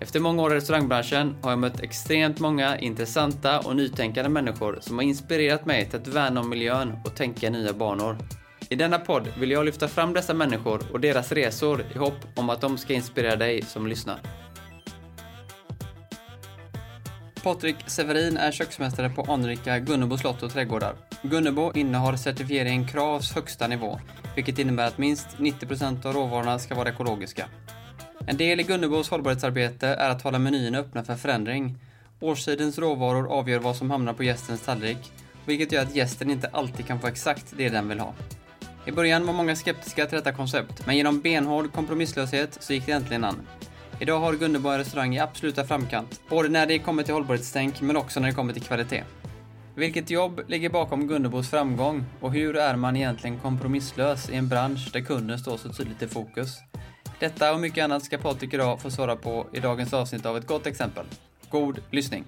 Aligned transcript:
Efter 0.00 0.20
många 0.20 0.42
år 0.42 0.52
i 0.52 0.56
restaurangbranschen 0.56 1.36
har 1.42 1.50
jag 1.50 1.58
mött 1.58 1.80
extremt 1.80 2.40
många 2.40 2.78
intressanta 2.78 3.60
och 3.60 3.76
nytänkande 3.76 4.30
människor 4.30 4.78
som 4.80 4.98
har 4.98 5.04
inspirerat 5.04 5.66
mig 5.66 5.86
till 5.86 6.00
att 6.00 6.06
värna 6.06 6.40
om 6.40 6.48
miljön 6.50 6.98
och 7.04 7.16
tänka 7.16 7.46
i 7.46 7.50
nya 7.50 7.72
banor. 7.72 8.18
I 8.68 8.74
denna 8.74 8.98
podd 8.98 9.28
vill 9.38 9.50
jag 9.50 9.64
lyfta 9.64 9.88
fram 9.88 10.12
dessa 10.12 10.34
människor 10.34 10.82
och 10.92 11.00
deras 11.00 11.32
resor 11.32 11.84
i 11.94 11.98
hopp 11.98 12.18
om 12.36 12.50
att 12.50 12.60
de 12.60 12.78
ska 12.78 12.94
inspirera 12.94 13.36
dig 13.36 13.62
som 13.62 13.86
lyssnar. 13.86 14.20
Patrik 17.42 17.76
Severin 17.86 18.36
är 18.36 18.52
köksmästare 18.52 19.10
på 19.10 19.22
anrika 19.22 19.78
Gunnebo 19.78 20.18
slott 20.18 20.42
och 20.42 20.52
trädgårdar. 20.52 20.94
Gunnebo 21.22 21.72
innehar 21.74 22.16
certifiering 22.16 22.88
Kravs 22.88 23.32
högsta 23.32 23.66
nivå, 23.66 24.00
vilket 24.34 24.58
innebär 24.58 24.86
att 24.86 24.98
minst 24.98 25.28
90% 25.36 26.06
av 26.06 26.12
råvarorna 26.12 26.58
ska 26.58 26.74
vara 26.74 26.88
ekologiska. 26.88 27.48
En 28.30 28.36
del 28.36 28.60
i 28.60 28.62
Gunnebos 28.62 29.10
hållbarhetsarbete 29.10 29.88
är 29.88 30.10
att 30.10 30.22
hålla 30.22 30.38
menyerna 30.38 30.78
öppna 30.78 31.04
för 31.04 31.14
förändring. 31.14 31.78
Årstidens 32.20 32.78
råvaror 32.78 33.32
avgör 33.32 33.58
vad 33.58 33.76
som 33.76 33.90
hamnar 33.90 34.12
på 34.12 34.24
gästens 34.24 34.60
tallrik, 34.60 35.12
vilket 35.44 35.72
gör 35.72 35.82
att 35.82 35.94
gästen 35.94 36.30
inte 36.30 36.48
alltid 36.48 36.86
kan 36.86 37.00
få 37.00 37.06
exakt 37.06 37.44
det 37.56 37.68
den 37.68 37.88
vill 37.88 38.00
ha. 38.00 38.14
I 38.86 38.92
början 38.92 39.26
var 39.26 39.32
många 39.32 39.56
skeptiska 39.56 40.06
till 40.06 40.18
detta 40.18 40.32
koncept, 40.32 40.86
men 40.86 40.96
genom 40.96 41.20
benhård 41.20 41.72
kompromisslöshet 41.72 42.56
så 42.60 42.72
gick 42.72 42.86
det 42.86 42.92
äntligen 42.92 43.24
an. 43.24 43.40
Idag 44.00 44.20
har 44.20 44.34
Gunnebo 44.34 44.68
en 44.68 44.78
restaurang 44.78 45.16
i 45.16 45.20
absoluta 45.20 45.64
framkant, 45.64 46.20
både 46.28 46.48
när 46.48 46.66
det 46.66 46.78
kommer 46.78 47.02
till 47.02 47.14
hållbarhetstänk 47.14 47.80
men 47.80 47.96
också 47.96 48.20
när 48.20 48.28
det 48.28 48.34
kommer 48.34 48.52
till 48.52 48.62
kvalitet. 48.62 49.04
Vilket 49.74 50.10
jobb 50.10 50.40
ligger 50.48 50.70
bakom 50.70 51.08
Gunnebos 51.08 51.50
framgång 51.50 52.04
och 52.20 52.32
hur 52.32 52.56
är 52.56 52.76
man 52.76 52.96
egentligen 52.96 53.38
kompromisslös 53.38 54.30
i 54.30 54.34
en 54.34 54.48
bransch 54.48 54.90
där 54.92 55.00
kunden 55.00 55.38
står 55.38 55.56
så 55.56 55.68
tydligt 55.68 56.02
i 56.02 56.08
fokus? 56.08 56.58
Detta 57.20 57.54
och 57.54 57.60
mycket 57.60 57.84
annat 57.84 58.02
ska 58.04 58.18
Patrik 58.18 58.54
idag 58.54 58.80
få 58.80 58.90
svara 58.90 59.16
på 59.16 59.46
i 59.52 59.60
dagens 59.60 59.94
avsnitt 59.94 60.26
av 60.26 60.36
ett 60.36 60.46
gott 60.46 60.66
exempel. 60.66 61.06
God 61.50 61.80
lyssning! 61.90 62.24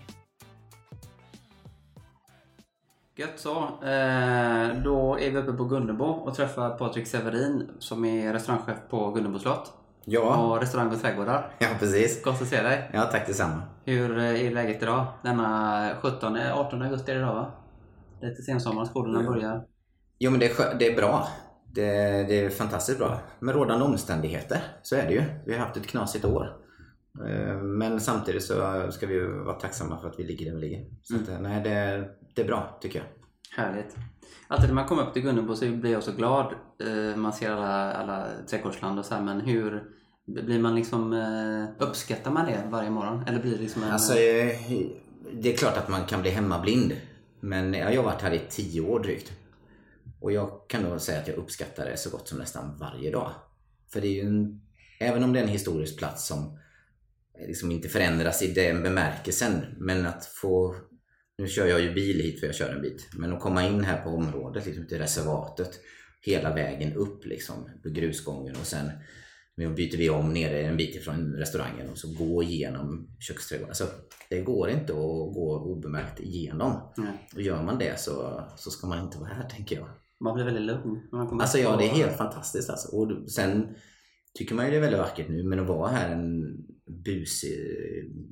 Gött 3.16 3.38
så. 3.40 3.58
Eh, 3.62 4.82
då 4.84 5.18
är 5.20 5.30
vi 5.30 5.36
uppe 5.36 5.52
på 5.52 5.64
Gunnebo 5.64 6.04
och 6.04 6.34
träffar 6.34 6.70
Patrik 6.70 7.06
Severin 7.06 7.70
som 7.78 8.04
är 8.04 8.32
restaurangchef 8.32 8.76
på 8.90 9.10
Gunnebo 9.10 9.38
slott. 9.38 9.72
Ja. 10.04 10.36
Och 10.36 10.60
restaurang 10.60 10.92
och 10.92 11.00
trädgårdar. 11.00 11.54
Ja, 11.58 11.68
precis. 11.78 12.22
Gott 12.24 12.42
att 12.42 12.48
se 12.48 12.62
dig. 12.62 12.90
Ja, 12.92 13.02
tack 13.02 13.26
detsamma. 13.26 13.62
Hur 13.84 14.18
är 14.18 14.50
läget 14.50 14.82
idag? 14.82 15.06
Denna 15.22 15.90
17, 16.02 16.36
18 16.52 16.82
augusti 16.82 17.10
är 17.10 17.14
det 17.14 17.20
idag 17.20 17.34
va? 17.34 17.52
Lite 18.20 18.42
sensommar, 18.42 18.84
skolorna 18.84 19.20
Mm. 19.20 19.32
börjar. 19.32 19.64
Jo, 20.18 20.30
men 20.30 20.40
det 20.40 20.46
är, 20.60 20.74
det 20.78 20.86
är 20.92 20.96
bra. 20.96 21.28
Det, 21.74 21.82
det 22.28 22.40
är 22.44 22.50
fantastiskt 22.50 22.98
bra. 22.98 23.20
Med 23.40 23.54
rådande 23.54 23.84
omständigheter, 23.84 24.60
så 24.82 24.96
är 24.96 25.06
det 25.06 25.12
ju. 25.12 25.22
Vi 25.46 25.52
har 25.52 25.60
haft 25.60 25.76
ett 25.76 25.86
knasigt 25.86 26.24
år. 26.24 26.56
Eh, 27.28 27.56
Men 27.56 28.00
samtidigt 28.00 28.42
så 28.44 28.86
ska 28.92 29.06
vi 29.06 29.20
vara 29.20 29.54
tacksamma 29.54 29.98
för 30.00 30.08
att 30.08 30.18
vi 30.18 30.24
ligger 30.24 30.46
där 30.46 30.54
vi 30.54 30.60
ligger. 30.60 30.84
Så 31.02 31.14
att, 31.16 31.42
nej, 31.42 31.60
det, 31.64 32.04
det 32.34 32.42
är 32.42 32.46
bra 32.46 32.78
tycker 32.80 32.98
jag. 32.98 33.06
Härligt. 33.64 33.96
Alltid 34.48 34.68
när 34.68 34.74
man 34.74 34.86
kommer 34.86 35.02
upp 35.02 35.12
till 35.12 35.22
Gunnebo 35.22 35.54
så 35.54 35.66
blir 35.70 35.92
jag 35.92 36.02
så 36.02 36.12
glad. 36.12 36.54
Eh, 36.86 37.16
Man 37.16 37.32
ser 37.32 37.50
alla, 37.50 37.92
alla 37.92 38.26
trädgårdsland 38.50 38.98
och 38.98 39.04
så 39.04 39.14
här, 39.14 39.22
men 39.22 39.40
hur 39.40 39.82
blir 40.26 40.58
man 40.58 40.74
liksom, 40.74 41.12
eh, 41.12 41.86
uppskattar 41.86 42.30
man 42.30 42.46
det 42.46 42.62
varje 42.70 42.90
morgon? 42.90 43.24
Eller 43.28 43.40
blir 43.40 43.52
det 43.52 43.62
liksom 43.62 43.82
en... 43.82 43.90
Alltså, 43.90 44.12
eh, 44.12 44.56
det 45.32 45.52
är 45.52 45.56
klart 45.56 45.76
att 45.76 45.88
man 45.88 46.04
kan 46.04 46.20
bli 46.22 46.30
hemmablind. 46.30 46.92
Men 47.40 47.74
jag 47.74 47.96
har 47.96 48.02
varit 48.02 48.22
här 48.22 48.32
i 48.32 48.40
tio 48.48 48.80
år 48.80 49.00
drygt. 49.00 49.32
Och 50.22 50.32
jag 50.32 50.60
kan 50.68 50.82
nog 50.82 51.00
säga 51.00 51.20
att 51.20 51.28
jag 51.28 51.36
uppskattar 51.36 51.84
det 51.84 51.96
så 51.96 52.10
gott 52.10 52.28
som 52.28 52.38
nästan 52.38 52.78
varje 52.78 53.10
dag. 53.10 53.32
För 53.92 54.00
det 54.00 54.06
är 54.06 54.22
ju 54.22 54.28
en, 54.28 54.60
även 55.00 55.24
om 55.24 55.32
det 55.32 55.38
är 55.38 55.42
en 55.42 55.48
historisk 55.48 55.98
plats 55.98 56.26
som 56.26 56.58
liksom 57.46 57.70
inte 57.70 57.88
förändras 57.88 58.42
i 58.42 58.52
den 58.52 58.82
bemärkelsen. 58.82 59.64
Men 59.78 60.06
att 60.06 60.26
få, 60.26 60.76
nu 61.38 61.48
kör 61.48 61.66
jag 61.66 61.80
ju 61.80 61.94
bil 61.94 62.20
hit 62.20 62.40
för 62.40 62.46
jag 62.46 62.56
kör 62.56 62.74
en 62.74 62.82
bit. 62.82 63.08
Men 63.12 63.32
att 63.32 63.40
komma 63.40 63.66
in 63.66 63.84
här 63.84 64.02
på 64.02 64.10
området, 64.10 64.66
liksom 64.66 64.86
till 64.86 64.98
reservatet. 64.98 65.80
Hela 66.20 66.54
vägen 66.54 66.92
upp 66.92 67.24
liksom, 67.24 67.68
på 67.82 67.88
grusgången 67.88 68.56
och 68.60 68.66
sen 68.66 68.90
nu 69.56 69.74
byter 69.74 69.96
vi 69.96 70.10
om 70.10 70.32
nere 70.32 70.62
en 70.62 70.76
bit 70.76 70.96
ifrån 70.96 71.34
restaurangen 71.34 71.90
och 71.90 71.98
så 71.98 72.08
gå 72.08 72.42
igenom 72.42 73.16
köksträdgården. 73.20 73.70
Alltså, 73.70 73.88
det 74.28 74.40
går 74.40 74.70
inte 74.70 74.92
att 74.92 75.34
gå 75.34 75.62
obemärkt 75.64 76.20
igenom. 76.20 76.92
Nej. 76.96 77.28
Och 77.34 77.42
gör 77.42 77.62
man 77.62 77.78
det 77.78 78.00
så, 78.00 78.44
så 78.56 78.70
ska 78.70 78.86
man 78.86 79.04
inte 79.04 79.18
vara 79.18 79.30
här 79.30 79.48
tänker 79.48 79.76
jag. 79.76 79.88
Man 80.22 80.34
blir 80.34 80.44
väldigt 80.44 80.62
lugn. 80.62 81.00
Alltså 81.12 81.58
ja, 81.58 81.76
det 81.76 81.84
är 81.84 81.88
helt 81.88 82.16
fantastiskt 82.16 82.70
alltså. 82.70 82.96
Och 82.96 83.30
sen 83.30 83.74
tycker 84.34 84.54
man 84.54 84.64
ju 84.64 84.70
det 84.70 84.76
är 84.76 84.80
väldigt 84.80 85.00
vackert 85.00 85.28
nu 85.28 85.42
men 85.42 85.60
att 85.60 85.68
vara 85.68 85.88
här 85.88 86.12
en 86.12 86.56
busig, 87.04 87.58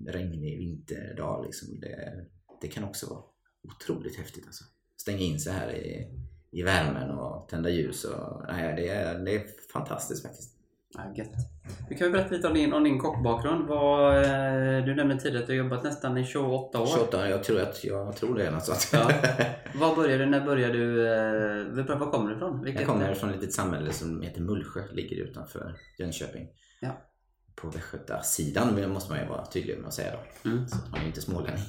regnig 0.06 0.59
vinterdag 0.59 1.45
liksom, 1.45 1.81
det, 1.81 2.27
det 2.61 2.69
kan 2.69 2.84
också 2.84 3.06
vara 3.06 3.23
otroligt 3.62 4.17
häftigt 4.17 4.47
alltså. 4.47 4.65
Stänga 4.97 5.19
in 5.19 5.41
sig 5.41 5.53
här 5.53 5.73
i, 5.73 6.09
i 6.51 6.62
värmen 6.62 7.11
och 7.11 7.49
tända 7.49 7.71
ljus 7.71 8.05
och 8.05 8.43
nej, 8.49 8.77
det, 8.77 8.89
är, 8.89 9.19
det 9.19 9.34
är 9.34 9.47
fantastiskt 9.72 10.22
faktiskt. 10.22 10.59
Ja, 10.95 11.12
gött. 11.17 11.33
Du 11.89 11.95
kan 11.95 12.06
ju 12.06 12.12
berätta 12.12 12.34
lite 12.34 12.49
om 12.49 12.55
din, 12.55 12.73
om 12.73 12.84
din 12.84 12.99
kockbakgrund. 12.99 13.69
Vad, 13.69 14.17
eh, 14.17 14.84
du 14.84 14.95
nämnde 14.95 15.19
tidigare 15.19 15.43
att 15.43 15.47
du 15.47 15.53
har 15.53 15.65
jobbat 15.65 15.84
nästan 15.84 16.19
i 16.19 16.25
28 16.25 16.81
år. 16.81 16.87
28, 16.87 17.28
jag 17.28 17.45
tror, 17.45 17.61
att, 17.61 17.84
jag 17.84 18.17
tror 18.17 18.39
det 18.39 18.51
något 18.51 18.65
sånt. 18.65 18.89
Ja. 18.93 19.11
Vad 19.75 19.97
började 19.97 20.25
du? 20.25 20.31
När 20.31 20.45
började 20.45 20.73
du? 20.73 21.06
Eh, 21.09 21.99
var 21.99 22.11
kommer 22.11 22.31
du 22.31 22.37
ifrån? 22.37 22.62
Vilket, 22.65 22.81
Jag 22.81 22.91
kommer 22.91 23.15
från 23.15 23.31
ett 23.31 23.37
litet 23.37 23.53
samhälle 23.53 23.93
som 23.93 24.23
heter 24.23 24.41
Mullsjö, 24.41 24.81
ligger 24.93 25.17
utanför 25.17 25.75
Jönköping. 25.99 26.49
Ja. 26.81 27.07
På 27.55 27.69
västgötasidan 27.69 28.93
måste 28.93 29.12
man 29.12 29.22
ju 29.22 29.28
vara 29.28 29.47
tydlig 29.47 29.78
med 29.78 29.87
att 29.87 29.95
säga 29.95 30.12
då. 30.12 30.51
Mm. 30.51 30.69
Så 30.69 30.77
man 30.91 30.99
är 30.99 31.03
ju 31.03 31.07
inte 31.07 31.21
smålänning. 31.21 31.65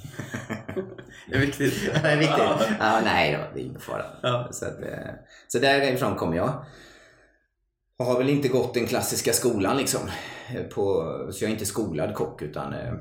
Det 1.29 1.35
är 1.35 1.39
viktigt. 1.39 1.93
det 2.03 2.09
är 2.09 2.17
viktigt. 2.17 2.77
Ja, 2.79 3.01
nej 3.03 3.37
då, 3.37 3.53
det 3.53 3.61
är 3.61 3.65
ingen 3.65 3.81
fara. 3.81 4.05
Ja. 4.23 4.49
Så, 4.51 4.65
att, 4.65 4.81
eh, 4.81 5.09
så 5.47 5.59
därifrån 5.59 6.15
kommer 6.15 6.37
jag. 6.37 6.65
Och 8.01 8.07
har 8.07 8.17
väl 8.17 8.29
inte 8.29 8.47
gått 8.47 8.73
den 8.73 8.85
klassiska 8.87 9.33
skolan 9.33 9.77
liksom. 9.77 10.01
På, 10.75 10.83
så 11.31 11.43
jag 11.43 11.49
är 11.49 11.53
inte 11.53 11.65
skolad 11.65 12.15
kock 12.15 12.41
utan 12.41 12.73
eh, 12.73 12.93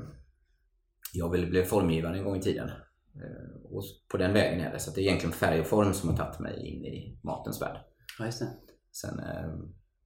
jag 1.13 1.31
väl 1.31 1.49
blev 1.49 1.63
formgivare 1.63 2.17
en 2.17 2.23
gång 2.23 2.37
i 2.37 2.41
tiden. 2.41 2.69
Eh, 3.15 3.71
Och 3.71 3.83
på 4.11 4.17
den 4.17 4.33
vägen 4.33 4.61
är 4.61 4.71
det. 4.73 4.79
Så 4.79 4.91
det 4.91 5.01
är 5.01 5.03
egentligen 5.03 5.33
färg 5.33 5.59
och 5.59 5.67
form 5.67 5.93
som 5.93 6.09
har 6.09 6.17
tagit 6.17 6.39
mig 6.39 6.67
in 6.67 6.85
i 6.85 7.19
matens 7.23 7.61
värld. 7.61 7.77
Ja, 8.19 8.25
just 8.25 8.39
det. 8.39 8.47
Sen 8.91 9.19
eh, 9.19 9.49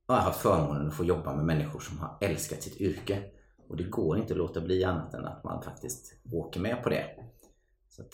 har 0.07 0.16
jag 0.16 0.23
haft 0.23 0.41
förmånen 0.41 0.88
att 0.88 0.94
få 0.94 1.03
jobba 1.03 1.35
med 1.35 1.45
människor 1.45 1.79
som 1.79 2.00
har 2.00 2.17
älskat 2.22 2.63
sitt 2.63 2.81
yrke. 2.81 3.23
Och 3.69 3.78
det 3.78 3.84
går 3.84 4.17
inte 4.17 4.34
att 4.34 4.38
låta 4.38 4.61
bli 4.61 4.84
annat 4.84 5.13
än 5.13 5.25
att 5.25 5.44
man 5.44 5.61
faktiskt 5.61 6.13
åker 6.31 6.59
med 6.59 6.84
på 6.84 6.89
det. 6.89 7.05
Så, 7.89 8.01
att, 8.01 8.13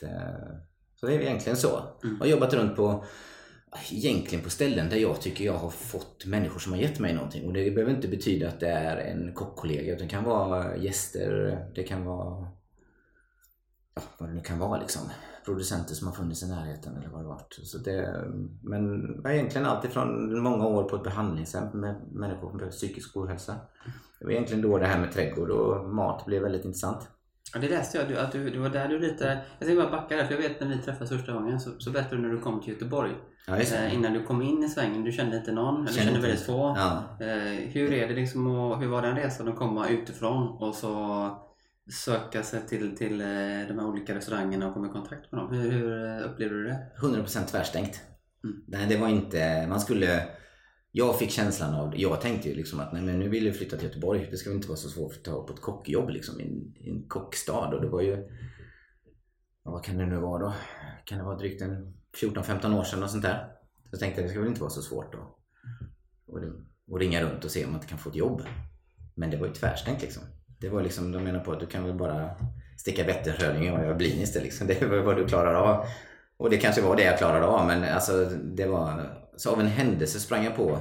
så 0.96 1.06
det 1.06 1.14
är 1.14 1.20
egentligen 1.20 1.58
så. 1.58 1.80
Mm. 2.04 2.16
Jag 2.20 2.26
har 2.26 2.32
jobbat 2.32 2.54
runt 2.54 2.76
på 2.76 3.04
Egentligen 3.92 4.44
på 4.44 4.50
ställen 4.50 4.90
där 4.90 4.98
jag 4.98 5.22
tycker 5.22 5.46
jag 5.46 5.54
har 5.54 5.70
fått 5.70 6.26
människor 6.26 6.60
som 6.60 6.72
har 6.72 6.80
gett 6.80 7.00
mig 7.00 7.14
någonting. 7.14 7.48
Och 7.48 7.54
det 7.54 7.72
behöver 7.72 7.96
inte 7.96 8.08
betyda 8.08 8.48
att 8.48 8.60
det 8.60 8.70
är 8.70 8.98
en 8.98 9.34
kockkollega. 9.34 9.94
Utan 9.94 10.08
det 10.08 10.12
kan 10.12 10.24
vara 10.24 10.78
gäster, 10.78 11.58
det 11.76 11.84
kan 11.84 12.06
vara 12.06 12.48
ja, 13.96 14.02
vad 14.18 14.30
det 14.30 14.36
nu 14.36 14.42
kan 14.42 14.60
vara 14.60 14.80
liksom. 14.80 15.02
Producenter 15.46 15.96
som 15.96 16.08
har 16.08 16.14
funnits 16.14 16.44
i 16.44 16.48
närheten 16.48 16.98
eller 16.98 17.10
vad 17.10 17.22
det 17.22 17.28
varit. 17.28 17.60
Så 17.64 17.78
det, 17.78 18.26
men 18.62 19.26
egentligen 19.26 19.68
alltifrån 19.68 20.40
många 20.44 20.68
år 20.68 20.84
på 20.84 20.96
ett 20.96 21.04
behandlingshem 21.04 21.80
med 21.80 21.96
människor 22.12 22.54
med 22.54 22.72
psykisk 22.72 23.18
ohälsa. 23.18 23.56
Det 24.20 24.26
var 24.26 24.32
egentligen 24.32 24.62
då 24.62 24.78
det 24.78 24.86
här 24.86 25.00
med 25.00 25.12
trädgård 25.12 25.50
och 25.50 25.90
mat 25.90 26.26
blev 26.26 26.42
väldigt 26.42 26.66
intressant. 26.66 27.08
Ja, 27.54 27.60
det 27.60 27.70
läste 27.70 27.98
jag. 27.98 28.08
Du, 28.08 28.18
att 28.18 28.32
du, 28.32 28.50
det 28.50 28.60
var 28.60 28.70
där 28.70 28.88
du 28.88 29.00
lite... 29.00 29.26
Jag 29.60 29.68
tänkte 29.68 29.84
bara 29.84 30.02
backa 30.02 30.16
där, 30.16 30.26
för 30.26 30.34
jag 30.34 30.42
vet 30.42 30.60
när 30.60 30.68
vi 30.68 30.78
träffades 30.78 31.10
första 31.10 31.34
gången 31.34 31.60
så, 31.60 31.72
så 31.80 31.92
berättade 31.92 32.16
du 32.16 32.22
när 32.22 32.30
du 32.30 32.42
kom 32.42 32.62
till 32.62 32.74
Göteborg. 32.74 33.12
Ja. 33.48 33.58
Eh, 33.58 33.94
innan 33.94 34.14
du 34.14 34.24
kom 34.24 34.42
in 34.42 34.64
i 34.64 34.70
svängen, 34.70 35.04
du 35.04 35.12
kände 35.12 35.38
inte 35.38 35.52
någon, 35.52 35.76
eller 35.76 35.98
Kände 35.98 36.12
kände 36.12 36.28
väldigt 36.28 36.46
få. 36.46 36.76
Ja. 36.78 37.18
Eh, 37.20 37.70
hur 37.74 37.94
är 37.94 38.08
det 38.08 38.14
liksom 38.14 38.48
och 38.48 38.80
hur 38.80 38.88
var 38.88 39.02
den 39.02 39.16
resan 39.16 39.48
att 39.48 39.56
komma 39.56 39.90
utifrån 39.90 40.48
och 40.48 40.76
så 40.76 41.26
söka 42.06 42.44
sig 42.44 42.68
till, 42.68 42.98
till 42.98 43.22
eh, 43.22 43.28
de 43.68 43.80
här 43.80 43.86
olika 43.86 44.16
restaurangerna 44.16 44.68
och 44.68 44.74
komma 44.74 44.88
i 44.88 44.90
kontakt 44.90 45.32
med 45.32 45.42
dem? 45.42 45.54
Hur, 45.54 45.72
hur 45.72 46.06
eh, 46.08 46.30
upplevde 46.30 46.56
du 46.56 46.64
det? 46.64 46.78
100% 47.02 47.46
tvärstängt. 47.46 48.02
Mm. 48.44 48.64
Nej, 48.68 48.88
det 48.90 48.98
var 48.98 49.08
inte... 49.08 49.68
Man 49.70 49.80
skulle 49.80 50.26
jag 50.92 51.20
fick 51.20 51.32
känslan 51.32 51.74
av, 51.74 52.00
jag 52.00 52.22
tänkte 52.22 52.50
ju 52.50 52.56
liksom 52.56 52.80
att 52.80 52.94
nej 52.94 53.02
men 53.02 53.20
nu 53.20 53.30
vill 53.30 53.46
jag 53.46 53.56
flytta 53.56 53.78
till 53.78 53.88
Göteborg. 53.88 54.28
Det 54.32 54.38
ska 54.38 54.50
väl 54.50 54.56
inte 54.56 54.68
vara 54.68 54.78
så 54.78 54.90
svårt 54.90 55.14
att 55.14 55.24
ta 55.24 55.46
på 55.46 55.54
ett 55.54 55.62
kockjobb 55.62 56.10
liksom 56.10 56.42
i 56.42 56.44
en, 56.44 56.74
i 56.78 56.90
en 56.90 57.08
kockstad. 57.08 57.68
Och 57.76 57.82
det 57.82 57.90
var 57.90 58.02
ju, 58.02 58.28
vad 59.64 59.84
kan 59.84 59.98
det 59.98 60.06
nu 60.06 60.18
vara 60.18 60.44
då? 60.44 60.54
Kan 61.06 61.18
det 61.18 61.24
vara 61.24 61.38
drygt 61.38 61.62
en 61.62 61.94
14-15 62.22 62.80
år 62.80 62.84
sedan 62.84 63.04
och 63.04 63.10
sånt 63.10 63.24
där. 63.24 63.48
Så 63.84 63.90
jag 63.92 64.00
tänkte 64.00 64.22
det 64.22 64.30
ska 64.30 64.40
väl 64.40 64.48
inte 64.48 64.62
vara 64.62 64.70
så 64.70 64.82
svårt 64.82 65.14
då. 65.14 65.38
Och, 66.26 66.42
det, 66.42 66.52
och 66.88 67.00
ringa 67.00 67.24
runt 67.24 67.46
och 67.46 67.52
se 67.52 67.66
om 67.66 67.72
man 67.72 67.78
inte 67.78 67.90
kan 67.90 67.98
få 67.98 68.10
ett 68.10 68.16
jobb. 68.16 68.42
Men 69.16 69.32
det 69.32 69.38
var 69.38 69.48
ju 69.48 69.54
tvärstängt 69.54 70.02
liksom. 70.02 70.24
Det 70.60 70.70
var 70.70 70.82
liksom, 70.82 71.12
de 71.12 71.24
menar 71.24 71.40
på 71.40 71.52
att 71.52 71.60
du 71.60 71.68
kan 71.68 71.84
väl 71.84 71.98
bara 71.98 72.36
sticka 72.78 73.04
Vätternröding 73.04 73.72
och 73.72 73.80
göra 73.80 73.96
blinis 73.96 74.36
liksom. 74.36 74.68
Det 74.68 74.82
är 74.82 75.02
vad 75.02 75.18
du 75.18 75.28
klarar 75.28 75.54
av. 75.54 75.86
Och 76.42 76.50
det 76.50 76.58
kanske 76.58 76.82
var 76.82 76.96
det 76.96 77.04
jag 77.04 77.18
klarade 77.18 77.46
av 77.46 77.68
men 77.68 77.84
alltså 77.84 78.26
det 78.26 78.66
var... 78.66 79.18
Så 79.36 79.52
av 79.52 79.60
en 79.60 79.68
händelse 79.68 80.20
sprang 80.20 80.44
jag 80.44 80.56
på 80.56 80.80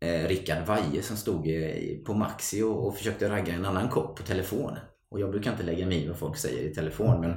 eh, 0.00 0.28
Rickard 0.28 0.66
Vaje 0.66 1.02
som 1.02 1.16
stod 1.16 1.46
i, 1.46 2.02
på 2.06 2.14
Maxi 2.14 2.62
och, 2.62 2.86
och 2.86 2.96
försökte 2.96 3.30
ragga 3.30 3.54
en 3.54 3.64
annan 3.64 3.88
kock 3.88 4.18
på 4.18 4.22
telefon. 4.22 4.72
Och 5.10 5.20
jag 5.20 5.30
brukar 5.30 5.50
inte 5.50 5.62
lägga 5.62 5.86
mig 5.86 6.04
i 6.04 6.08
vad 6.08 6.18
folk 6.18 6.36
säger 6.36 6.70
i 6.70 6.74
telefon 6.74 7.20
men 7.20 7.36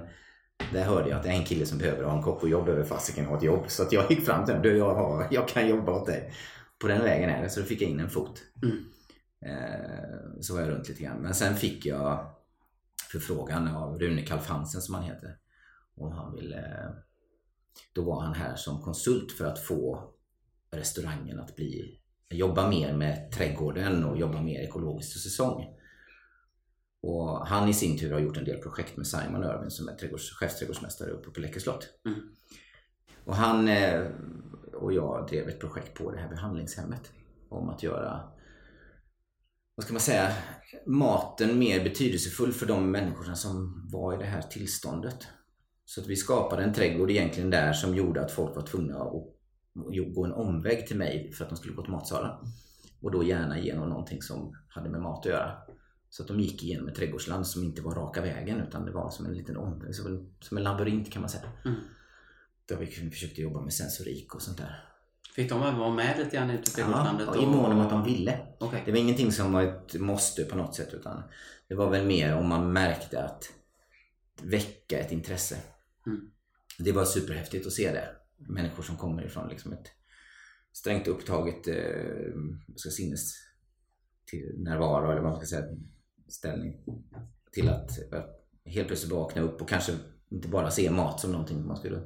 där 0.74 0.84
hörde 0.84 1.10
jag 1.10 1.18
att 1.18 1.24
det 1.24 1.30
är 1.30 1.34
en 1.34 1.46
kille 1.46 1.66
som 1.66 1.78
behöver 1.78 2.04
ha 2.04 2.18
en 2.18 2.24
kock 2.24 2.44
och 2.44 2.50
jobb 2.50 2.66
behöver 2.66 2.84
fasiken 2.84 3.26
ha 3.26 3.38
ett 3.38 3.44
jobb. 3.44 3.66
Så 3.68 3.84
att 3.84 3.92
jag 3.92 4.12
gick 4.12 4.26
fram 4.26 4.46
till 4.46 4.54
honom. 4.54 4.70
Du, 4.70 4.78
jag, 4.78 4.96
har, 4.96 5.28
jag 5.32 5.48
kan 5.48 5.70
jobba 5.70 5.92
åt 5.92 6.06
dig. 6.06 6.34
På 6.82 6.88
den 6.88 7.02
vägen 7.02 7.30
är 7.30 7.44
det. 7.44 7.50
Så 7.50 7.60
då 7.60 7.66
fick 7.66 7.82
jag 7.82 7.90
in 7.90 8.00
en 8.00 8.10
fot. 8.10 8.42
Mm. 8.64 8.78
Eh, 9.46 10.42
så 10.42 10.54
var 10.54 10.62
jag 10.62 10.70
runt 10.70 10.90
lite 10.90 11.04
grann. 11.04 11.18
Men 11.18 11.34
sen 11.34 11.56
fick 11.56 11.86
jag 11.86 12.26
förfrågan 13.12 13.68
av 13.68 14.00
Rune 14.00 14.22
Kalf 14.22 14.48
Hansen 14.48 14.82
som 14.82 14.96
han 14.96 15.04
heter. 15.04 15.36
Och 15.98 16.14
han 16.14 16.36
ville... 16.36 16.64
Då 17.94 18.04
var 18.04 18.22
han 18.22 18.34
här 18.34 18.56
som 18.56 18.82
konsult 18.82 19.32
för 19.32 19.46
att 19.46 19.60
få 19.60 20.14
restaurangen 20.72 21.40
att 21.40 21.56
bli 21.56 22.00
jobba 22.30 22.70
mer 22.70 22.94
med 22.94 23.32
trädgården 23.32 24.04
och 24.04 24.18
jobba 24.18 24.42
mer 24.42 24.60
ekologiskt 24.60 25.16
och 25.16 25.22
säsong. 25.22 25.66
Och 27.02 27.48
han 27.48 27.70
i 27.70 27.74
sin 27.74 27.98
tur 27.98 28.14
har 28.14 28.20
gjort 28.20 28.38
en 28.38 28.46
del 28.46 28.62
projekt 28.62 28.98
med 28.98 29.08
Simon 29.08 29.44
Irvin 29.44 29.72
som 29.72 29.88
är 29.88 29.96
trädgårds, 29.96 30.32
chefsträdgårdsmästare 30.32 31.12
uppe 31.12 31.30
på 31.30 31.40
Läckö 31.40 31.60
slott. 31.60 31.90
Mm. 32.06 32.20
Och 33.26 33.36
han 33.36 33.68
eh, 33.68 34.08
och 34.74 34.94
jag 34.94 35.28
drev 35.28 35.50
ett 35.50 35.60
projekt 35.60 35.94
på 35.94 36.12
det 36.12 36.18
här 36.18 36.30
behandlingshemmet 36.30 37.12
om 37.50 37.70
att 37.70 37.84
göra 37.84 38.30
vad 39.76 39.84
ska 39.84 39.94
man 39.94 40.02
säga, 40.02 40.32
maten 40.86 41.60
mer 41.60 41.84
betydelsefull 41.84 42.54
för 42.54 42.66
de 42.66 42.92
människorna 42.92 43.36
som 43.36 43.88
var 43.92 44.14
i 44.14 44.18
det 44.18 44.26
här 44.26 44.42
tillståndet. 44.42 45.28
Så 45.90 46.02
att 46.02 46.08
vi 46.08 46.16
skapade 46.16 46.64
en 46.64 46.74
trädgård 46.74 47.12
egentligen 47.12 47.50
där 47.50 47.74
som 47.74 47.96
gjorde 47.96 48.22
att 48.22 48.32
folk 48.32 48.56
var 48.56 48.64
tvungna 48.64 48.96
att 48.96 49.12
gå 50.14 50.26
en 50.26 50.34
omväg 50.34 50.88
till 50.88 50.98
mig 50.98 51.32
för 51.32 51.44
att 51.44 51.50
de 51.50 51.56
skulle 51.56 51.74
gå 51.74 51.82
till 51.82 51.92
matsalen. 51.92 52.32
Och 53.02 53.12
då 53.12 53.24
gärna 53.24 53.60
genom 53.60 53.90
någonting 53.90 54.22
som 54.22 54.58
hade 54.68 54.90
med 54.90 55.02
mat 55.02 55.20
att 55.20 55.32
göra. 55.32 55.58
Så 56.10 56.24
att 56.24 56.28
de 56.28 56.40
gick 56.40 56.64
igenom 56.64 56.88
ett 56.88 56.96
trädgårdsland 56.96 57.48
som 57.48 57.64
inte 57.64 57.82
var 57.82 57.96
raka 57.96 58.22
vägen 58.22 58.62
utan 58.68 58.86
det 58.86 58.92
var 58.92 59.10
som 59.10 59.26
en 59.26 59.34
liten 59.34 59.58
omväg, 59.58 59.96
som 59.96 60.58
en, 60.58 60.64
labyrint 60.64 61.12
kan 61.12 61.22
man 61.22 61.30
säga. 61.30 61.52
Mm. 61.66 61.78
Där 62.66 62.76
vi 62.76 62.86
försökte 62.86 63.42
jobba 63.42 63.62
med 63.62 63.74
sensorik 63.74 64.36
och 64.36 64.42
sånt 64.42 64.58
där. 64.58 64.84
Fick 65.36 65.50
de 65.50 65.60
vara 65.60 65.90
med 65.90 66.18
lite 66.18 66.36
grann 66.36 66.50
ute 66.50 66.72
i 66.72 66.74
trädgårdslandet? 66.74 67.30
Ja, 67.34 67.44
i 67.44 67.46
mån 67.46 67.72
om 67.72 67.80
att 67.80 67.90
de 67.90 68.04
ville. 68.04 68.40
Okay. 68.60 68.82
Det 68.86 68.92
var 68.92 68.98
ingenting 68.98 69.32
som 69.32 69.54
var 69.54 69.64
ett 69.64 70.00
måste 70.00 70.44
på 70.44 70.58
något 70.58 70.76
sätt 70.76 70.94
utan 70.94 71.24
det 71.68 71.76
var 71.76 71.90
väl 71.90 72.06
mer 72.06 72.36
om 72.36 72.48
man 72.48 72.74
märkte 72.74 73.24
att 73.24 73.50
väcka 74.42 75.00
ett 75.00 75.12
intresse. 75.12 75.58
Mm. 76.10 76.32
Det 76.80 76.92
var 76.92 77.06
superhäftigt 77.06 77.68
att 77.68 77.74
se 77.74 77.92
det. 77.92 78.10
Människor 78.38 78.84
som 78.84 78.98
kommer 78.98 79.26
ifrån 79.26 79.50
liksom 79.50 79.74
ett 79.74 79.88
strängt 80.74 81.08
upptaget 81.08 81.68
eh, 81.68 82.34
ska 82.76 82.90
sinnes 82.90 83.34
till 84.26 84.56
närvaro 84.58 85.12
eller 85.12 85.22
vad 85.22 85.32
man 85.32 85.40
ska 85.40 85.56
säga 85.56 85.78
ställning 86.28 86.84
till 87.52 87.70
att 87.70 87.92
helt 88.66 88.88
plötsligt 88.88 89.12
vakna 89.12 89.42
upp 89.42 89.62
och 89.62 89.70
kanske 89.70 89.94
inte 90.30 90.48
bara 90.48 90.72
se 90.72 90.92
mat 90.92 91.20
som 91.20 91.32
någonting 91.32 91.68
man 91.68 91.78
skulle 91.78 92.02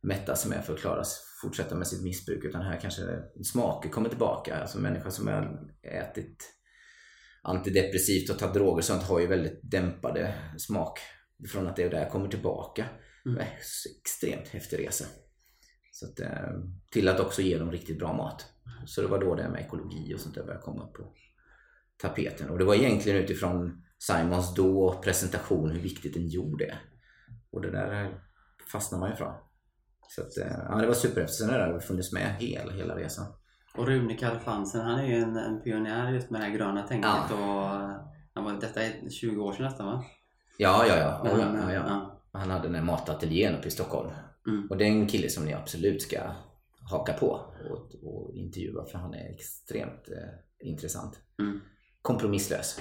mätta 0.00 0.36
sig 0.36 0.50
med 0.50 0.64
för 0.64 0.74
att 0.74 0.80
klara 0.80 1.02
fortsätta 1.42 1.74
med 1.74 1.86
sitt 1.86 2.02
missbruk 2.02 2.44
utan 2.44 2.62
här 2.62 2.80
kanske 2.80 3.02
smaker 3.44 3.90
kommer 3.90 4.08
tillbaka. 4.08 4.56
Alltså 4.56 4.78
människor 4.78 5.10
som 5.10 5.26
har 5.26 5.70
ätit 5.82 6.52
antidepressivt 7.42 8.30
och 8.30 8.38
tagit 8.38 8.54
droger 8.54 8.76
och 8.76 8.84
sånt 8.84 9.02
har 9.02 9.20
ju 9.20 9.26
väldigt 9.26 9.60
dämpade 9.62 10.34
smak 10.58 11.00
från 11.48 11.66
att 11.66 11.76
det 11.76 11.88
där 11.88 12.10
kommer 12.10 12.28
tillbaka. 12.28 12.86
Mm. 13.26 13.42
Extremt 14.00 14.48
häftig 14.48 14.78
resa. 14.78 15.04
Så 15.92 16.06
att, 16.06 16.20
eh, 16.20 16.60
till 16.90 17.08
att 17.08 17.20
också 17.20 17.42
ge 17.42 17.58
dem 17.58 17.72
riktigt 17.72 17.98
bra 17.98 18.12
mat. 18.12 18.44
Så 18.86 19.02
det 19.02 19.08
var 19.08 19.18
då 19.18 19.34
det 19.34 19.48
med 19.48 19.60
ekologi 19.60 20.14
och 20.14 20.20
sånt 20.20 20.34
där 20.34 20.42
började 20.42 20.62
komma 20.62 20.86
på 20.86 21.12
tapeten. 21.96 22.50
Och 22.50 22.58
det 22.58 22.64
var 22.64 22.74
egentligen 22.74 23.18
utifrån 23.18 23.82
Simons 23.98 24.54
då 24.54 25.00
presentation 25.04 25.70
hur 25.70 25.80
viktigt 25.80 26.16
en 26.16 26.28
jord 26.28 26.62
är. 26.62 26.78
Och 27.50 27.62
det 27.62 27.70
där 27.70 28.20
fastnar 28.72 28.98
man 28.98 29.12
ifrån. 29.12 29.34
Så 30.08 30.22
att, 30.22 30.38
eh, 30.38 30.58
ja, 30.68 30.76
det 30.76 30.86
var 30.86 30.94
superhäftigt. 30.94 31.38
Sen 31.38 31.50
har 31.50 31.72
det 31.72 31.80
funnits 31.80 32.12
med 32.12 32.34
hela, 32.34 32.72
hela 32.72 32.96
resan. 32.96 33.26
Och 33.74 33.86
Rune 33.86 34.16
Kalfansen, 34.16 34.80
han 34.80 34.98
är 34.98 35.06
ju 35.06 35.14
en, 35.14 35.36
en 35.36 35.62
pionjär 35.62 36.12
just 36.12 36.30
med 36.30 36.40
det 36.40 36.44
här 36.44 36.56
gröna 36.56 36.82
tänket. 36.82 37.10
Ja. 37.30 37.92
Och, 38.34 38.60
detta 38.60 38.82
är 38.82 39.10
20 39.10 39.42
år 39.42 39.52
sedan 39.52 39.64
nästan 39.64 39.86
va? 39.86 40.04
Ja, 40.58 40.86
ja, 40.86 40.96
ja. 40.96 41.20
Ja, 41.24 41.72
ja, 41.72 41.72
ja. 41.72 42.20
Han 42.32 42.50
hade 42.50 42.62
den 42.62 42.74
här 42.74 42.82
matateljén 42.82 43.54
uppe 43.54 43.68
i 43.68 43.70
Stockholm. 43.70 44.10
Mm. 44.46 44.66
Och 44.70 44.76
det 44.76 44.84
är 44.84 44.88
en 44.88 45.06
kille 45.06 45.28
som 45.28 45.44
ni 45.44 45.52
absolut 45.52 46.02
ska 46.02 46.18
haka 46.90 47.12
på 47.12 47.40
och, 47.70 47.94
och 48.02 48.34
intervjua 48.34 48.84
för 48.84 48.98
han 48.98 49.14
är 49.14 49.30
extremt 49.30 50.08
eh, 50.08 50.68
intressant. 50.68 51.20
Mm. 51.38 51.60
Kompromisslös. 52.02 52.80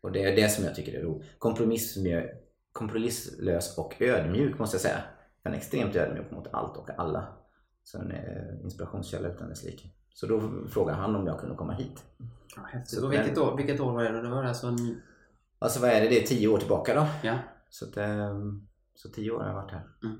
Och 0.00 0.12
det 0.12 0.24
är 0.24 0.36
det 0.36 0.48
som 0.48 0.64
jag 0.64 0.74
tycker 0.74 0.98
är 0.98 1.02
roligt. 1.02 1.26
Kompromisslös 2.72 3.78
och 3.78 4.02
ödmjuk 4.02 4.58
måste 4.58 4.74
jag 4.74 4.82
säga. 4.82 5.02
Han 5.44 5.52
är 5.52 5.56
extremt 5.56 5.96
ödmjuk 5.96 6.30
mot 6.30 6.46
allt 6.52 6.76
och 6.76 6.90
alla. 6.98 7.26
Så 7.84 7.98
en 7.98 8.10
eh, 8.10 8.64
inspirationskälla 8.64 9.28
utan 9.28 9.48
dess 9.48 9.64
like. 9.64 9.88
Så 10.14 10.26
då 10.26 10.40
frågade 10.70 10.98
han 10.98 11.16
om 11.16 11.26
jag 11.26 11.40
kunde 11.40 11.54
komma 11.54 11.72
hit. 11.72 12.04
Ja, 12.56 12.62
Så, 12.84 13.08
vilket, 13.08 13.38
år, 13.38 13.56
vilket 13.56 13.80
år 13.80 13.92
var 13.92 14.04
det? 14.04 14.22
Det 14.22 14.28
var 14.28 14.44
alltså... 14.44 14.66
En... 14.66 15.02
Alltså 15.58 15.80
vad 15.80 15.90
är 15.90 16.00
det? 16.00 16.08
Det 16.08 16.22
är 16.22 16.26
tio 16.26 16.48
år 16.48 16.58
tillbaka 16.58 16.94
då. 16.94 17.06
Ja. 17.22 17.38
Så, 17.70 17.84
att, 17.84 17.96
eh, 17.96 18.38
så 18.94 19.08
tio 19.08 19.30
år 19.30 19.40
har 19.40 19.46
jag 19.46 19.54
varit 19.54 19.72
här. 19.72 19.86
Mm. 20.04 20.16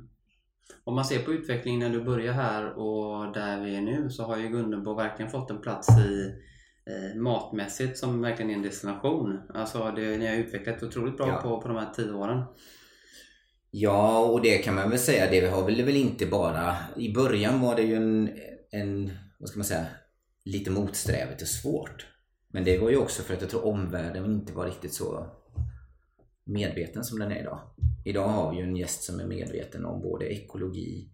Om 0.84 0.94
man 0.94 1.04
ser 1.04 1.18
på 1.18 1.32
utvecklingen 1.32 1.80
när 1.80 1.98
du 1.98 2.04
börjar 2.04 2.32
här 2.32 2.78
och 2.78 3.32
där 3.32 3.64
vi 3.64 3.76
är 3.76 3.80
nu 3.80 4.10
så 4.10 4.22
har 4.22 4.36
ju 4.36 4.48
Gunnebo 4.48 4.94
verkligen 4.94 5.30
fått 5.30 5.50
en 5.50 5.60
plats 5.60 5.88
i 5.98 6.32
eh, 6.86 7.20
matmässigt 7.20 7.98
som 7.98 8.20
verkligen 8.20 8.50
är 8.50 8.54
en 8.54 8.62
destination. 8.62 9.40
Alltså 9.54 9.92
det, 9.96 10.18
ni 10.18 10.26
har 10.26 10.34
utvecklat 10.34 10.82
otroligt 10.82 11.16
bra 11.16 11.28
ja. 11.28 11.36
på, 11.36 11.60
på 11.60 11.68
de 11.68 11.76
här 11.76 11.92
tio 11.94 12.12
åren. 12.12 12.44
Ja, 13.70 14.18
och 14.18 14.40
det 14.42 14.58
kan 14.58 14.74
man 14.74 14.90
väl 14.90 14.98
säga. 14.98 15.30
Det 15.30 15.50
har 15.50 15.64
väl, 15.64 15.82
väl 15.82 15.96
inte 15.96 16.26
bara... 16.26 16.76
I 16.96 17.12
början 17.14 17.60
var 17.60 17.76
det 17.76 17.82
ju 17.82 17.94
en, 17.94 18.30
en 18.70 19.12
vad 19.38 19.48
ska 19.48 19.58
man 19.58 19.64
säga, 19.64 19.86
lite 20.44 20.70
motsträvigt 20.70 21.42
och 21.42 21.48
svårt. 21.48 22.06
Men 22.54 22.64
det 22.64 22.78
var 22.78 22.90
ju 22.90 22.96
också 22.96 23.22
för 23.22 23.34
att 23.34 23.40
jag 23.40 23.50
tror 23.50 23.66
omvärlden 23.66 24.24
inte 24.24 24.52
var 24.52 24.66
riktigt 24.66 24.94
så 24.94 25.26
medveten 26.44 27.04
som 27.04 27.18
den 27.18 27.32
är 27.32 27.40
idag. 27.40 27.60
Idag 28.04 28.28
har 28.28 28.50
vi 28.50 28.56
ju 28.56 28.62
en 28.62 28.76
gäst 28.76 29.02
som 29.02 29.20
är 29.20 29.26
medveten 29.26 29.84
om 29.84 30.02
både 30.02 30.26
ekologi, 30.26 31.08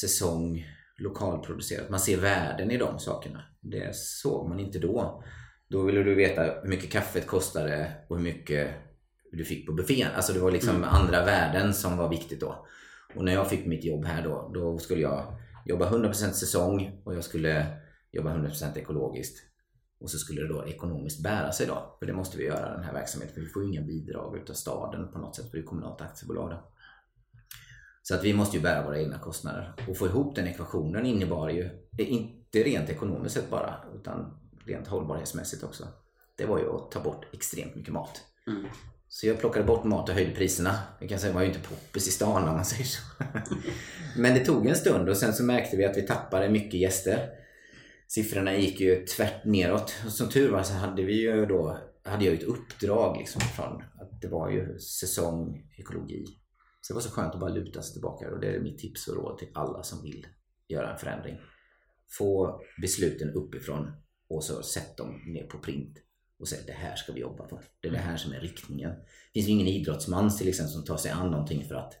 säsong, 0.00 0.66
lokalproducerat. 0.96 1.90
Man 1.90 2.00
ser 2.00 2.16
värden 2.16 2.70
i 2.70 2.76
de 2.76 2.98
sakerna. 2.98 3.44
Det 3.60 3.96
såg 3.96 4.48
man 4.48 4.60
inte 4.60 4.78
då. 4.78 5.24
Då 5.68 5.82
ville 5.82 6.02
du 6.02 6.14
veta 6.14 6.42
hur 6.62 6.68
mycket 6.68 6.90
kaffet 6.90 7.26
kostade 7.26 7.92
och 8.08 8.16
hur 8.16 8.24
mycket 8.24 8.70
du 9.32 9.44
fick 9.44 9.66
på 9.66 9.72
buffén. 9.72 10.08
Alltså 10.16 10.32
det 10.32 10.40
var 10.40 10.50
liksom 10.50 10.76
mm. 10.76 10.88
andra 10.88 11.24
värden 11.24 11.74
som 11.74 11.96
var 11.96 12.08
viktigt 12.08 12.40
då. 12.40 12.66
Och 13.14 13.24
när 13.24 13.32
jag 13.32 13.50
fick 13.50 13.66
mitt 13.66 13.84
jobb 13.84 14.04
här 14.04 14.22
då, 14.22 14.50
då 14.54 14.78
skulle 14.78 15.00
jag 15.00 15.38
jobba 15.64 15.90
100% 15.90 16.12
säsong 16.12 17.02
och 17.04 17.14
jag 17.14 17.24
skulle 17.24 17.66
jobba 18.12 18.36
100% 18.36 18.78
ekologiskt. 18.78 19.53
Och 20.04 20.10
så 20.10 20.18
skulle 20.18 20.42
det 20.42 20.48
då 20.48 20.66
ekonomiskt 20.66 21.22
bära 21.22 21.52
sig 21.52 21.66
då. 21.66 21.96
För 21.98 22.06
det 22.06 22.12
måste 22.12 22.38
vi 22.38 22.44
göra 22.44 22.74
den 22.74 22.84
här 22.84 22.92
verksamheten. 22.92 23.34
För 23.34 23.40
vi 23.40 23.46
får 23.46 23.62
ju 23.62 23.68
inga 23.68 23.82
bidrag 23.82 24.36
utav 24.36 24.54
staden 24.54 25.12
på 25.12 25.18
något 25.18 25.36
sätt. 25.36 25.50
För 25.50 25.56
det 25.56 25.62
är 25.62 25.66
kommunalt 25.66 26.00
aktiebolag 26.00 26.50
då. 26.50 26.70
Så 28.02 28.14
att 28.14 28.24
vi 28.24 28.34
måste 28.34 28.56
ju 28.56 28.62
bära 28.62 28.84
våra 28.84 29.00
egna 29.00 29.18
kostnader. 29.18 29.74
Och 29.88 29.96
få 29.96 30.06
ihop 30.06 30.36
den 30.36 30.46
ekvationen 30.46 31.06
innebar 31.06 31.50
ju, 31.50 31.70
inte 31.98 32.62
rent 32.62 32.90
ekonomiskt 32.90 33.34
sett 33.34 33.50
bara, 33.50 33.74
utan 33.94 34.38
rent 34.66 34.86
hållbarhetsmässigt 34.86 35.64
också. 35.64 35.88
Det 36.36 36.46
var 36.46 36.58
ju 36.58 36.70
att 36.70 36.90
ta 36.90 37.00
bort 37.00 37.26
extremt 37.32 37.74
mycket 37.74 37.92
mat. 37.92 38.22
Mm. 38.46 38.64
Så 39.08 39.26
jag 39.26 39.38
plockade 39.38 39.64
bort 39.64 39.84
mat 39.84 40.08
och 40.08 40.14
höjde 40.14 40.34
priserna. 40.34 40.78
Jag 41.00 41.08
kan 41.08 41.18
säga 41.18 41.32
det 41.32 41.34
var 41.34 41.42
ju 41.42 41.48
inte 41.48 41.68
poppis 41.68 42.08
i 42.08 42.10
stan 42.10 42.48
om 42.48 42.54
man 42.54 42.64
säger 42.64 42.84
så. 42.84 43.02
Men 44.16 44.34
det 44.34 44.44
tog 44.44 44.66
en 44.66 44.76
stund 44.76 45.08
och 45.08 45.16
sen 45.16 45.32
så 45.32 45.42
märkte 45.42 45.76
vi 45.76 45.84
att 45.84 45.96
vi 45.96 46.02
tappade 46.02 46.48
mycket 46.48 46.80
gäster. 46.80 47.43
Siffrorna 48.14 48.56
gick 48.56 48.80
ju 48.80 49.06
tvärt 49.06 49.44
neråt. 49.44 49.94
Och 50.06 50.12
som 50.12 50.28
tur 50.28 50.50
var 50.50 50.62
så 50.62 50.74
hade 50.74 51.02
vi 51.02 51.20
ju 51.22 51.46
då 51.46 51.78
hade 52.04 52.24
jag 52.24 52.34
ett 52.34 52.42
uppdrag 52.42 53.16
liksom 53.18 53.40
från 53.40 53.82
att 53.82 54.20
det 54.20 54.28
var 54.28 54.50
ju 54.50 54.78
säsong 54.78 55.70
ekologi. 55.78 56.24
Så 56.80 56.92
det 56.92 56.94
var 56.94 57.00
så 57.00 57.10
skönt 57.10 57.34
att 57.34 57.40
bara 57.40 57.50
luta 57.50 57.82
sig 57.82 57.92
tillbaka 57.92 58.30
och 58.30 58.40
det 58.40 58.46
är 58.46 58.60
mitt 58.60 58.78
tips 58.78 59.08
och 59.08 59.16
råd 59.16 59.38
till 59.38 59.48
alla 59.54 59.82
som 59.82 60.02
vill 60.02 60.26
göra 60.68 60.92
en 60.92 60.98
förändring. 60.98 61.38
få 62.18 62.60
besluten 62.80 63.30
uppifrån 63.30 63.92
och 64.28 64.44
så 64.44 64.62
sätt 64.62 64.96
dem 64.96 65.22
ner 65.26 65.46
på 65.46 65.58
print 65.58 65.98
och 66.38 66.48
säg, 66.48 66.58
det 66.66 66.72
här 66.72 66.96
ska 66.96 67.12
vi 67.12 67.20
jobba 67.20 67.48
för. 67.48 67.60
Det 67.80 67.88
är 67.88 67.92
det 67.92 67.98
här 67.98 68.16
som 68.16 68.32
är 68.32 68.40
riktningen. 68.40 68.90
Det 68.90 69.32
finns 69.32 69.48
ju 69.48 69.52
ingen 69.52 69.66
idrottsman 69.66 70.36
till 70.36 70.48
exempel 70.48 70.72
som 70.72 70.84
tar 70.84 70.96
sig 70.96 71.10
an 71.10 71.30
någonting 71.30 71.64
för 71.68 71.74
att 71.74 71.92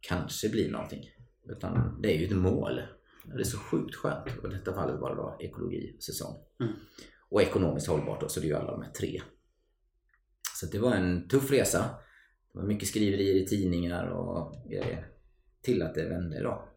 kanske 0.00 0.48
bli 0.48 0.70
någonting. 0.70 1.10
Utan 1.48 2.02
det 2.02 2.16
är 2.16 2.18
ju 2.18 2.26
ett 2.26 2.36
mål. 2.36 2.80
Det 3.34 3.40
är 3.40 3.44
så 3.44 3.58
sjukt 3.58 3.94
skönt. 3.94 4.38
Och 4.42 4.52
i 4.52 4.54
detta 4.54 4.74
fallet 4.74 5.00
var 5.00 5.10
det 5.10 5.16
då 5.16 5.36
ekologi, 5.40 5.96
säsong. 6.00 6.44
Mm. 6.60 6.72
Och 7.28 7.42
ekonomiskt 7.42 7.86
hållbart 7.86 8.20
då, 8.20 8.28
så 8.28 8.40
det 8.40 8.46
är 8.46 8.48
ju 8.48 8.56
alla 8.56 8.70
de 8.70 8.82
här 8.82 8.92
tre. 8.92 9.22
Så 10.60 10.66
det 10.66 10.78
var 10.78 10.94
en 10.94 11.28
tuff 11.28 11.50
resa. 11.50 11.78
Det 12.52 12.58
var 12.58 12.66
mycket 12.66 12.88
skriverier 12.88 13.34
i 13.34 13.46
tidningar 13.46 14.06
och 14.06 14.66
grejer. 14.70 15.08
Till 15.62 15.82
att 15.82 15.94
det 15.94 16.08
vände 16.08 16.42
då. 16.42 16.68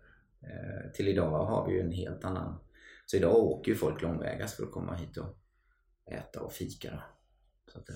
Eh, 0.41 0.91
till 0.93 1.07
idag 1.07 1.45
har 1.45 1.67
vi 1.67 1.73
ju 1.73 1.81
en 1.81 1.91
helt 1.91 2.23
annan... 2.23 2.59
Så 3.05 3.17
idag 3.17 3.35
åker 3.35 3.71
ju 3.71 3.77
folk 3.77 4.01
långvägas 4.01 4.55
för 4.55 4.63
att 4.63 4.71
komma 4.71 4.95
hit 4.95 5.17
och 5.17 5.37
äta 6.11 6.41
och 6.41 6.53
fika. 6.53 6.91
Då. 6.91 7.01
Så 7.71 7.79
att, 7.79 7.89
eh, 7.89 7.95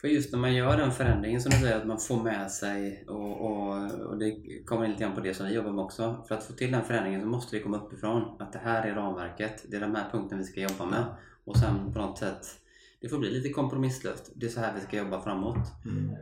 För 0.00 0.08
just 0.08 0.32
när 0.32 0.38
man 0.38 0.54
gör 0.54 0.76
den 0.76 0.92
förändringen 0.92 1.40
som 1.40 1.50
du 1.50 1.56
säger, 1.56 1.76
att 1.76 1.86
man 1.86 1.98
får 1.98 2.22
med 2.22 2.50
sig 2.50 3.04
och, 3.08 3.40
och, 3.40 3.90
och 3.90 4.18
det 4.18 4.62
kommer 4.66 4.84
in 4.84 4.90
lite 4.90 5.02
grann 5.02 5.14
på 5.14 5.20
det 5.20 5.34
som 5.34 5.46
vi 5.46 5.54
jobbar 5.54 5.72
med 5.72 5.84
också. 5.84 6.24
För 6.28 6.34
att 6.34 6.44
få 6.44 6.52
till 6.52 6.72
den 6.72 6.84
förändringen 6.84 7.20
så 7.20 7.26
måste 7.26 7.56
det 7.56 7.62
komma 7.62 7.76
uppifrån. 7.76 8.36
Att 8.38 8.52
det 8.52 8.58
här 8.58 8.88
är 8.88 8.94
ramverket, 8.94 9.64
det 9.68 9.76
är 9.76 9.80
de 9.80 9.94
här 9.94 10.10
punkterna 10.10 10.40
vi 10.40 10.46
ska 10.46 10.60
jobba 10.60 10.86
med. 10.86 11.04
Och 11.44 11.56
sen 11.56 11.92
på 11.92 11.98
något 11.98 12.18
sätt, 12.18 12.46
det 13.00 13.08
får 13.08 13.18
bli 13.18 13.30
lite 13.30 13.48
kompromisslöst. 13.48 14.32
Det 14.34 14.46
är 14.46 14.50
så 14.50 14.60
här 14.60 14.74
vi 14.74 14.80
ska 14.80 14.96
jobba 14.96 15.20
framåt. 15.20 15.56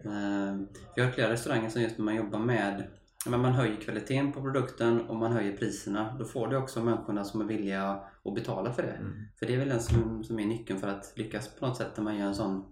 Eh, 0.04 0.56
Vi 0.97 1.02
har 1.02 1.11
flera 1.11 1.33
restauranger 1.33 1.68
som 1.68 1.83
just 1.83 1.99
när 1.99 2.04
man 2.04 2.16
jobbar 2.16 2.38
med 2.38 2.85
men 3.28 3.40
man 3.40 3.52
höjer 3.52 3.76
kvaliteten 3.76 4.33
på 4.33 4.42
produkten 4.42 5.00
och 5.00 5.16
man 5.16 5.33
höjer 5.33 5.56
priserna. 5.56 6.16
Då 6.18 6.25
får 6.25 6.49
du 6.49 6.56
också 6.56 6.83
människorna 6.85 7.25
som 7.25 7.40
är 7.40 7.45
villiga 7.45 8.00
att 8.25 8.35
betala 8.35 8.73
för 8.73 8.83
det. 8.83 8.88
Mm. 8.88 9.12
För 9.38 9.47
det 9.47 9.54
är 9.54 9.59
väl 9.59 9.68
den 9.68 9.80
som, 9.80 10.25
som 10.25 10.38
är 10.38 10.47
nyckeln 10.47 10.80
för 10.80 10.88
att 10.88 11.12
lyckas 11.16 11.49
på 11.49 11.66
något 11.66 11.76
sätt 11.76 11.97
när 11.97 12.04
man 12.04 12.18
gör 12.18 12.26
en 12.26 12.35
sån 12.35 12.64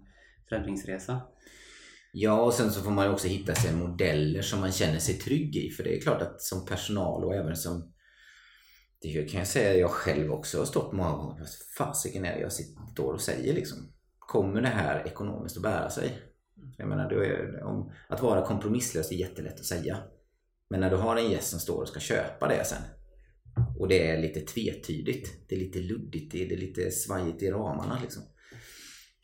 förändringsresa. 0.49 1.21
Ja, 2.11 2.41
och 2.41 2.53
sen 2.53 2.71
så 2.71 2.81
får 2.81 2.91
man 2.91 3.05
ju 3.05 3.11
också 3.11 3.27
hitta 3.27 3.55
sig 3.55 3.75
modeller 3.75 4.41
som 4.41 4.59
man 4.59 4.71
känner 4.71 4.99
sig 4.99 5.15
trygg 5.15 5.55
i. 5.55 5.69
För 5.69 5.83
det 5.83 5.97
är 5.97 6.01
klart 6.01 6.21
att 6.21 6.41
som 6.41 6.65
personal 6.65 7.23
och 7.23 7.35
även 7.35 7.55
som... 7.55 7.91
Det 9.01 9.29
kan 9.29 9.39
jag 9.39 9.47
säga 9.47 9.77
jag 9.77 9.91
själv 9.91 10.31
också 10.31 10.57
har 10.57 10.65
stått 10.65 10.93
många 10.93 11.11
gånger. 11.11 11.39
Vad 11.39 11.49
fasiken 11.77 12.25
är 12.25 12.35
det 12.35 12.41
jag 12.41 12.51
står 12.91 13.13
och 13.13 13.21
säger 13.21 13.53
liksom? 13.53 13.77
Kommer 14.19 14.61
det 14.61 14.67
här 14.67 15.07
ekonomiskt 15.07 15.57
att 15.57 15.63
bära 15.63 15.89
sig? 15.89 16.19
Jag 16.77 16.87
menar, 16.87 17.11
är, 17.11 17.63
om, 17.63 17.91
att 18.09 18.21
vara 18.21 18.45
kompromisslös 18.45 19.11
är 19.11 19.15
jättelätt 19.15 19.59
att 19.59 19.65
säga. 19.65 19.97
Men 20.69 20.79
när 20.79 20.89
du 20.89 20.95
har 20.95 21.15
en 21.15 21.31
gäst 21.31 21.49
som 21.49 21.59
står 21.59 21.81
och 21.81 21.87
ska 21.87 21.99
köpa 21.99 22.47
det 22.47 22.65
sen 22.65 22.81
och 23.77 23.87
det 23.87 24.07
är 24.07 24.21
lite 24.21 24.39
tvetydigt, 24.39 25.49
det 25.49 25.55
är 25.55 25.59
lite 25.59 25.79
luddigt, 25.79 26.31
det 26.31 26.53
är 26.53 26.57
lite 26.57 26.91
svajigt 26.91 27.43
i 27.43 27.51
ramarna 27.51 27.99
liksom. 28.01 28.23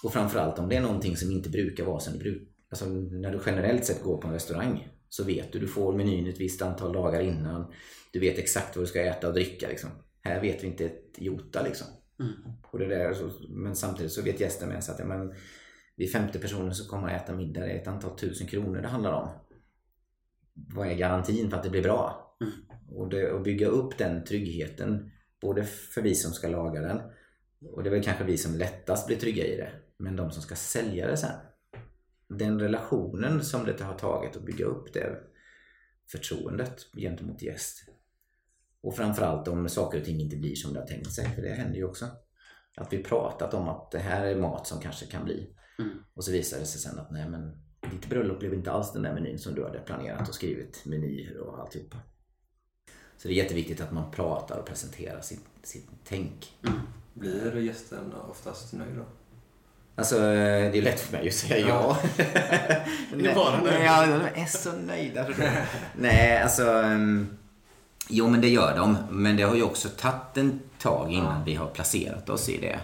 Och 0.04 0.14
framförallt 0.14 0.60
om 0.60 0.70
det 0.70 0.76
är 0.76 0.82
någonting 0.82 1.18
som 1.18 1.32
inte 1.32 1.50
brukar 1.50 1.86
vara 1.86 2.00
som 2.00 2.14
det 2.14 2.20
brukar. 2.20 2.48
Alltså 2.70 2.86
när 2.86 3.32
du 3.32 3.40
generellt 3.46 3.86
sett 3.86 4.04
går 4.04 4.18
på 4.18 4.28
en 4.28 4.34
restaurang 4.34 4.88
så 5.10 5.24
vet 5.24 5.54
du, 5.54 5.60
du 5.60 5.68
får 5.68 5.98
menyn 5.98 6.28
ett 6.28 6.40
visst 6.40 6.62
antal 6.62 6.94
dagar 6.94 7.22
innan. 7.22 7.74
Du 8.12 8.20
vet 8.20 8.38
exakt 8.38 8.76
vad 8.76 8.84
du 8.84 8.88
ska 8.88 9.02
äta 9.02 9.28
och 9.28 9.34
dricka 9.34 9.68
liksom. 9.68 9.90
Här 10.22 10.42
vet 10.42 10.64
vi 10.64 10.68
inte 10.68 10.86
ett 10.86 11.16
jota 11.18 11.64
liksom. 11.64 11.88
Mm. 12.20 12.34
Och 12.72 12.80
det 12.80 12.88
där, 12.88 13.16
men 13.50 13.76
samtidigt 13.76 14.12
så 14.12 14.22
vet 14.22 14.40
gästen 14.40 14.70
med 14.70 14.84
sig 14.84 14.94
att 14.94 15.00
ja, 15.00 15.06
men, 15.06 15.34
vi 15.96 16.06
är 16.06 16.10
50 16.10 16.40
personer 16.40 16.72
som 16.72 16.88
kommer 16.88 17.16
att 17.16 17.22
äta 17.22 17.36
middag. 17.36 17.62
Det 17.62 17.72
är 17.72 17.82
ett 17.82 17.88
antal 17.88 18.18
tusen 18.18 18.48
kronor 18.48 18.82
det 18.82 18.88
handlar 18.88 19.14
om. 19.14 19.30
Vad 20.54 20.88
är 20.88 20.96
garantin 20.96 21.50
för 21.50 21.58
att 21.58 21.64
det 21.64 21.70
blir 21.70 21.84
bra? 21.84 22.36
Mm. 22.42 22.54
Och 22.90 23.10
det, 23.10 23.36
att 23.36 23.44
bygga 23.44 23.68
upp 23.68 23.98
den 23.98 24.24
tryggheten 24.24 25.12
både 25.42 25.64
för 25.64 26.02
vi 26.02 26.16
som 26.16 26.32
ska 26.32 26.48
laga 26.48 26.82
den 26.82 27.02
och 27.62 27.84
det 27.84 27.90
är 27.90 27.92
väl 27.92 28.04
kanske 28.04 28.24
vi 28.24 28.38
som 28.38 28.56
lättast 28.56 29.08
blir 29.08 29.18
trygga 29.18 29.46
i 29.46 29.58
det. 29.58 29.72
Men 30.02 30.16
de 30.16 30.32
som 30.32 30.42
ska 30.42 30.56
sälja 30.56 31.08
det 31.08 31.18
sen. 31.18 31.40
Den 32.28 32.60
relationen 32.60 33.44
som 33.44 33.66
det 33.66 33.82
har 33.82 33.94
tagit 33.94 34.36
att 34.36 34.46
bygga 34.46 34.66
upp 34.66 34.94
det 34.94 35.18
förtroendet 36.12 36.78
gentemot 36.94 37.42
gäst. 37.42 37.90
Och 38.82 38.96
framförallt 38.96 39.48
om 39.48 39.70
saker 39.70 40.00
och 40.00 40.06
ting 40.06 40.20
inte 40.20 40.38
blir 40.38 40.56
som 40.56 40.74
det 40.74 40.80
har 40.80 40.88
tänkt 40.88 41.12
sig. 41.12 41.26
För 41.36 41.42
det 41.42 41.50
händer 41.50 41.78
ju 41.78 41.86
också. 41.86 42.08
Att 42.78 42.94
vi 42.94 43.04
pratat 43.04 43.54
om 43.54 43.68
att 43.68 43.92
det 43.92 44.00
här 44.00 44.26
är 44.26 44.36
mat 44.36 44.68
som 44.68 44.80
kanske 44.80 45.06
kan 45.06 45.26
bli. 45.26 45.56
Mm. 45.80 45.98
Och 46.14 46.24
så 46.24 46.32
visar 46.32 46.60
det 46.60 46.66
sig 46.66 46.82
sen 46.82 47.00
att 47.00 47.12
nej 47.12 47.30
men 47.30 47.62
ditt 47.92 48.10
bröllop 48.10 48.40
blev 48.40 48.54
inte 48.54 48.72
alls 48.72 48.94
den 48.94 49.02
där 49.02 49.14
menyn 49.14 49.40
som 49.40 49.56
du 49.56 49.64
hade 49.64 49.80
planerat 49.80 50.30
och 50.30 50.36
skrivit 50.36 50.86
menyer 50.86 51.38
och 51.38 51.60
alltihopa. 51.60 51.98
Så 53.18 53.28
det 53.28 53.34
är 53.34 53.44
jätteviktigt 53.44 53.82
att 53.82 53.92
man 53.92 54.12
pratar 54.12 54.60
och 54.60 54.66
presenterar 54.66 55.22
sitt, 55.22 55.46
sitt 55.64 55.90
tänk. 56.04 56.58
Blir 57.14 57.58
gästen 57.58 58.14
oftast 58.14 58.74
nöjd 58.74 58.96
då? 58.96 59.06
Alltså 59.96 60.20
det 60.20 60.78
är 60.78 60.82
lätt 60.82 61.00
för 61.00 61.18
mig 61.18 61.28
att 61.28 61.34
säga 61.34 61.68
ja. 61.68 61.98
Är 62.18 63.18
det 63.18 63.36
bara 63.36 63.62
nöjd? 63.62 63.74
Nej, 63.74 63.86
ja, 63.86 64.06
de 64.06 64.42
är 64.42 64.46
så 64.46 64.72
nöjda. 64.72 65.26
Nej, 65.96 66.42
alltså. 66.42 66.64
ehm, 66.64 67.38
Jo, 68.14 68.28
men 68.28 68.42
det 68.42 68.50
gör 68.50 68.78
de. 68.78 68.98
Men 69.10 69.36
det 69.38 69.44
har 69.44 69.56
ju 69.56 69.64
också 69.64 69.90
tagit 69.90 70.38
en 70.38 70.60
tag 70.80 71.12
innan 71.12 71.44
vi 71.44 71.56
har 71.56 71.68
placerat 71.68 72.30
oss 72.30 72.50
i 72.50 72.58
det. 72.58 72.80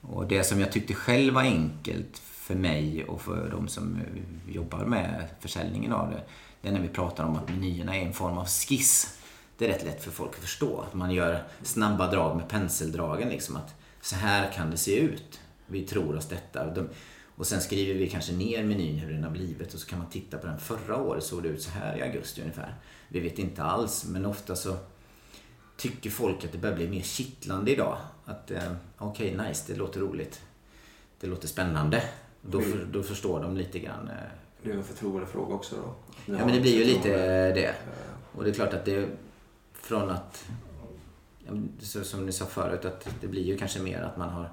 Och 0.00 0.26
det 0.26 0.44
som 0.44 0.60
jag 0.60 0.72
tyckte 0.72 0.94
själv 0.94 1.34
var 1.34 1.42
enkelt 1.42 2.18
för 2.18 2.54
mig 2.54 3.04
och 3.04 3.20
för 3.22 3.50
de 3.50 3.68
som 3.68 3.96
eh, 3.96 4.54
jobbar 4.54 4.84
med 4.84 5.28
försäljningen 5.40 5.92
av 5.92 6.10
det. 6.10 6.20
Det 6.60 6.68
är 6.68 6.72
när 6.72 6.80
vi 6.80 6.88
pratar 6.88 7.24
om 7.24 7.36
att 7.36 7.48
menyerna 7.48 7.96
är 7.96 8.02
en 8.02 8.12
form 8.12 8.38
av 8.38 8.46
skiss. 8.46 9.18
Det 9.58 9.64
är 9.64 9.68
rätt 9.68 9.84
lätt 9.84 10.04
för 10.04 10.10
folk 10.10 10.30
att 10.30 10.40
förstå. 10.40 10.80
Att 10.80 10.94
man 10.94 11.10
gör 11.10 11.42
snabba 11.62 12.10
drag 12.10 12.36
med 12.36 12.48
penseldragen. 12.48 13.28
Liksom, 13.28 13.56
att 13.56 13.74
så 14.00 14.16
här 14.16 14.52
kan 14.52 14.70
det 14.70 14.76
se 14.76 14.96
ut. 14.96 15.40
Vi 15.66 15.82
tror 15.82 16.16
oss 16.16 16.28
detta. 16.28 16.66
De, 16.70 16.88
och 17.36 17.46
sen 17.46 17.60
skriver 17.60 17.94
vi 17.98 18.08
kanske 18.10 18.32
ner 18.32 18.64
menyn 18.64 18.98
hur 18.98 19.12
den 19.12 19.24
har 19.24 19.30
blivit 19.30 19.74
och 19.74 19.80
så 19.80 19.86
kan 19.86 19.98
man 19.98 20.08
titta 20.10 20.38
på 20.38 20.46
den. 20.46 20.58
Förra 20.58 20.96
året 20.96 21.24
såg 21.24 21.42
det 21.42 21.48
ut 21.48 21.62
så 21.62 21.70
här 21.70 21.96
i 21.98 22.02
augusti 22.02 22.40
ungefär. 22.40 22.74
Vi 23.08 23.20
vet 23.20 23.38
inte 23.38 23.62
alls 23.62 24.04
men 24.08 24.26
ofta 24.26 24.56
så 24.56 24.76
tycker 25.76 26.10
folk 26.10 26.44
att 26.44 26.52
det 26.52 26.58
börjar 26.58 26.76
bli 26.76 26.88
mer 26.88 27.02
kittlande 27.02 27.70
idag. 27.70 27.96
Att 28.24 28.50
eh, 28.50 28.72
okej, 28.98 29.36
nice, 29.48 29.72
det 29.72 29.78
låter 29.78 30.00
roligt. 30.00 30.40
Det 31.20 31.26
låter 31.26 31.48
spännande. 31.48 32.02
Då, 32.42 32.58
Mm. 32.58 32.72
för, 32.72 32.84
då 32.84 33.02
förstår 33.02 33.42
de 33.42 33.56
lite 33.56 33.78
grann. 33.78 34.08
Eh, 34.08 34.14
Det 34.62 34.70
är 34.70 34.74
en 34.74 34.84
förtroendefråga 34.84 35.54
också 35.54 35.76
då. 35.76 35.94
Ja 36.34 36.44
men 36.46 36.54
det 36.54 36.60
blir 36.60 36.78
ju 36.78 36.84
lite 36.84 37.08
det. 37.52 37.66
Eh, 37.66 37.74
Och 38.36 38.44
det 38.44 38.50
är 38.50 38.54
klart 38.54 38.72
att 38.74 38.84
det 38.84 39.08
från 39.72 40.10
att, 40.10 40.44
som 42.02 42.26
ni 42.26 42.32
sa 42.32 42.46
förut, 42.46 42.84
att 42.84 43.08
det 43.20 43.26
blir 43.28 43.42
ju 43.42 43.56
kanske 43.58 43.80
mer 43.82 44.02
att 44.02 44.16
man 44.16 44.28
har, 44.28 44.52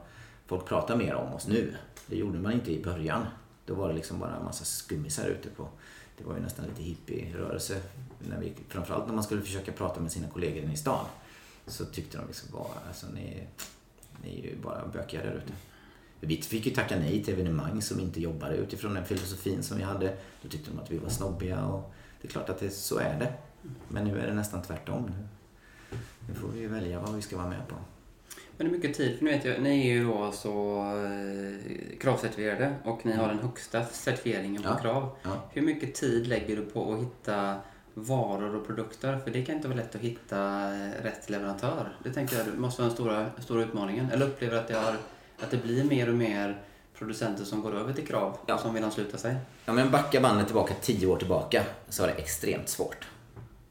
folk 0.51 0.65
pratar 0.65 0.95
mer 0.95 1.15
om 1.15 1.33
oss 1.33 1.47
nu. 1.47 1.73
Det 2.07 2.15
gjorde 2.15 2.39
man 2.39 2.51
inte 2.51 2.71
i 2.71 2.83
början. 2.83 3.25
Då 3.65 3.73
var 3.73 3.87
det 3.87 3.93
liksom 3.93 4.19
bara 4.19 4.35
en 4.35 4.43
massa 4.43 4.65
skummisar 4.65 5.27
ute 5.27 5.49
på, 5.49 5.69
det 6.17 6.23
var 6.23 6.35
ju 6.35 6.41
nästan 6.41 6.65
lite 6.65 6.83
hippie-rörelse. 6.83 7.81
När 8.19 8.39
vi, 8.39 8.53
framförallt 8.67 9.07
när 9.07 9.13
man 9.13 9.23
skulle 9.23 9.41
försöka 9.41 9.71
prata 9.71 9.99
med 9.99 10.11
sina 10.11 10.27
kollegor 10.27 10.63
inne 10.63 10.73
i 10.73 10.77
stan. 10.77 11.05
Så 11.67 11.85
tyckte 11.85 12.17
de 12.17 12.27
liksom 12.27 12.49
bara, 12.51 12.87
alltså 12.87 13.07
ni, 13.13 13.47
ni 14.23 14.39
är 14.39 14.43
ju 14.43 14.57
bara 14.61 14.87
bökiga 14.87 15.23
där 15.23 15.33
ute. 15.33 15.53
Vi 16.19 16.41
fick 16.41 16.65
ju 16.65 16.71
tacka 16.71 16.99
nej 16.99 17.23
till 17.23 17.33
evenemang 17.33 17.81
som 17.81 17.99
inte 17.99 18.21
jobbade 18.21 18.55
utifrån 18.55 18.93
den 18.93 19.05
filosofin 19.05 19.63
som 19.63 19.77
vi 19.77 19.83
hade. 19.83 20.17
Då 20.41 20.49
tyckte 20.49 20.71
de 20.71 20.79
att 20.79 20.91
vi 20.91 20.97
var 20.97 21.09
snobbiga 21.09 21.65
och 21.65 21.93
det 22.21 22.27
är 22.27 22.31
klart 22.31 22.49
att 22.49 22.59
det, 22.59 22.69
så 22.69 22.97
är 22.97 23.19
det. 23.19 23.33
Men 23.87 24.03
nu 24.03 24.19
är 24.19 24.27
det 24.27 24.33
nästan 24.33 24.61
tvärtom. 24.61 25.03
Nu, 25.03 25.27
nu 26.27 26.33
får 26.33 26.47
vi 26.47 26.67
välja 26.67 26.99
vad 26.99 27.15
vi 27.15 27.21
ska 27.21 27.37
vara 27.37 27.49
med 27.49 27.67
på. 27.67 27.75
Men 28.57 28.67
hur 28.67 28.73
mycket 28.77 28.93
tid, 28.93 29.17
för 29.17 29.25
nu 29.25 29.31
vet 29.31 29.45
jag, 29.45 29.61
ni 29.61 29.89
är 29.89 29.93
ju 29.93 30.05
då 30.05 30.31
så 30.31 30.77
eh, 30.95 31.97
kravcertifierade 31.99 32.73
och 32.83 33.05
ni 33.05 33.11
har 33.13 33.27
den 33.27 33.39
högsta 33.39 33.85
certifieringen 33.85 34.61
på 34.63 34.69
Ja. 34.69 34.75
krav. 34.77 35.09
Ja. 35.23 35.29
Hur 35.53 35.61
mycket 35.61 35.95
tid 35.95 36.27
lägger 36.27 36.55
du 36.55 36.61
på 36.65 36.93
att 36.93 36.99
hitta 36.99 37.55
varor 37.93 38.55
och 38.55 38.67
produkter? 38.67 39.17
För 39.23 39.31
det 39.31 39.45
kan 39.45 39.55
inte 39.55 39.67
vara 39.67 39.77
lätt 39.77 39.95
att 39.95 40.01
hitta 40.01 40.71
rätt 41.03 41.29
leverantör. 41.29 41.97
Det 42.03 42.09
tänker 42.13 42.37
jag 42.37 42.57
måste 42.59 42.81
vara 42.81 42.87
den 42.89 42.95
stora, 42.95 43.25
stora 43.39 43.61
utmaningen. 43.63 44.09
Eller 44.11 44.25
upplever 44.25 44.57
att 44.57 44.67
det, 44.67 44.73
har, 44.75 44.95
att 45.39 45.51
det 45.51 45.63
blir 45.63 45.83
mer 45.83 46.09
och 46.09 46.15
mer 46.15 46.61
producenter 46.97 47.43
som 47.43 47.61
går 47.61 47.75
över 47.75 47.93
till 47.93 48.07
krav 48.07 48.37
Ja. 48.45 48.53
och 48.53 48.59
som 48.59 48.73
vill 48.73 48.83
ansluta 48.83 49.17
sig. 49.17 49.35
Ja, 49.65 49.73
men 49.73 49.91
backa 49.91 50.21
bandet 50.21 50.45
tillbaka 50.47 50.73
tio 50.81 51.07
år 51.07 51.17
tillbaka 51.17 51.63
så 51.89 52.03
var 52.03 52.07
det 52.09 52.13
extremt 52.15 52.69
svårt. 52.69 53.07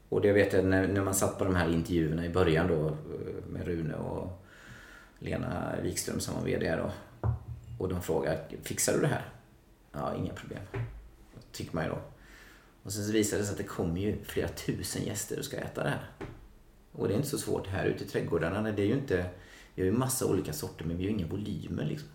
Och 0.09 0.21
det 0.21 0.31
vet 0.31 0.53
jag 0.53 0.65
när, 0.65 0.87
när 0.87 1.01
man 1.03 1.13
satt 1.13 1.37
på 1.37 1.43
de 1.43 1.55
här 1.55 1.69
intervjuerna 1.73 2.25
i 2.25 2.29
början 2.29 2.67
då 2.67 2.87
eh, 2.87 2.93
med 3.49 3.65
Rune 3.65 3.93
och 3.95 4.40
Lena 5.23 5.75
Wikström 5.81 6.19
som 6.19 6.35
var 6.35 6.43
VD 6.43 6.75
då. 6.75 6.91
Och 7.77 7.89
de 7.89 8.01
frågade, 8.01 8.39
fixar 8.63 8.93
du 8.93 9.01
det 9.01 9.07
här? 9.07 9.25
Ja, 9.91 10.15
inga 10.15 10.33
problem. 10.33 10.61
Tycker 11.51 11.75
man 11.75 11.83
ju 11.83 11.89
då. 11.89 12.01
Och 12.83 12.93
sen 12.93 13.05
så 13.05 13.11
visade 13.11 13.41
det 13.41 13.45
sig 13.45 13.51
att 13.51 13.57
det 13.57 13.63
kommer 13.63 14.01
ju 14.01 14.23
flera 14.23 14.47
tusen 14.47 15.03
gäster 15.03 15.39
och 15.39 15.45
ska 15.45 15.57
äta 15.57 15.83
det 15.83 15.89
här. 15.89 16.09
Och 16.91 17.07
det 17.07 17.13
är 17.13 17.15
inte 17.15 17.29
så 17.29 17.37
svårt 17.37 17.67
här 17.67 17.85
ute 17.85 18.03
i 18.03 18.07
trädgårdarna. 18.07 18.71
Det 18.71 18.81
är 18.81 18.85
ju 18.85 18.93
inte, 18.93 19.25
vi 19.75 19.81
har 19.81 19.91
ju 19.91 19.97
massa 19.97 20.25
olika 20.25 20.53
sorter 20.53 20.85
men 20.85 20.97
vi 20.97 21.03
har 21.03 21.09
ju 21.09 21.17
inga 21.17 21.27
volymer 21.27 21.85
liksom. 21.85 22.09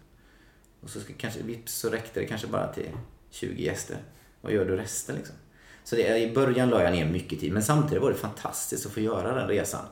Och 0.81 0.91
så 0.91 1.01
ska, 1.01 1.13
kanske, 1.19 1.43
vips 1.43 1.75
så 1.75 1.89
räckte 1.89 2.21
det 2.21 2.27
kanske 2.27 2.47
bara 2.47 2.73
till 2.73 2.91
20 3.31 3.63
gäster. 3.63 3.97
Vad 4.41 4.53
gör 4.53 4.65
du 4.65 4.77
resten 4.77 5.17
liksom? 5.17 5.37
Så 5.85 5.97
det, 5.97 6.19
i 6.19 6.35
början 6.35 6.69
la 6.69 6.83
jag 6.83 6.93
ner 6.93 7.07
mycket 7.07 7.41
tid 7.41 7.53
men 7.53 7.63
samtidigt 7.63 8.03
var 8.03 8.11
det 8.11 8.17
fantastiskt 8.17 8.87
att 8.87 8.93
få 8.93 9.01
göra 9.01 9.35
den 9.35 9.49
resan 9.49 9.85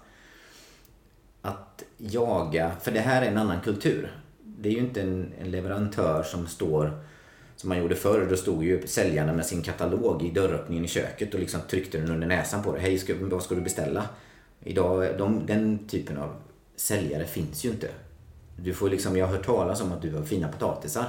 att 1.45 1.85
jaga, 1.97 2.73
för 2.81 2.91
det 2.91 3.01
här 3.01 3.23
är 3.23 3.27
en 3.27 3.39
annan 3.39 3.61
kultur. 3.61 4.13
Det 4.43 4.69
är 4.69 4.73
ju 4.73 4.79
inte 4.79 5.03
en, 5.03 5.33
en 5.41 5.51
leverantör 5.51 6.23
som 6.23 6.47
står 6.47 6.99
som 7.57 7.69
man 7.69 7.79
gjorde 7.79 7.95
förr. 7.97 8.27
Då 8.31 8.37
stod 8.37 8.65
ju 8.65 8.87
säljarna 8.87 9.33
med 9.33 9.47
sin 9.47 9.63
katalog 9.63 10.23
i 10.23 10.31
dörröppningen 10.31 10.85
i 10.85 10.89
köket 10.89 11.35
och 11.35 11.41
liksom 11.41 11.61
tryckte 11.71 11.99
den 11.99 12.11
under 12.11 12.27
näsan 12.27 12.63
på 12.63 12.73
dig. 12.73 12.83
Hej, 12.83 12.99
ska, 12.99 13.15
vad 13.21 13.43
ska 13.43 13.55
du 13.55 13.61
beställa? 13.61 14.09
Idag, 14.61 15.19
de, 15.19 15.47
den 15.47 15.79
typen 15.89 16.19
av 16.19 16.37
säljare 16.77 17.25
finns 17.25 17.65
ju 17.65 17.69
inte. 17.69 17.89
Du 18.57 18.75
får 18.75 18.91
liksom, 18.91 19.17
jag 19.17 19.27
har 19.27 19.33
hört 19.33 19.47
talas 19.47 19.81
om 19.81 19.93
att 19.93 20.03
du 20.03 20.15
har 20.15 20.23
fina 20.23 20.49
potatisar. 20.49 21.07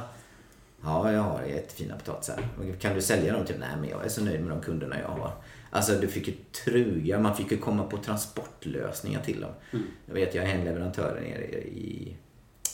Ja, 0.84 1.12
jag 1.12 1.22
har 1.22 1.44
jättefina 1.44 1.96
potatisar. 1.96 2.48
Kan 2.80 2.96
du 2.96 3.02
sälja 3.02 3.34
dem? 3.34 3.46
Typ, 3.46 3.58
nej, 3.60 3.70
men 3.80 3.90
jag 3.90 4.06
är 4.06 4.10
så 4.10 4.24
nöjd 4.24 4.42
med 4.42 4.50
de 4.50 4.62
kunderna 4.62 5.00
jag 5.00 5.08
har. 5.08 5.32
Alltså 5.70 5.94
du 5.96 6.08
fick 6.08 6.28
ju 6.28 6.34
truga, 6.52 7.20
man 7.20 7.36
fick 7.36 7.52
ju 7.52 7.58
komma 7.58 7.84
på 7.84 7.98
transportlösningar 7.98 9.22
till 9.22 9.42
dem. 9.42 9.52
Mm. 9.72 9.86
Jag 10.06 10.14
vet, 10.14 10.36
jag 10.36 10.46
är 10.46 10.56
en 10.56 10.66
leverantör 10.66 11.22
nere 11.22 11.62
i, 11.62 12.16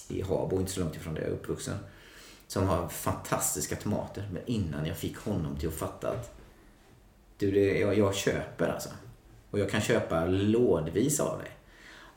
i 0.08 0.22
Habo, 0.22 0.60
inte 0.60 0.72
så 0.72 0.80
långt 0.80 0.96
ifrån 0.96 1.14
där 1.14 1.22
jag 1.22 1.30
är 1.30 1.34
uppvuxen. 1.34 1.78
Som 2.48 2.68
har 2.68 2.88
fantastiska 2.88 3.76
tomater. 3.76 4.30
Men 4.34 4.42
innan 4.46 4.86
jag 4.86 4.98
fick 4.98 5.18
honom 5.18 5.58
till 5.58 5.68
att 5.68 5.76
fatta 5.76 6.10
att 6.10 6.42
du, 7.38 7.52
det, 7.52 7.80
jag, 7.80 7.98
jag 7.98 8.16
köper 8.16 8.68
alltså. 8.68 8.90
Och 9.52 9.60
jag 9.60 9.70
kan 9.70 9.82
köpa 9.82 10.26
lådvis 10.26 11.20
av 11.20 11.40
dig. 11.40 11.52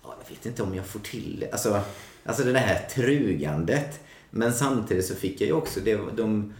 Ja, 0.02 0.16
jag 0.22 0.36
vet 0.36 0.46
inte 0.46 0.62
om 0.62 0.74
jag 0.74 0.86
får 0.86 1.00
till 1.00 1.36
det. 1.40 1.52
Alltså, 1.52 1.80
alltså 2.24 2.44
det 2.44 2.58
här 2.58 2.88
trugandet. 2.88 4.00
Men 4.30 4.52
samtidigt 4.52 5.06
så 5.06 5.14
fick 5.14 5.40
jag 5.40 5.48
ju 5.48 5.52
också, 5.52 5.80
det, 5.80 6.00
de, 6.16 6.54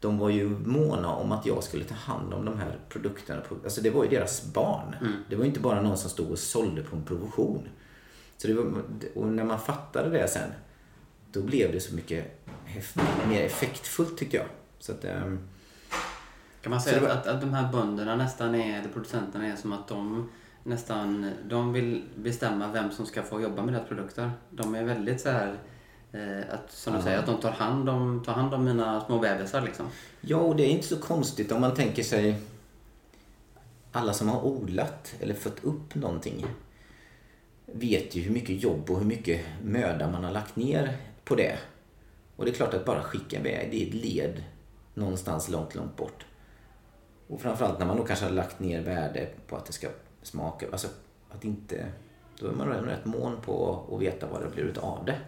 de 0.00 0.18
var 0.18 0.30
ju 0.30 0.48
måna 0.48 1.08
om 1.08 1.32
att 1.32 1.46
jag 1.46 1.64
skulle 1.64 1.84
ta 1.84 1.94
hand 1.94 2.34
om 2.34 2.44
de 2.44 2.58
här 2.58 2.78
produkterna. 2.88 3.42
Alltså 3.64 3.80
det 3.80 3.90
var 3.90 4.04
ju 4.04 4.10
deras 4.10 4.52
barn. 4.52 4.96
Mm. 5.00 5.12
Det 5.28 5.36
var 5.36 5.44
inte 5.44 5.60
bara 5.60 5.82
någon 5.82 5.98
som 5.98 6.10
stod 6.10 6.30
och 6.30 6.38
sålde 6.38 6.82
på 6.82 6.96
en 6.96 7.04
provision. 7.04 7.68
Så 8.36 8.54
var, 8.54 8.82
och 9.14 9.26
när 9.26 9.44
man 9.44 9.60
fattade 9.60 10.10
det 10.10 10.28
sen, 10.28 10.50
då 11.32 11.42
blev 11.42 11.72
det 11.72 11.80
så 11.80 11.94
mycket 11.94 12.46
mer 13.28 13.44
effektfullt 13.44 14.18
tycker 14.18 14.38
jag. 14.38 14.46
Så 14.78 14.92
att, 14.92 15.04
um, 15.04 15.38
kan 16.62 16.70
man 16.70 16.80
säga 16.80 17.00
var... 17.00 17.08
att, 17.08 17.26
att 17.26 17.40
de 17.40 17.54
här 17.54 17.72
bönderna 17.72 18.16
nästan 18.16 18.54
är, 18.54 18.78
eller 18.78 18.88
producenterna 18.88 19.46
är 19.46 19.56
som 19.56 19.72
att 19.72 19.88
de 19.88 20.28
nästan, 20.62 21.32
de 21.48 21.72
vill 21.72 22.04
bestämma 22.16 22.72
vem 22.72 22.90
som 22.90 23.06
ska 23.06 23.22
få 23.22 23.40
jobba 23.40 23.62
med 23.62 23.74
deras 23.74 23.88
produkter. 23.88 24.30
De 24.50 24.74
är 24.74 24.84
väldigt 24.84 25.20
så 25.20 25.30
här 25.30 25.58
att, 26.50 26.72
som 26.72 26.96
du 26.96 27.02
säger, 27.02 27.18
att 27.18 27.26
de 27.26 27.40
tar 27.40 27.50
hand 27.50 27.88
om, 27.88 28.22
tar 28.26 28.32
hand 28.32 28.54
om 28.54 28.64
mina 28.64 29.00
små 29.00 29.18
bebisar 29.18 29.60
liksom. 29.60 29.86
Ja, 30.20 30.36
och 30.36 30.56
det 30.56 30.62
är 30.62 30.68
inte 30.68 30.86
så 30.86 30.96
konstigt 30.96 31.52
om 31.52 31.60
man 31.60 31.74
tänker 31.74 32.02
sig 32.02 32.36
alla 33.92 34.12
som 34.12 34.28
har 34.28 34.46
odlat 34.46 35.14
eller 35.20 35.34
fått 35.34 35.64
upp 35.64 35.94
någonting 35.94 36.46
vet 37.72 38.16
ju 38.16 38.22
hur 38.22 38.32
mycket 38.32 38.62
jobb 38.62 38.90
och 38.90 38.98
hur 38.98 39.06
mycket 39.06 39.46
möda 39.62 40.10
man 40.10 40.24
har 40.24 40.32
lagt 40.32 40.56
ner 40.56 40.96
på 41.24 41.34
det. 41.34 41.58
Och 42.36 42.44
det 42.44 42.50
är 42.50 42.54
klart 42.54 42.74
att 42.74 42.84
bara 42.84 43.02
skicka 43.02 43.38
iväg 43.38 43.68
det 43.70 43.82
är 43.82 43.88
ett 43.88 43.94
led 43.94 44.44
någonstans 44.94 45.48
långt, 45.48 45.74
långt 45.74 45.96
bort. 45.96 46.26
Och 47.26 47.40
framförallt 47.40 47.78
när 47.78 47.86
man 47.86 47.96
då 47.96 48.04
kanske 48.04 48.24
har 48.24 48.32
lagt 48.32 48.60
ner 48.60 48.82
värde 48.82 49.28
på 49.46 49.56
att 49.56 49.66
det 49.66 49.72
ska 49.72 49.88
smaka, 50.22 50.66
alltså 50.72 50.88
att 51.30 51.44
inte... 51.44 51.86
Då 52.38 52.48
är 52.48 52.52
man 52.52 52.68
rätt 52.68 53.04
mån 53.04 53.36
på 53.42 53.84
att 53.92 54.02
veta 54.02 54.26
vad 54.26 54.42
det 54.42 54.48
blir 54.48 54.64
utav 54.64 55.04
det. 55.04 55.18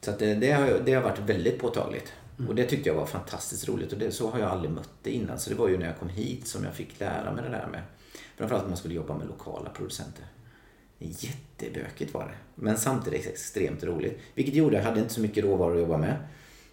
Så 0.00 0.10
det, 0.18 0.34
det, 0.34 0.52
har, 0.52 0.82
det 0.84 0.92
har 0.92 1.02
varit 1.02 1.18
väldigt 1.18 1.58
påtagligt. 1.58 2.12
Mm. 2.38 2.48
Och 2.48 2.54
det 2.54 2.64
tyckte 2.64 2.88
jag 2.88 2.96
var 2.96 3.06
fantastiskt 3.06 3.68
roligt 3.68 3.92
och 3.92 3.98
det, 3.98 4.12
så 4.12 4.30
har 4.30 4.38
jag 4.38 4.50
aldrig 4.50 4.70
mött 4.70 4.90
det 5.02 5.10
innan. 5.10 5.38
Så 5.38 5.50
det 5.50 5.56
var 5.56 5.68
ju 5.68 5.78
när 5.78 5.86
jag 5.86 5.98
kom 5.98 6.08
hit 6.08 6.46
som 6.46 6.64
jag 6.64 6.74
fick 6.74 7.00
lära 7.00 7.32
mig 7.32 7.44
det 7.44 7.50
där 7.50 7.68
med. 7.72 7.82
Framförallt 8.36 8.62
att 8.62 8.68
man 8.68 8.78
skulle 8.78 8.94
jobba 8.94 9.18
med 9.18 9.26
lokala 9.26 9.70
producenter. 9.70 10.24
Jättebökigt 10.98 12.14
var 12.14 12.24
det. 12.24 12.34
Men 12.54 12.76
samtidigt 12.76 13.26
extremt 13.26 13.84
roligt. 13.84 14.18
Vilket 14.34 14.54
gjorde 14.54 14.78
att 14.78 14.84
jag 14.84 14.88
hade 14.90 15.00
inte 15.00 15.14
så 15.14 15.20
mycket 15.20 15.44
råvaror 15.44 15.74
att 15.74 15.80
jobba 15.80 15.98
med. 15.98 16.16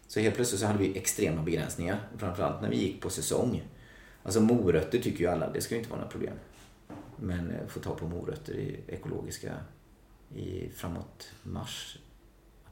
Så 0.07 0.19
helt 0.19 0.35
plötsligt 0.35 0.61
så 0.61 0.67
hade 0.67 0.79
vi 0.79 0.97
extrema 0.97 1.41
begränsningar. 1.41 2.07
Framförallt 2.17 2.61
när 2.61 2.69
vi 2.69 2.77
gick 2.77 3.01
på 3.01 3.09
säsong. 3.09 3.63
Alltså 4.23 4.41
morötter 4.41 4.99
tycker 4.99 5.19
ju 5.19 5.27
alla, 5.27 5.49
det 5.49 5.61
ska 5.61 5.75
ju 5.75 5.79
inte 5.79 5.89
vara 5.89 5.99
några 5.99 6.11
problem. 6.11 6.33
Men 7.15 7.51
eh, 7.51 7.67
få 7.67 7.79
ta 7.79 7.95
på 7.95 8.07
morötter 8.07 8.53
i 8.53 8.79
ekologiska 8.87 9.53
i 10.35 10.69
framåt 10.75 11.31
mars 11.43 11.97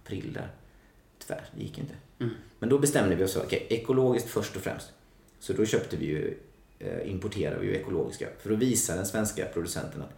april 0.06 0.34
där. 0.34 0.50
Tyvärr, 1.20 1.46
det 1.56 1.64
gick 1.64 1.78
inte. 1.78 1.94
Mm. 2.20 2.34
Men 2.60 2.70
då 2.70 2.80
bestämde 2.80 3.16
vi 3.16 3.24
oss 3.24 3.34
för, 3.34 3.46
okay, 3.46 3.60
ekologiskt 3.70 4.30
först 4.30 4.56
och 4.56 4.62
främst. 4.62 4.94
Så 5.40 5.54
då 5.54 5.66
köpte 5.66 5.98
vi 5.98 6.06
ju, 6.06 6.38
eh, 6.80 7.12
importerade 7.12 7.60
vi 7.60 7.68
ju 7.68 7.76
ekologiska. 7.76 8.28
För 8.40 8.52
att 8.52 8.60
visa 8.60 8.96
den 8.96 9.06
svenska 9.06 9.46
producenten 9.46 10.02
att 10.02 10.14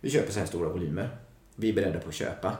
vi 0.00 0.10
köper 0.10 0.32
så 0.32 0.38
här 0.38 0.46
stora 0.46 0.68
volymer. 0.68 1.18
Vi 1.56 1.68
är 1.68 1.72
beredda 1.72 1.98
på 2.00 2.08
att 2.08 2.14
köpa. 2.14 2.56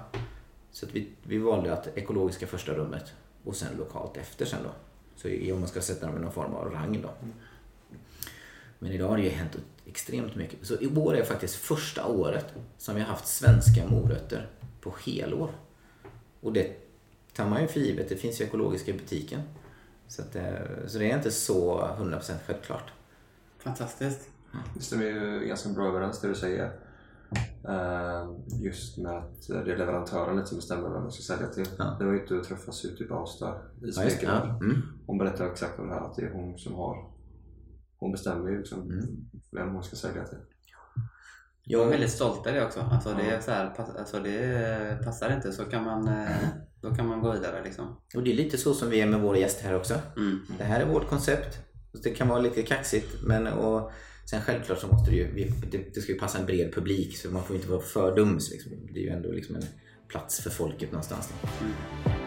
Så 0.70 0.86
att 0.86 0.94
vi, 0.94 1.08
vi 1.22 1.38
valde 1.38 1.72
att 1.72 1.98
ekologiska 1.98 2.46
första 2.46 2.72
rummet 2.72 3.12
och 3.44 3.56
sen 3.56 3.76
lokalt 3.78 4.16
efter 4.16 4.44
sen 4.44 4.62
då. 4.62 4.70
Så 5.16 5.52
om 5.54 5.60
man 5.60 5.68
ska 5.68 5.80
sätta 5.80 6.06
dem 6.06 6.16
i 6.16 6.20
någon 6.20 6.32
form 6.32 6.54
av 6.54 6.70
rang 6.70 7.02
då. 7.02 7.10
Men 8.78 8.92
idag 8.92 9.08
har 9.08 9.16
det 9.16 9.22
ju 9.22 9.30
hänt 9.30 9.56
extremt 9.86 10.34
mycket. 10.34 10.66
Så 10.66 10.74
i 10.80 10.86
år 10.96 11.16
är 11.16 11.24
faktiskt 11.24 11.54
första 11.54 12.06
året 12.06 12.46
som 12.78 12.94
vi 12.94 13.00
har 13.00 13.08
haft 13.08 13.26
svenska 13.26 13.86
morötter 13.86 14.48
på 14.80 14.94
helår. 15.04 15.50
Och 16.46 16.52
det 16.52 16.72
tar 17.34 17.48
man 17.48 17.62
ju 17.62 17.68
för 17.68 17.80
givet. 17.80 18.08
Det 18.08 18.16
finns 18.16 18.40
ju 18.40 18.44
ekologiska 18.44 18.90
i 18.90 18.94
butiken. 18.94 19.42
Så, 20.08 20.22
att, 20.22 20.36
eh, 20.36 20.44
så 20.86 20.98
det 20.98 21.10
är 21.10 21.16
inte 21.16 21.30
så 21.30 21.80
100% 21.98 22.34
självklart. 22.46 22.92
Fantastiskt. 23.58 24.30
Det 24.74 24.80
stämmer 24.80 25.04
ju 25.04 25.46
ganska 25.46 25.68
bra 25.68 25.88
överens 25.88 26.20
det 26.20 26.28
du 26.28 26.34
säger. 26.34 26.72
Eh, 27.68 28.30
just 28.62 28.98
med 28.98 29.12
att 29.12 29.46
det 29.48 29.72
är 29.72 29.78
leverantören 29.78 30.46
som 30.46 30.56
bestämmer 30.56 30.88
vem 30.88 31.02
man 31.02 31.12
ska 31.12 31.34
sälja 31.34 31.48
till. 31.48 31.66
Ja. 31.78 31.96
Det 31.98 32.04
var 32.04 32.12
ju 32.12 32.20
inte 32.20 32.36
att 32.36 32.44
träffas 32.44 32.84
ute 32.84 33.04
i 33.04 33.06
Basta 33.06 33.54
i 33.82 33.92
Spekeröd. 33.92 34.48
Ja, 34.48 34.64
mm. 34.64 34.82
Hon 35.06 35.18
berättade 35.18 35.50
exakt 35.50 35.78
om 35.78 35.88
det 35.88 35.94
här, 35.94 36.00
att 36.00 36.16
det 36.16 36.22
är 36.22 36.32
hon 36.32 36.58
som 36.58 36.74
har 36.74 37.16
hon 37.98 38.12
bestämmer 38.12 38.50
ju 38.50 38.58
liksom 38.58 38.82
mm. 38.82 39.06
vem 39.50 39.74
hon 39.74 39.82
ska 39.82 39.96
sälja 39.96 40.24
till. 40.24 40.38
Jag 41.68 41.86
är 41.86 41.90
väldigt 41.90 42.10
stolt 42.10 42.46
över 42.46 42.60
det 42.60 42.66
också. 42.66 42.80
Alltså 42.80 43.14
det, 43.14 43.30
är 43.30 43.40
så 43.40 43.50
här, 43.50 43.72
alltså 43.98 44.20
det 44.20 45.04
passar 45.04 45.34
inte 45.34 45.52
så 45.52 45.64
kan 45.64 45.84
man, 45.84 46.08
eh, 46.08 46.28
då 46.80 46.94
kan 46.94 47.06
man 47.06 47.20
gå 47.20 47.32
vidare. 47.32 47.64
Liksom. 47.64 48.00
Och 48.14 48.22
det 48.22 48.32
är 48.32 48.34
lite 48.34 48.58
så 48.58 48.74
som 48.74 48.90
vi 48.90 49.00
är 49.00 49.06
med 49.06 49.20
våra 49.20 49.38
gäster 49.38 49.64
här 49.64 49.76
också. 49.76 49.94
Mm. 50.16 50.40
Det 50.58 50.64
här 50.64 50.80
är 50.80 50.86
vårt 50.86 51.08
koncept. 51.08 51.58
Det 52.02 52.10
kan 52.10 52.28
vara 52.28 52.40
lite 52.40 52.62
kaxigt 52.62 53.22
men 53.22 53.46
och 53.46 53.92
sen 54.30 54.42
självklart 54.42 54.78
så 54.78 54.86
måste 54.86 55.10
det 55.10 55.16
ju, 55.16 55.50
det, 55.70 55.94
det 55.94 56.00
ska 56.00 56.12
ju 56.12 56.18
passa 56.18 56.38
en 56.38 56.46
bred 56.46 56.74
publik 56.74 57.16
så 57.16 57.30
man 57.30 57.44
får 57.44 57.56
inte 57.56 57.68
vara 57.68 57.80
för 57.80 58.16
dum. 58.16 58.38
Liksom. 58.50 58.72
Det 58.92 59.00
är 59.00 59.04
ju 59.04 59.10
ändå 59.10 59.32
liksom 59.32 59.56
en 59.56 59.64
plats 60.08 60.40
för 60.40 60.50
folket 60.50 60.92
någonstans. 60.92 61.32
Mm. 61.60 62.25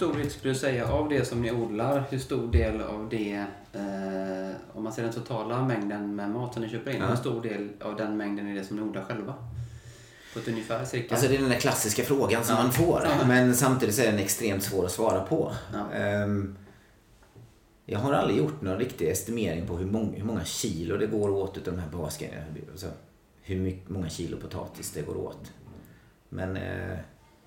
Stor 0.00 0.14
del 0.14 0.30
skulle 0.30 0.52
du 0.52 0.58
säga 0.58 0.88
av 0.92 1.08
det 1.08 1.24
som 1.24 1.42
ni 1.42 1.52
odlar, 1.52 2.04
hur 2.10 2.18
stor 2.18 2.52
del 2.52 2.80
av 2.80 3.08
det, 3.08 3.46
eh, 3.72 4.56
om 4.72 4.84
man 4.84 4.92
ser 4.92 5.02
den 5.02 5.12
totala 5.12 5.62
mängden 5.62 6.14
med 6.14 6.30
mat 6.30 6.54
som 6.54 6.62
ni 6.62 6.68
köper 6.68 6.90
in, 6.90 7.00
ja. 7.00 7.06
hur 7.06 7.16
stor 7.16 7.42
del 7.42 7.68
av 7.80 7.96
den 7.96 8.16
mängden 8.16 8.46
är 8.48 8.54
det 8.54 8.64
som 8.64 8.76
ni 8.76 8.82
odlar 8.82 9.02
själva? 9.02 9.34
På 10.32 10.38
ett 10.38 10.48
ungefär 10.48 10.84
cirka? 10.84 11.14
Alltså 11.14 11.28
det 11.28 11.36
är 11.36 11.40
den 11.40 11.48
där 11.48 11.58
klassiska 11.58 12.02
frågan 12.02 12.44
som 12.44 12.56
ja. 12.56 12.62
man 12.62 12.72
får, 12.72 13.02
ja. 13.04 13.26
men 13.26 13.56
samtidigt 13.56 13.94
så 13.94 14.02
är 14.02 14.06
den 14.06 14.18
extremt 14.18 14.62
svår 14.62 14.84
att 14.84 14.92
svara 14.92 15.20
på. 15.20 15.52
Um, 16.24 16.56
jag 17.84 17.98
har 17.98 18.12
aldrig 18.12 18.38
gjort 18.38 18.62
någon 18.62 18.78
riktig 18.78 19.08
estimering 19.08 19.66
på 19.66 19.76
hur 19.76 19.86
många, 19.86 20.16
hur 20.16 20.24
många 20.24 20.44
kilo 20.44 20.96
det 20.96 21.06
går 21.06 21.30
åt 21.30 21.56
av 21.56 21.62
de 21.74 21.78
här 21.78 21.88
basgrejerna. 21.88 22.44
Alltså, 22.70 22.86
hur 23.42 23.60
mycket, 23.60 23.88
många 23.88 24.08
kilo 24.08 24.36
potatis 24.36 24.92
det 24.92 25.02
går 25.02 25.16
åt. 25.16 25.52
Men 26.28 26.56
eh, 26.56 26.98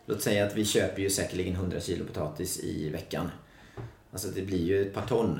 Låt 0.05 0.21
säga 0.21 0.45
att 0.45 0.55
vi 0.55 0.65
köper 0.65 1.01
ju 1.01 1.09
säkerligen 1.09 1.53
100 1.53 1.79
kilo 1.79 2.05
potatis 2.05 2.59
i 2.59 2.89
veckan. 2.89 3.31
Alltså 4.11 4.27
det 4.27 4.41
blir 4.41 4.65
ju 4.65 4.81
ett 4.81 4.93
par 4.93 5.05
ton. 5.05 5.39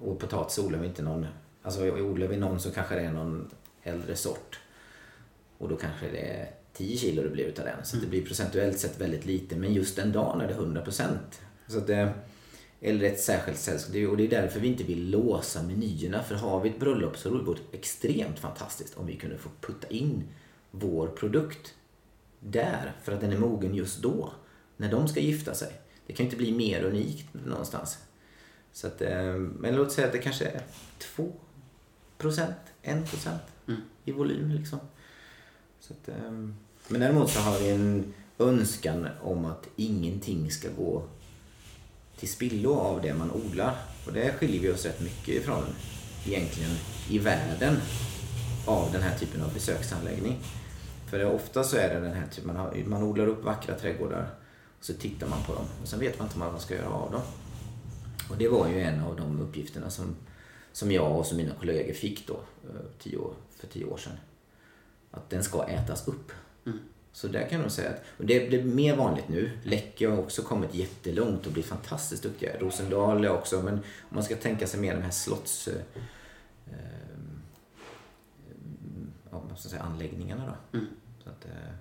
Och 0.00 0.18
potatis 0.18 0.58
odlar 0.58 0.78
vi 0.78 0.86
inte 0.86 1.02
någon... 1.02 1.26
Alltså 1.62 1.90
odlar 1.90 2.26
vi 2.26 2.36
någon 2.36 2.60
så 2.60 2.70
kanske 2.70 2.94
det 2.94 3.00
är 3.00 3.12
någon 3.12 3.50
äldre 3.82 4.16
sort. 4.16 4.60
Och 5.58 5.68
då 5.68 5.76
kanske 5.76 6.10
det 6.10 6.20
är 6.20 6.50
10 6.72 6.96
kilo 6.96 7.22
det 7.22 7.28
blir 7.28 7.44
utav 7.44 7.64
den. 7.64 7.84
Så 7.84 7.96
mm. 7.96 8.04
det 8.04 8.10
blir 8.10 8.26
procentuellt 8.26 8.78
sett 8.78 9.00
väldigt 9.00 9.26
lite. 9.26 9.56
Men 9.56 9.74
just 9.74 9.96
den 9.96 10.12
dagen 10.12 10.40
är 10.40 10.48
det 10.48 10.54
100 10.54 10.82
procent. 10.82 11.40
eller 12.80 13.04
ett 13.04 13.20
särskilt 13.20 13.58
sällskap. 13.58 13.94
Och 14.10 14.16
det 14.16 14.24
är 14.24 14.30
därför 14.42 14.60
vi 14.60 14.68
inte 14.68 14.84
vill 14.84 15.10
låsa 15.10 15.62
menyerna. 15.62 16.22
För 16.22 16.34
har 16.34 16.60
vi 16.60 16.68
ett 16.70 16.80
bröllop 16.80 17.16
så 17.16 17.30
vore 17.30 17.58
det 17.70 17.78
extremt 17.78 18.38
fantastiskt 18.38 18.96
om 18.96 19.06
vi 19.06 19.16
kunde 19.16 19.38
få 19.38 19.48
putta 19.60 19.88
in 19.88 20.24
vår 20.70 21.06
produkt 21.06 21.74
där 22.40 22.92
för 23.02 23.12
att 23.12 23.20
den 23.20 23.32
är 23.32 23.38
mogen 23.38 23.74
just 23.74 24.02
då. 24.02 24.32
När 24.76 24.90
de 24.90 25.08
ska 25.08 25.20
gifta 25.20 25.54
sig. 25.54 25.72
Det 26.06 26.12
kan 26.12 26.24
ju 26.24 26.30
inte 26.30 26.36
bli 26.36 26.52
mer 26.52 26.84
unikt 26.84 27.26
någonstans. 27.46 27.98
Så 28.72 28.86
att, 28.86 29.02
eh, 29.02 29.34
men 29.34 29.76
låt 29.76 29.92
säga 29.92 30.06
att 30.06 30.12
det 30.12 30.18
kanske 30.18 30.44
är 30.44 30.62
2 30.98 31.32
procent, 32.18 32.56
1 32.82 33.10
procent 33.10 33.42
mm. 33.68 33.80
i 34.04 34.12
volym. 34.12 34.50
Liksom. 34.50 34.78
Så 35.80 35.92
att, 35.92 36.08
eh, 36.08 36.30
men 36.88 37.00
däremot 37.00 37.30
så 37.30 37.40
har 37.40 37.58
vi 37.58 37.70
en 37.70 38.14
önskan 38.38 39.08
om 39.22 39.44
att 39.44 39.68
ingenting 39.76 40.50
ska 40.50 40.68
gå 40.76 41.02
till 42.16 42.28
spillo 42.28 42.74
av 42.74 43.02
det 43.02 43.14
man 43.14 43.30
odlar. 43.30 43.76
Och 44.06 44.12
där 44.12 44.32
skiljer 44.32 44.60
vi 44.60 44.70
oss 44.70 44.84
rätt 44.84 45.00
mycket 45.00 45.28
ifrån 45.28 45.64
egentligen 46.26 46.70
i 47.10 47.18
världen 47.18 47.76
av 48.66 48.92
den 48.92 49.02
här 49.02 49.18
typen 49.18 49.42
av 49.42 49.54
besöksanläggning. 49.54 50.38
För 51.10 51.24
ofta 51.24 51.64
så 51.64 51.76
är 51.76 51.94
det 51.94 52.00
den 52.00 52.12
här 52.12 52.26
typen, 52.26 52.46
man, 52.46 52.56
har, 52.56 52.84
man 52.86 53.02
odlar 53.02 53.26
upp 53.26 53.44
vackra 53.44 53.74
trädgårdar 53.74 54.30
och 54.78 54.84
så 54.84 54.92
tittar 54.92 55.28
man 55.28 55.42
på 55.46 55.54
dem 55.54 55.64
och 55.82 55.88
sen 55.88 56.00
vet 56.00 56.18
man 56.18 56.28
inte 56.28 56.38
vad 56.38 56.52
man 56.52 56.60
ska 56.60 56.74
göra 56.74 56.88
av 56.88 57.12
dem. 57.12 57.22
Och 58.30 58.36
det 58.36 58.48
var 58.48 58.68
ju 58.68 58.80
en 58.80 59.00
av 59.00 59.16
de 59.16 59.40
uppgifterna 59.40 59.90
som, 59.90 60.16
som 60.72 60.92
jag 60.92 61.18
och 61.18 61.26
som 61.26 61.36
mina 61.36 61.54
kollegor 61.54 61.92
fick 61.92 62.26
då 62.26 62.40
eh, 62.64 62.80
tio 62.98 63.16
år, 63.16 63.34
för 63.50 63.66
tio 63.66 63.84
år 63.84 63.96
sedan. 63.96 64.12
Att 65.10 65.30
den 65.30 65.44
ska 65.44 65.64
ätas 65.64 66.08
upp. 66.08 66.32
Mm. 66.66 66.78
Så 67.12 67.28
där 67.28 67.48
kan 67.48 67.60
man 67.60 67.70
säga 67.70 67.90
att, 67.90 68.02
och 68.18 68.26
det 68.26 68.48
blir 68.48 68.64
mer 68.64 68.96
vanligt 68.96 69.28
nu. 69.28 69.50
Läcke 69.62 70.08
har 70.08 70.18
också 70.18 70.42
kommit 70.42 70.74
jättelångt 70.74 71.46
och 71.46 71.52
blivit 71.52 71.70
fantastiskt 71.70 72.22
duktiga. 72.22 72.58
Rosendal 72.58 73.24
är 73.24 73.30
också, 73.30 73.62
men 73.62 73.74
om 73.74 73.82
man 74.08 74.22
ska 74.22 74.36
tänka 74.36 74.66
sig 74.66 74.80
mer 74.80 74.94
de 74.94 75.02
här 75.02 75.10
slotts... 75.10 75.68
Eh, 75.68 75.74
eh, 76.66 76.74
ja, 79.30 79.56
säga, 79.56 79.82
anläggningarna 79.82 80.46
då. 80.46 80.78
Mm. 80.78 80.90
Så 81.30 81.48
att, 81.48 81.54
eh, 81.54 81.72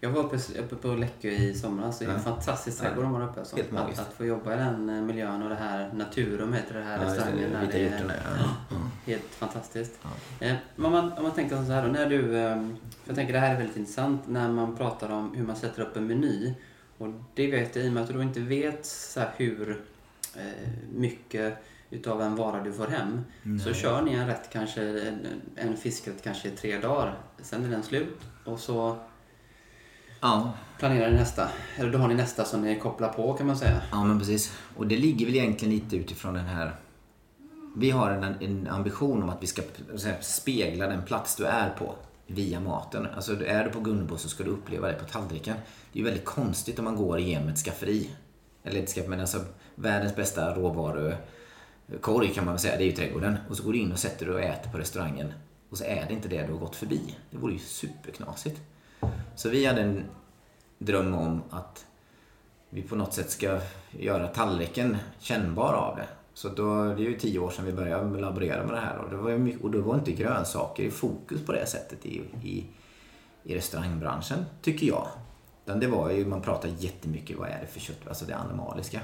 jag 0.00 0.10
var 0.10 0.24
uppe, 0.24 0.36
uppe 0.58 0.76
på 0.76 0.88
Läckö 0.88 1.28
i 1.28 1.54
somras. 1.54 1.98
Det 1.98 2.04
är 2.04 2.08
en 2.08 2.14
ja. 2.14 2.22
fantastisk 2.22 2.80
trädgård 2.80 3.04
de 3.04 3.14
har 3.14 3.28
uppe. 3.28 3.44
Så. 3.44 3.56
Helt 3.56 3.72
att, 3.72 3.98
att 3.98 4.12
få 4.12 4.24
jobba 4.24 4.54
i 4.54 4.56
den 4.56 4.88
eh, 4.88 5.02
miljön 5.02 5.42
och 5.42 5.48
det 5.48 5.54
här 5.54 5.92
Naturum 5.92 6.52
heter 6.52 6.74
det 6.74 6.82
här 6.82 7.04
ja, 7.04 7.04
restaurangen. 7.04 7.50
Det, 7.52 7.78
det, 7.78 7.88
det, 7.88 8.22
ja. 8.70 8.76
Helt 9.06 9.34
fantastiskt. 9.34 9.98
Ja. 10.02 10.46
Eh, 10.46 10.56
om, 10.76 10.92
man, 10.92 11.12
om 11.12 11.22
man 11.22 11.32
tänker 11.32 11.56
så 11.56 11.72
här 11.72 11.86
då, 11.86 11.92
när 11.92 12.06
du... 12.06 12.36
Eh, 12.36 12.68
jag 13.04 13.16
tänker 13.16 13.32
det 13.32 13.38
här 13.38 13.54
är 13.54 13.58
väldigt 13.58 13.76
intressant 13.76 14.28
när 14.28 14.48
man 14.48 14.76
pratar 14.76 15.10
om 15.10 15.34
hur 15.34 15.46
man 15.46 15.56
sätter 15.56 15.82
upp 15.82 15.96
en 15.96 16.06
meny. 16.06 16.54
Och 16.98 17.08
det 17.34 17.50
vet 17.50 17.76
jag 17.76 17.84
i 17.84 17.88
och 17.88 17.92
med 17.92 18.02
att 18.02 18.08
du 18.08 18.22
inte 18.22 18.40
vet 18.40 18.86
så 18.86 19.20
hur 19.36 19.84
eh, 20.36 20.68
mycket 20.92 21.64
utav 21.90 22.22
en 22.22 22.36
vara 22.36 22.62
du 22.62 22.72
får 22.72 22.86
hem. 22.86 23.24
Nej. 23.42 23.58
Så 23.60 23.72
kör 23.72 24.02
ni 24.02 24.14
en 24.14 24.26
rätt 24.26 24.50
kanske, 24.52 24.82
en, 24.82 25.26
en 25.56 25.76
fiskrätt 25.76 26.22
kanske 26.24 26.48
i 26.48 26.50
tre 26.50 26.78
dagar. 26.78 27.18
Sen 27.42 27.64
är 27.64 27.68
den 27.68 27.82
slut 27.82 28.18
och 28.44 28.60
så 28.60 28.98
Ja. 30.20 30.52
Planerar 30.78 31.10
ni 31.10 31.16
nästa? 31.16 31.48
Eller 31.76 31.92
då 31.92 31.98
har 31.98 32.08
ni 32.08 32.14
nästa 32.14 32.44
som 32.44 32.62
ni 32.62 32.78
kopplar 32.78 33.08
på 33.08 33.34
kan 33.34 33.46
man 33.46 33.56
säga. 33.56 33.82
Ja 33.90 34.04
men 34.04 34.18
precis. 34.18 34.58
Och 34.76 34.86
det 34.86 34.96
ligger 34.96 35.26
väl 35.26 35.34
egentligen 35.34 35.74
lite 35.74 35.96
utifrån 35.96 36.34
den 36.34 36.44
här... 36.44 36.76
Vi 37.76 37.90
har 37.90 38.10
en, 38.10 38.24
en 38.40 38.68
ambition 38.68 39.22
om 39.22 39.28
att 39.28 39.42
vi 39.42 39.46
ska 39.46 39.62
spegla 40.20 40.86
den 40.86 41.02
plats 41.02 41.36
du 41.36 41.46
är 41.46 41.70
på 41.70 41.94
via 42.26 42.60
maten. 42.60 43.06
Alltså 43.14 43.44
är 43.44 43.64
du 43.64 43.70
på 43.70 43.80
Gunnebo 43.80 44.16
så 44.16 44.28
ska 44.28 44.44
du 44.44 44.50
uppleva 44.50 44.88
det 44.88 44.94
på 44.94 45.04
tallriken. 45.04 45.56
Det 45.92 45.98
är 45.98 46.00
ju 46.02 46.04
väldigt 46.04 46.24
konstigt 46.24 46.78
om 46.78 46.84
man 46.84 46.96
går 46.96 47.18
igenom 47.18 47.48
ett 47.48 47.58
skafferi. 47.58 48.10
Eller 48.64 48.80
inte 48.80 48.92
skafferi, 48.92 49.10
men 49.10 49.20
alltså 49.20 49.38
världens 49.74 50.16
bästa 50.16 50.54
korg 52.00 52.34
kan 52.34 52.44
man 52.44 52.54
väl 52.54 52.60
säga. 52.60 52.76
Det 52.76 52.84
är 52.84 52.86
ju 52.86 52.92
trädgården. 52.92 53.36
Och 53.48 53.56
så 53.56 53.62
går 53.62 53.72
du 53.72 53.78
in 53.78 53.92
och 53.92 53.98
sätter 53.98 54.26
dig 54.26 54.34
och 54.34 54.40
äter 54.40 54.70
på 54.70 54.78
restaurangen. 54.78 55.32
Och 55.70 55.78
så 55.78 55.84
är 55.84 56.04
det 56.08 56.14
inte 56.14 56.28
det 56.28 56.46
du 56.46 56.52
har 56.52 56.60
gått 56.60 56.76
förbi. 56.76 57.16
Det 57.30 57.38
vore 57.38 57.52
ju 57.52 57.58
superknasigt. 57.58 58.60
Så 59.34 59.48
vi 59.48 59.66
hade 59.66 59.82
en 59.82 60.04
dröm 60.78 61.14
om 61.14 61.42
att 61.50 61.86
vi 62.70 62.82
på 62.82 62.96
något 62.96 63.14
sätt 63.14 63.30
ska 63.30 63.60
göra 63.90 64.28
tallriken 64.28 64.96
kännbar 65.18 65.72
av 65.72 65.96
det. 65.96 66.06
Så 66.34 66.48
då, 66.48 66.84
det 66.84 67.02
är 67.02 67.08
ju 67.08 67.18
tio 67.18 67.38
år 67.38 67.50
sedan 67.50 67.64
vi 67.64 67.72
började 67.72 68.20
laborera 68.20 68.64
med 68.64 68.74
det 68.74 68.80
här 68.80 68.98
och, 68.98 69.10
det 69.10 69.16
var 69.16 69.38
mycket, 69.38 69.62
och 69.62 69.70
då 69.70 69.80
var 69.80 69.94
inte 69.94 70.12
grönsaker 70.12 70.82
i 70.82 70.90
fokus 70.90 71.46
på 71.46 71.52
det 71.52 71.66
sättet 71.66 72.06
i, 72.06 72.22
i, 72.42 72.66
i 73.42 73.54
restaurangbranschen, 73.54 74.44
tycker 74.62 74.86
jag. 74.86 75.08
Utan 75.64 75.80
det 75.80 75.86
var 75.86 76.10
ju, 76.10 76.26
man 76.26 76.42
pratade 76.42 76.72
jättemycket, 76.78 77.38
vad 77.38 77.48
är 77.48 77.60
det 77.60 77.66
för 77.66 77.80
kött, 77.80 78.08
alltså 78.08 78.24
det 78.24 78.36
animaliska. 78.36 79.00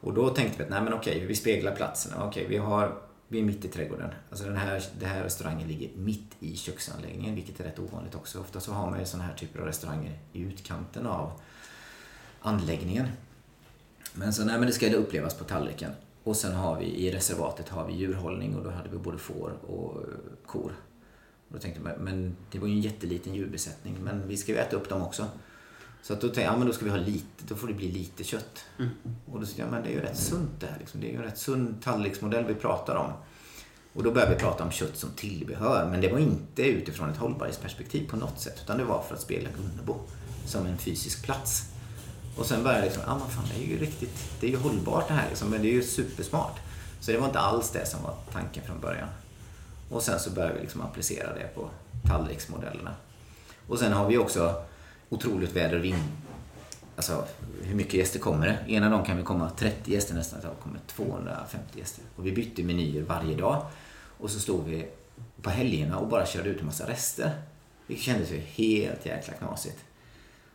Och 0.00 0.14
då 0.14 0.28
tänkte 0.28 0.58
vi 0.58 0.64
att 0.64 0.70
nej 0.70 0.82
men 0.82 0.92
okej, 0.92 1.26
vi 1.26 1.34
speglar 1.34 1.74
platserna. 1.76 2.24
Okej, 2.26 2.46
vi 2.48 2.56
har 2.56 3.02
vi 3.32 3.38
är 3.38 3.42
mitt 3.42 3.64
i 3.64 3.68
trädgården. 3.68 4.10
Alltså 4.30 4.44
den 4.44 4.56
här, 4.56 4.84
den 4.98 5.08
här 5.08 5.22
restaurangen 5.22 5.68
ligger 5.68 5.90
mitt 5.96 6.36
i 6.40 6.56
köksanläggningen, 6.56 7.34
vilket 7.34 7.60
är 7.60 7.64
rätt 7.64 7.78
ovanligt 7.78 8.14
också. 8.14 8.40
Ofta 8.40 8.60
så 8.60 8.72
har 8.72 8.90
man 8.90 8.98
ju 8.98 9.06
sådana 9.06 9.28
här 9.28 9.34
typer 9.34 9.60
av 9.60 9.66
restauranger 9.66 10.18
i 10.32 10.40
utkanten 10.40 11.06
av 11.06 11.32
anläggningen. 12.40 13.08
Men 14.14 14.32
så 14.32 14.44
nej, 14.44 14.58
men 14.58 14.66
det 14.66 14.72
ska 14.72 14.94
upplevas 14.94 15.34
på 15.34 15.44
tallriken. 15.44 15.90
Och 16.24 16.36
sen 16.36 16.54
har 16.54 16.78
vi 16.78 16.84
i 16.84 17.12
reservatet 17.12 17.68
har 17.68 17.86
vi 17.86 17.92
djurhållning 17.92 18.56
och 18.56 18.64
då 18.64 18.70
hade 18.70 18.88
vi 18.88 18.98
både 18.98 19.18
får 19.18 19.50
och 19.50 20.02
kor. 20.46 20.72
Och 21.48 21.54
då 21.54 21.58
tänkte 21.58 21.80
man 21.80 21.92
men 21.92 22.36
det 22.50 22.58
var 22.58 22.68
ju 22.68 22.74
en 22.74 22.80
jätteliten 22.80 23.34
djurbesättning, 23.34 23.96
men 24.02 24.28
vi 24.28 24.36
ska 24.36 24.52
ju 24.52 24.58
äta 24.58 24.76
upp 24.76 24.88
dem 24.88 25.02
också. 25.02 25.26
Så 26.02 26.12
att 26.12 26.20
då 26.20 26.26
tänkte 26.26 26.40
jag, 26.40 26.52
ja 26.52 26.58
men 26.58 26.66
då 26.66 26.72
ska 26.72 26.84
vi 26.84 26.90
ha 26.90 26.98
lite, 26.98 27.44
då 27.48 27.56
får 27.56 27.68
det 27.68 27.74
bli 27.74 27.92
lite 27.92 28.24
kött. 28.24 28.64
Mm. 28.78 28.90
Och 29.04 29.40
då 29.40 29.46
tänkte 29.46 29.62
jag, 29.62 29.70
men 29.70 29.82
det 29.82 29.88
är 29.88 29.92
ju 29.92 30.00
rätt 30.00 30.18
sunt 30.18 30.50
det 30.60 30.66
här 30.66 30.78
liksom. 30.78 31.00
Det 31.00 31.06
är 31.06 31.10
ju 31.10 31.16
en 31.16 31.22
rätt 31.22 31.38
sund 31.38 31.82
tallriksmodell 31.82 32.44
vi 32.44 32.54
pratar 32.54 32.96
om. 32.96 33.12
Och 33.92 34.02
då 34.02 34.10
började 34.12 34.34
vi 34.34 34.40
prata 34.40 34.64
om 34.64 34.70
kött 34.70 34.96
som 34.96 35.10
tillbehör. 35.10 35.90
Men 35.90 36.00
det 36.00 36.08
var 36.08 36.18
inte 36.18 36.62
utifrån 36.62 37.10
ett 37.10 37.16
hållbarhetsperspektiv 37.16 38.08
på 38.08 38.16
något 38.16 38.40
sätt. 38.40 38.60
Utan 38.64 38.78
det 38.78 38.84
var 38.84 39.02
för 39.02 39.14
att 39.14 39.20
spela 39.20 39.48
Gunnebo 39.56 39.96
som 40.46 40.66
en 40.66 40.78
fysisk 40.78 41.24
plats. 41.24 41.64
Och 42.36 42.46
sen 42.46 42.62
började 42.62 42.78
jag 42.78 42.84
liksom, 42.84 43.02
ja 43.06 43.18
men 43.18 43.28
fan 43.28 43.44
det 43.54 43.64
är 43.64 43.68
ju 43.68 43.78
riktigt, 43.78 44.40
det 44.40 44.46
är 44.46 44.50
ju 44.50 44.56
hållbart 44.56 45.08
det 45.08 45.14
här 45.14 45.28
liksom, 45.28 45.50
men 45.50 45.62
det 45.62 45.68
är 45.68 45.72
ju 45.72 45.82
supersmart. 45.82 46.60
Så 47.00 47.12
det 47.12 47.18
var 47.18 47.26
inte 47.26 47.38
alls 47.38 47.70
det 47.70 47.86
som 47.86 48.02
var 48.02 48.14
tanken 48.32 48.64
från 48.64 48.80
början. 48.80 49.08
Och 49.90 50.02
sen 50.02 50.20
så 50.20 50.30
började 50.30 50.54
vi 50.54 50.60
liksom 50.60 50.80
applicera 50.80 51.34
det 51.34 51.54
på 51.54 51.70
tallriksmodellerna. 52.08 52.94
Och 53.68 53.78
sen 53.78 53.92
har 53.92 54.08
vi 54.08 54.18
också 54.18 54.62
otroligt 55.10 55.56
väder 55.56 55.78
och 55.78 55.84
vind. 55.84 56.02
Alltså 56.96 57.24
hur 57.62 57.74
mycket 57.74 57.94
gäster 57.94 58.18
kommer 58.18 58.46
det? 58.46 58.72
Ena 58.72 58.90
dagen 58.90 59.04
kan 59.04 59.16
vi 59.16 59.22
komma 59.22 59.50
30 59.50 59.92
gäster, 59.92 60.14
nästa 60.14 60.40
dag 60.40 60.54
kommer 60.62 60.78
250 60.86 61.78
gäster. 61.78 62.04
Och 62.16 62.26
vi 62.26 62.32
bytte 62.32 62.62
menyer 62.62 63.02
varje 63.02 63.36
dag. 63.36 63.66
Och 64.18 64.30
så 64.30 64.40
stod 64.40 64.64
vi 64.64 64.86
på 65.42 65.50
helgerna 65.50 65.98
och 65.98 66.08
bara 66.08 66.26
körde 66.26 66.48
ut 66.48 66.60
en 66.60 66.66
massa 66.66 66.88
rester. 66.88 67.30
Vilket 67.86 68.06
kändes 68.06 68.32
ju 68.32 68.38
helt 68.38 69.06
jäkla 69.06 69.34
knasigt. 69.34 69.78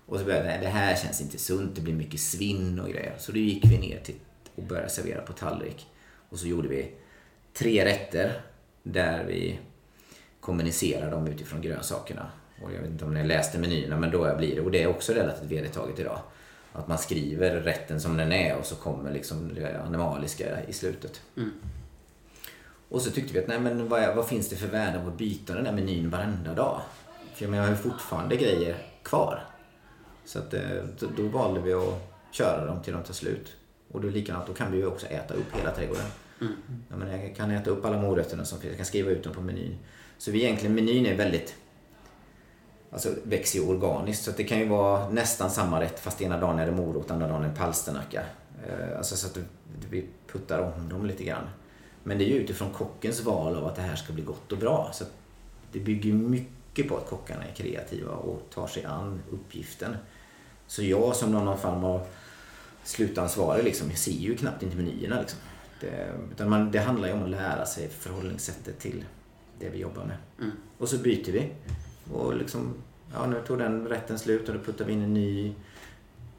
Och 0.05 0.19
så 0.19 0.25
började 0.25 0.57
det 0.61 0.67
här 0.67 0.95
känns 0.95 1.21
inte 1.21 1.37
sunt, 1.37 1.75
det 1.75 1.81
blir 1.81 1.93
mycket 1.93 2.19
svinn 2.19 2.79
och 2.79 2.89
grejer. 2.89 3.15
Så 3.17 3.31
då 3.31 3.37
gick 3.37 3.65
vi 3.65 3.77
ner 3.77 3.99
till 3.99 4.15
och 4.55 4.63
började 4.63 4.89
servera 4.89 5.21
på 5.21 5.33
tallrik. 5.33 5.87
Och 6.29 6.39
så 6.39 6.47
gjorde 6.47 6.67
vi 6.67 6.91
tre 7.53 7.85
rätter 7.85 8.41
där 8.83 9.23
vi 9.23 9.59
kommunicerade 10.39 11.11
dem 11.11 11.27
utifrån 11.27 11.61
grönsakerna. 11.61 12.29
Och 12.61 12.73
jag 12.73 12.81
vet 12.81 12.89
inte 12.89 13.05
om 13.05 13.13
ni 13.13 13.23
läste 13.23 13.59
menyerna 13.59 13.97
men 13.97 14.11
då 14.11 14.35
blir 14.37 14.55
det, 14.55 14.61
och 14.61 14.71
det 14.71 14.83
är 14.83 14.87
också 14.87 15.13
relativt 15.13 15.51
vedertaget 15.51 15.99
idag. 15.99 16.19
Att 16.73 16.87
man 16.87 16.97
skriver 16.97 17.61
rätten 17.61 18.01
som 18.01 18.17
den 18.17 18.31
är 18.31 18.57
och 18.57 18.65
så 18.65 18.75
kommer 18.75 19.11
liksom 19.11 19.53
det 19.55 19.81
animaliska 19.81 20.63
i 20.67 20.73
slutet. 20.73 21.21
Mm. 21.37 21.51
Och 22.89 23.01
så 23.01 23.11
tyckte 23.11 23.33
vi 23.33 23.39
att 23.39 23.47
nej 23.47 23.59
men 23.59 23.89
vad, 23.89 24.15
vad 24.15 24.27
finns 24.27 24.49
det 24.49 24.55
för 24.55 24.67
värde 24.67 24.99
av 24.99 25.07
att 25.07 25.17
byta 25.17 25.53
den 25.53 25.63
där 25.63 25.71
menyn 25.71 26.09
varenda 26.09 26.53
dag? 26.53 26.81
För 27.33 27.43
jag 27.43 27.51
menar, 27.51 27.63
jag 27.63 27.71
har 27.71 27.77
ju 27.77 27.91
fortfarande 27.91 28.35
grejer 28.35 28.75
kvar. 29.03 29.43
Så 30.25 30.39
att, 30.39 30.53
eh, 30.53 30.61
då, 30.99 31.07
då 31.17 31.23
valde 31.23 31.59
vi 31.59 31.73
att 31.73 32.15
köra 32.31 32.65
dem 32.65 32.83
till 32.83 32.93
de 32.93 33.03
tar 33.03 33.13
slut. 33.13 33.55
Och 33.91 34.01
då 34.01 34.07
likadant, 34.07 34.47
då 34.47 34.53
kan 34.53 34.71
vi 34.71 34.77
ju 34.77 34.85
också 34.85 35.07
äta 35.07 35.33
upp 35.33 35.55
hela 35.59 35.71
trädgården. 35.71 36.05
Mm. 36.41 36.53
Jag, 36.89 36.99
menar, 36.99 37.17
jag 37.17 37.35
kan 37.35 37.51
äta 37.51 37.69
upp 37.69 37.85
alla 37.85 37.97
morötterna 37.97 38.45
som 38.45 38.59
finns, 38.59 38.71
jag 38.71 38.77
kan 38.77 38.85
skriva 38.85 39.11
ut 39.11 39.23
dem 39.23 39.33
på 39.33 39.41
menyn. 39.41 39.77
Så 40.17 40.31
vi 40.31 40.43
egentligen, 40.43 40.75
menyn 40.75 41.05
är 41.05 41.15
väldigt 41.15 41.55
alltså, 42.91 43.09
växer 43.23 43.59
ju 43.59 43.65
organiskt. 43.65 44.23
Så 44.23 44.31
det 44.37 44.43
kan 44.43 44.59
ju 44.59 44.67
vara 44.67 45.09
nästan 45.09 45.51
samma 45.51 45.81
rätt 45.81 45.99
fast 45.99 46.21
ena 46.21 46.39
dagen 46.39 46.59
är 46.59 46.65
det 46.65 46.71
morot, 46.71 47.11
andra 47.11 47.27
dagen 47.27 47.43
är 47.43 47.49
det 47.49 47.55
palsternacka. 47.55 48.23
Eh, 48.67 48.97
alltså 48.97 49.15
så 49.15 49.27
att 49.27 49.37
vi 49.89 50.05
puttar 50.27 50.59
om 50.59 50.89
dem 50.89 51.05
lite 51.05 51.23
grann. 51.23 51.49
Men 52.03 52.17
det 52.17 52.23
är 52.23 52.29
ju 52.29 52.35
utifrån 52.35 52.73
kockens 52.73 53.21
val 53.21 53.55
av 53.55 53.65
att 53.65 53.75
det 53.75 53.81
här 53.81 53.95
ska 53.95 54.13
bli 54.13 54.23
gott 54.23 54.51
och 54.51 54.57
bra. 54.57 54.89
Så 54.93 55.05
det 55.71 55.79
bygger 55.79 56.13
mycket 56.13 56.87
på 56.87 56.97
att 56.97 57.07
kockarna 57.07 57.43
är 57.43 57.53
kreativa 57.53 58.11
och 58.11 58.41
tar 58.53 58.67
sig 58.67 58.85
an 58.85 59.21
uppgiften. 59.31 59.97
Så 60.67 60.83
jag 60.83 61.15
som 61.15 61.31
någon 61.31 61.57
form 61.57 61.83
av 61.83 62.07
slutansvarig 62.83 63.63
liksom, 63.63 63.89
jag 63.89 63.97
ser 63.97 64.11
ju 64.11 64.37
knappt 64.37 64.63
inte 64.63 64.75
menyerna. 64.75 65.19
Liksom. 65.19 65.39
Det, 65.81 66.13
utan 66.31 66.49
man, 66.49 66.71
det 66.71 66.79
handlar 66.79 67.07
ju 67.07 67.13
om 67.13 67.23
att 67.23 67.29
lära 67.29 67.65
sig 67.65 67.89
förhållningssättet 67.89 68.79
till 68.79 69.05
det 69.59 69.69
vi 69.69 69.77
jobbar 69.77 70.05
med. 70.05 70.17
Mm. 70.39 70.51
Och 70.77 70.89
så 70.89 70.97
byter 70.97 71.31
vi. 71.31 71.51
Och 72.13 72.35
liksom, 72.35 72.73
ja 73.13 73.25
nu 73.25 73.41
tog 73.47 73.57
den 73.57 73.87
rätten 73.87 74.19
slut 74.19 74.49
och 74.49 74.55
då 74.55 74.61
puttar 74.61 74.85
vi 74.85 74.93
in 74.93 75.01
en 75.01 75.13
ny. 75.13 75.53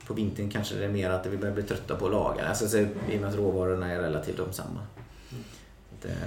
På 0.06 0.14
vintern 0.14 0.50
kanske 0.50 0.74
det 0.74 0.84
är 0.84 0.88
mer 0.88 1.10
att 1.10 1.26
vi 1.26 1.36
börjar 1.36 1.54
bli 1.54 1.62
trötta 1.62 1.96
på 1.96 2.06
att 2.06 2.12
laga. 2.12 2.44
Alltså, 2.44 2.68
så, 2.68 2.78
I 2.78 2.86
och 3.16 3.20
med 3.20 3.24
att 3.24 3.36
råvarorna 3.36 3.92
är 3.92 4.00
relativt 4.00 4.36
desamma. 4.36 4.80
Mm. 5.30 5.44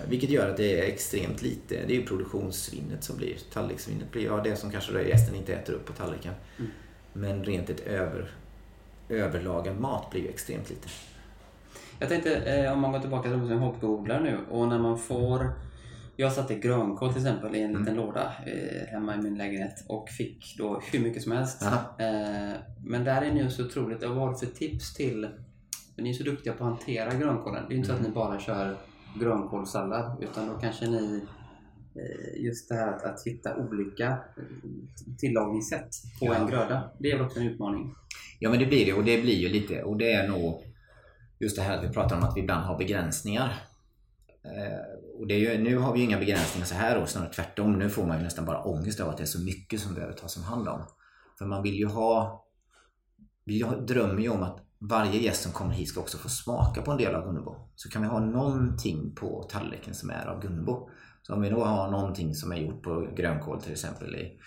Vilket 0.07 0.29
gör 0.29 0.49
att 0.49 0.57
det 0.57 0.79
är 0.79 0.83
extremt 0.83 1.41
lite, 1.41 1.75
det 1.87 1.93
är 1.93 1.99
ju 1.99 2.05
produktionssvinnet 2.05 3.03
som 3.03 3.17
blir. 3.17 3.37
Tallrikssvinnet 3.53 4.11
blir 4.11 4.25
ja, 4.25 4.41
det 4.43 4.55
som 4.55 4.71
kanske 4.71 5.03
gästen 5.03 5.35
inte 5.35 5.53
äter 5.53 5.73
upp 5.73 5.85
på 5.85 5.93
tallriken. 5.93 6.33
Mm. 6.57 6.71
Men 7.13 7.43
rent 7.43 7.69
ett 7.69 7.79
över, 7.79 8.31
överlagad 9.09 9.79
mat 9.79 10.11
blir 10.11 10.21
ju 10.21 10.27
extremt 10.27 10.69
lite. 10.69 10.87
Jag 11.99 12.09
tänkte 12.09 12.35
eh, 12.35 12.73
om 12.73 12.79
man 12.79 12.91
går 12.91 12.99
tillbaka 12.99 13.29
till 13.29 13.39
hobbyodlare 13.39 14.23
nu 14.23 14.37
och 14.49 14.67
när 14.67 14.79
man 14.79 14.99
får 14.99 15.49
jag 16.19 16.33
satte 16.33 16.55
grönkål 16.55 17.13
till 17.13 17.21
exempel 17.21 17.55
i 17.55 17.61
en 17.61 17.69
liten 17.69 17.87
mm. 17.87 17.97
låda 17.97 18.33
eh, 18.45 18.87
hemma 18.87 19.15
i 19.15 19.17
min 19.17 19.37
lägenhet 19.37 19.85
och 19.87 20.09
fick 20.09 20.55
då 20.57 20.81
hur 20.91 20.99
mycket 20.99 21.23
som 21.23 21.31
helst. 21.31 21.61
Eh, 21.63 22.57
men 22.83 23.03
där 23.03 23.21
är 23.21 23.33
nu 23.33 23.49
så 23.49 23.65
otroligt, 23.65 24.03
vad 24.03 24.17
har 24.17 24.33
för 24.33 24.45
tips 24.45 24.93
till 24.93 25.27
För 25.95 26.01
ni 26.01 26.09
är 26.09 26.13
så 26.13 26.23
duktiga 26.23 26.53
på 26.53 26.63
att 26.63 26.69
hantera 26.69 27.13
grönkålen. 27.13 27.65
Det 27.67 27.73
är 27.73 27.75
inte 27.75 27.87
så 27.89 27.95
att 27.95 28.01
ni 28.01 28.09
bara 28.09 28.39
kör 28.39 28.77
grönkålssallad 29.19 30.23
utan 30.23 30.47
då 30.47 30.53
kanske 30.53 30.87
ni 30.87 31.21
eh, 31.95 32.43
just 32.43 32.69
det 32.69 32.75
här 32.75 32.87
att, 32.87 33.03
att 33.03 33.23
hitta 33.25 33.55
olika 33.57 34.07
eh, 34.07 34.43
tillagningssätt 35.19 35.89
på 36.19 36.25
ja. 36.25 36.35
en 36.35 36.47
gröda. 36.47 36.91
Det 36.99 37.11
är 37.11 37.25
också 37.25 37.39
en 37.39 37.47
utmaning? 37.47 37.95
Ja 38.39 38.49
men 38.49 38.59
det 38.59 38.65
blir 38.65 38.85
det 38.85 38.93
och 38.93 39.03
det 39.03 39.21
blir 39.21 39.37
ju 39.37 39.49
lite 39.49 39.83
och 39.83 39.97
det 39.97 40.11
är 40.11 40.27
nog 40.27 40.63
just 41.39 41.55
det 41.55 41.61
här 41.61 41.77
att 41.77 41.83
vi 41.83 41.93
pratar 41.93 42.17
om 42.17 42.23
att 42.23 42.37
vi 42.37 42.41
ibland 42.41 42.65
har 42.65 42.77
begränsningar. 42.77 43.69
Eh, 44.43 45.19
och 45.19 45.27
det 45.27 45.33
är 45.33 45.39
ju, 45.39 45.63
nu 45.63 45.77
har 45.77 45.93
vi 45.93 45.99
ju 45.99 46.05
inga 46.05 46.19
begränsningar 46.19 46.65
så 46.65 46.75
här 46.75 47.01
och 47.01 47.09
snarare 47.09 47.33
tvärtom. 47.33 47.79
Nu 47.79 47.89
får 47.89 48.05
man 48.05 48.17
ju 48.17 48.23
nästan 48.23 48.45
bara 48.45 48.63
ångest 48.63 48.99
av 48.99 49.09
att 49.09 49.17
det 49.17 49.23
är 49.23 49.27
så 49.27 49.43
mycket 49.43 49.79
som 49.79 49.93
behöver 49.93 50.13
tas 50.13 50.37
om 50.37 50.43
hand 50.43 50.67
om. 50.67 50.81
För 51.37 51.45
man 51.45 51.63
vill 51.63 51.75
ju 51.75 51.85
ha... 51.85 52.45
Vi 53.45 53.65
drömmer 53.87 54.21
ju 54.21 54.29
om 54.29 54.43
att 54.43 54.59
varje 54.79 55.19
gäst 55.19 55.43
som 55.43 55.51
kommer 55.51 55.73
hit 55.73 55.89
ska 55.89 55.99
också 55.99 56.17
få 56.17 56.29
smaka 56.29 56.81
på 56.81 56.91
en 56.91 56.97
del 56.97 57.15
av 57.15 57.25
Gunnebo. 57.25 57.55
Så 57.75 57.89
kan 57.89 58.01
vi 58.01 58.07
ha 58.07 58.19
någonting 58.19 59.15
på 59.15 59.47
tallriken 59.51 59.93
som 59.93 60.09
är 60.09 60.25
av 60.25 60.41
Gunnebo. 60.41 60.89
Så 61.21 61.33
om 61.33 61.41
vi 61.41 61.49
då 61.49 61.63
har 61.63 61.91
någonting 61.91 62.35
som 62.35 62.51
är 62.51 62.57
gjort 62.57 62.83
på 62.83 63.13
grönkål 63.15 63.61
till 63.61 63.71
exempel 63.71 64.15
i, 64.15 64.39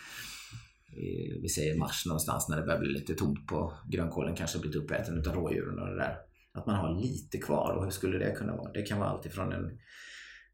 i 1.01 1.39
vi 1.43 1.49
säger 1.49 1.79
mars 1.79 2.07
någonstans 2.07 2.49
när 2.49 2.57
det 2.57 2.63
börjar 2.63 2.81
bli 2.81 2.89
lite 2.89 3.15
tomt 3.15 3.47
på 3.47 3.73
grönkålen, 3.91 4.37
kanske 4.37 4.59
blivit 4.59 4.77
uppäten 4.77 5.19
utav 5.19 5.35
rådjuren 5.35 5.79
och 5.79 5.87
det 5.87 5.97
där. 5.97 6.17
Att 6.55 6.67
man 6.67 6.77
har 6.77 7.01
lite 7.01 7.39
kvar 7.39 7.73
och 7.77 7.85
hur 7.85 7.91
skulle 7.91 8.19
det 8.19 8.35
kunna 8.35 8.57
vara? 8.57 8.73
Det 8.73 8.83
kan 8.83 8.99
vara 8.99 9.09
alltifrån 9.09 9.53
en 9.53 9.79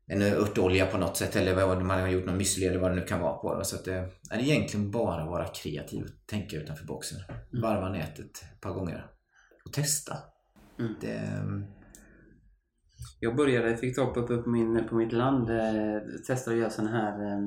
en 0.09 0.23
örtolja 0.23 0.87
på 0.87 0.99
något 0.99 1.17
sätt 1.17 1.37
eller 1.37 1.67
vad 1.67 1.83
man 1.83 2.01
har 2.01 2.09
gjort 2.09 2.27
någon 2.27 2.41
müsli 2.41 2.69
eller 2.69 2.79
vad 2.79 2.91
det 2.91 2.95
nu 2.95 3.03
kan 3.03 3.21
vara 3.21 3.35
på. 3.37 3.61
Så 3.65 3.77
att 3.77 3.85
det 3.85 4.11
är 4.31 4.39
egentligen 4.39 4.91
bara 4.91 5.25
vara 5.25 5.45
kreativ 5.45 6.05
och 6.05 6.27
tänka 6.27 6.57
utanför 6.57 6.87
boxen. 6.87 7.19
Mm. 7.29 7.63
Varva 7.63 7.89
nätet 7.89 8.19
ett 8.19 8.61
par 8.61 8.73
gånger 8.73 9.07
och 9.65 9.73
testa. 9.73 10.17
Mm. 10.79 10.95
Det, 11.01 11.13
ehm, 11.13 11.65
jag 13.21 13.37
började, 13.37 13.77
fick 13.77 13.97
tag 13.97 14.15
på, 14.15 14.27
på, 14.27 14.51
min, 14.51 14.89
på 14.89 14.95
mitt 14.95 15.13
land, 15.13 15.51
eh, 15.51 16.01
testade 16.27 16.57
att 16.57 16.61
göra 16.61 16.71
sån 16.71 16.87
här 16.87 17.33
Eh, 17.33 17.41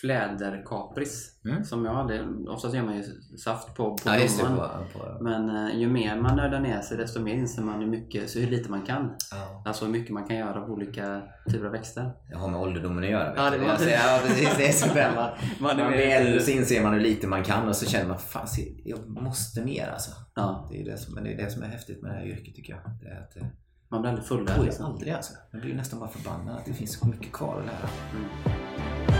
fläderkapris 0.00 1.40
mm. 1.44 1.64
som 1.64 1.84
jag 1.84 1.94
hade. 1.94 2.26
Oftast 2.48 2.74
gör 2.74 2.82
man 2.82 2.96
ju 2.96 3.02
saft 3.38 3.74
på, 3.74 3.96
på 3.96 4.02
ja, 4.04 4.28
blomman. 4.38 4.68
På, 4.92 4.98
på... 4.98 5.24
Men 5.24 5.50
uh, 5.50 5.80
ju 5.80 5.88
mer 5.88 6.16
man 6.16 6.36
nördar 6.36 6.60
ner 6.60 6.80
sig 6.80 6.96
desto 6.96 7.20
mer 7.20 7.34
inser 7.34 7.62
man 7.62 7.80
hur, 7.80 7.86
mycket, 7.86 8.30
så 8.30 8.38
hur 8.38 8.46
lite 8.46 8.70
man 8.70 8.82
kan. 8.82 9.16
Ja. 9.30 9.62
Alltså 9.66 9.84
hur 9.84 9.92
mycket 9.92 10.10
man 10.10 10.26
kan 10.26 10.36
göra 10.36 10.62
av 10.62 10.70
olika 10.70 11.22
typer 11.50 11.66
av 11.66 11.72
växter. 11.72 12.10
Det 12.28 12.36
har 12.36 12.48
med 12.48 12.60
ålderdomen 12.60 13.04
att 13.04 13.10
göra. 13.10 13.34
Ja, 13.36 13.50
det, 13.50 13.58
var... 13.58 13.66
ja, 13.66 14.20
precis. 14.26 14.56
Det 14.56 14.68
är 14.68 14.72
så 14.72 14.94
där 14.94 15.14
man, 15.14 15.30
man, 15.60 15.76
man 15.76 15.92
blir 15.92 16.00
äldre 16.00 16.40
så 16.40 16.50
inser 16.50 16.82
man 16.82 16.92
hur 16.92 17.00
lite 17.00 17.26
man 17.26 17.44
kan 17.44 17.68
och 17.68 17.76
så 17.76 17.86
känner 17.86 18.08
man 18.08 18.18
fan, 18.18 18.46
jag 18.84 19.08
måste 19.08 19.64
mer 19.64 19.88
alltså. 19.88 20.10
Ja. 20.34 20.68
Det, 20.70 20.80
är 20.80 20.84
det, 20.84 20.98
som, 20.98 21.24
det 21.24 21.32
är 21.32 21.36
det 21.36 21.50
som 21.50 21.62
är 21.62 21.66
häftigt 21.66 22.02
med 22.02 22.10
det 22.10 22.16
här 22.16 22.26
yrket 22.26 22.54
tycker 22.54 22.72
jag. 22.72 22.82
Det 23.02 23.08
är 23.08 23.20
att, 23.20 23.36
eh, 23.36 23.42
man 23.90 24.00
blir 24.00 24.10
aldrig 24.10 24.26
full 24.26 24.46
där. 24.46 24.62
Liksom. 24.64 24.84
Aldrig 24.84 25.12
alltså. 25.12 25.32
Man 25.52 25.60
blir 25.60 25.74
nästan 25.74 26.00
bara 26.00 26.10
förbannad 26.10 26.56
att 26.56 26.64
det 26.64 26.72
finns 26.72 26.98
så 26.98 27.08
mycket 27.08 27.32
kvar 27.32 27.60
att 27.60 27.66
lära. 27.66 27.88
Mm. 28.14 29.19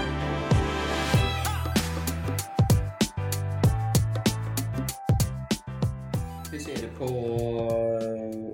På 7.00 7.06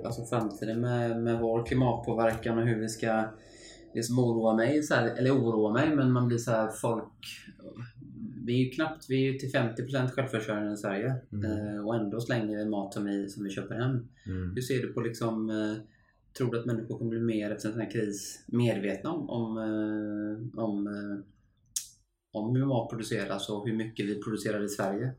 alltså 0.04 0.24
framtiden 0.24 0.80
med, 0.80 1.22
med 1.22 1.40
vår 1.40 1.66
klimatpåverkan 1.66 2.58
och 2.58 2.66
hur 2.66 2.80
vi 2.80 2.88
ska 2.88 3.24
liksom 3.94 4.18
oroa 4.18 4.56
mig, 4.56 4.82
så 4.82 4.94
här, 4.94 5.08
eller 5.18 5.30
oroa 5.30 5.72
mig, 5.72 5.96
men 5.96 6.12
man 6.12 6.28
blir 6.28 6.38
så 6.38 6.50
här, 6.50 6.68
folk... 6.68 7.12
Vi 8.46 8.54
är 8.60 8.64
ju 8.64 8.70
knappt, 8.70 9.06
vi 9.08 9.28
är 9.28 9.38
till 9.38 9.52
50% 9.52 10.10
självförsörjande 10.10 10.72
i 10.72 10.76
Sverige 10.76 11.14
mm. 11.32 11.44
eh, 11.44 11.86
och 11.86 11.96
ändå 11.96 12.20
slänger 12.20 12.58
vi 12.58 12.64
mat 12.64 12.94
som 12.94 13.04
vi, 13.04 13.28
som 13.28 13.44
vi 13.44 13.50
köper 13.50 13.74
hem. 13.74 14.08
Mm. 14.26 14.52
Hur 14.54 14.62
ser 14.62 14.82
du 14.82 14.92
på 14.92 15.00
liksom, 15.00 15.50
eh, 15.50 15.76
tror 16.38 16.52
du 16.52 16.60
att 16.60 16.66
människor 16.66 16.98
kommer 16.98 17.10
bli 17.10 17.20
mer 17.20 17.50
efter 17.50 17.68
en 17.68 17.72
sån 17.72 17.82
här 17.82 17.90
kris 17.90 18.44
medvetna 18.46 19.10
om, 19.10 19.30
om, 19.30 19.58
eh, 19.58 20.64
om, 20.64 20.86
eh, 20.86 21.24
om 22.32 22.56
hur 22.56 22.66
mat 22.66 22.90
produceras 22.90 23.48
och 23.50 23.68
hur 23.68 23.76
mycket 23.76 24.06
vi 24.06 24.22
producerar 24.22 24.64
i 24.64 24.68
Sverige? 24.68 25.14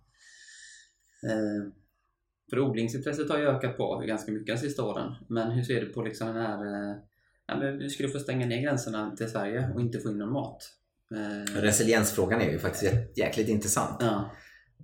För 2.50 2.60
odlingsintresset 2.60 3.30
har 3.30 3.38
ju 3.38 3.48
ökat 3.48 3.78
på 3.78 4.04
ganska 4.08 4.32
mycket 4.32 4.56
de 4.56 4.58
sista 4.58 4.84
åren. 4.84 5.14
Men 5.28 5.52
hur 5.52 5.64
ser 5.64 5.82
du 5.82 5.94
på 5.94 6.02
liksom 6.02 6.28
den 6.28 6.38
här... 6.38 6.66
Eh, 6.66 6.96
ja, 7.48 7.56
vi 7.80 7.90
skulle 7.90 8.10
få 8.10 8.20
stänga 8.20 8.46
ner 8.46 8.62
gränserna 8.62 9.16
till 9.16 9.30
Sverige 9.30 9.72
och 9.76 9.82
inte 9.82 10.00
få 10.00 10.10
in 10.10 10.18
någon 10.18 10.34
mat. 10.34 10.64
Eh, 11.16 11.62
Resiliensfrågan 11.62 12.42
är 12.42 12.52
ju 12.52 12.60
faktiskt 12.60 13.18
jäkligt 13.18 13.50
intressant. 13.50 13.98
Ja. 14.00 14.32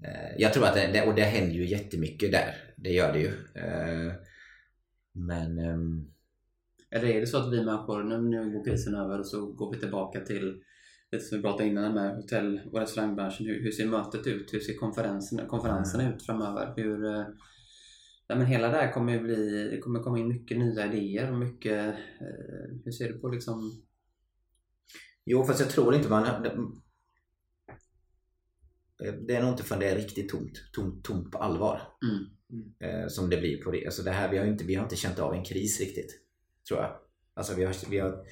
Eh, 0.03 0.35
jag 0.37 0.53
tror 0.53 0.65
att 0.65 0.73
det, 0.73 1.07
och 1.07 1.15
det 1.15 1.21
händer 1.21 1.55
ju 1.55 1.65
jättemycket 1.65 2.31
där. 2.31 2.55
Det 2.75 2.89
gör 2.89 3.13
det 3.13 3.19
ju. 3.19 3.31
Men... 5.11 5.59
Ehm, 5.59 6.07
Eller 6.91 7.07
är 7.07 7.19
det 7.19 7.27
så 7.27 7.37
att 7.37 7.53
vi 7.53 7.65
människor, 7.65 8.03
nu, 8.03 8.21
nu 8.21 8.51
går 8.51 8.65
krisen 8.65 8.95
över 8.95 9.19
och 9.19 9.25
så 9.25 9.45
går 9.45 9.73
vi 9.73 9.79
tillbaka 9.79 10.19
till 10.19 10.63
lite 11.13 11.25
som 11.25 11.37
vi 11.37 11.41
pratade 11.41 11.69
innan 11.69 11.93
med 11.93 12.15
hotell 12.15 12.61
och 12.71 12.79
restaurangbranschen. 12.79 13.45
Hur, 13.45 13.63
hur 13.63 13.71
ser 13.71 13.87
mötet 13.87 14.27
ut? 14.27 14.53
Hur 14.53 14.59
ser 14.59 14.77
konferenserna, 14.77 15.45
konferenserna 15.45 16.03
mm. 16.03 16.15
ut 16.15 16.25
framöver? 16.25 16.73
Hur, 16.75 17.05
ja, 18.27 18.35
men 18.35 18.45
hela 18.45 18.67
det 18.67 18.77
här 18.77 18.91
kommer 18.91 19.19
bli, 19.19 19.69
det 19.71 19.77
kommer 19.77 19.99
komma 19.99 20.19
in 20.19 20.27
mycket 20.27 20.57
nya 20.57 20.93
idéer 20.93 21.31
och 21.31 21.37
mycket, 21.37 21.87
eh, 22.21 22.75
hur 22.85 22.91
ser 22.91 23.13
du 23.13 23.19
på 23.19 23.27
liksom? 23.27 23.83
Jo 25.25 25.43
fast 25.43 25.59
jag 25.59 25.69
tror 25.69 25.95
inte 25.95 26.09
man 26.09 26.43
det 29.27 29.35
är 29.35 29.41
nog 29.41 29.51
inte 29.51 29.63
förrän 29.63 29.79
det 29.79 29.89
är 29.89 29.95
riktigt 29.95 30.29
tomt, 30.29 30.71
tomt, 30.73 31.03
tomt 31.03 31.31
på 31.31 31.37
allvar. 31.37 31.81
Mm. 32.03 32.25
Mm. 32.79 33.09
som 33.09 33.29
det 33.29 33.37
blir 33.37 33.63
på 33.63 33.71
det. 33.71 33.85
Alltså 33.85 34.03
det 34.03 34.11
här, 34.11 34.31
vi, 34.31 34.37
har 34.37 34.45
inte, 34.45 34.63
vi 34.63 34.75
har 34.75 34.83
inte 34.83 34.95
känt 34.95 35.19
av 35.19 35.33
en 35.33 35.43
kris 35.43 35.79
riktigt. 35.79 36.11
Tror 36.67 36.79
jag. 36.79 36.95
Alltså 37.33 37.55
vi 37.55 37.63
har, 37.65 37.89
vi 37.89 37.99
har, 37.99 38.25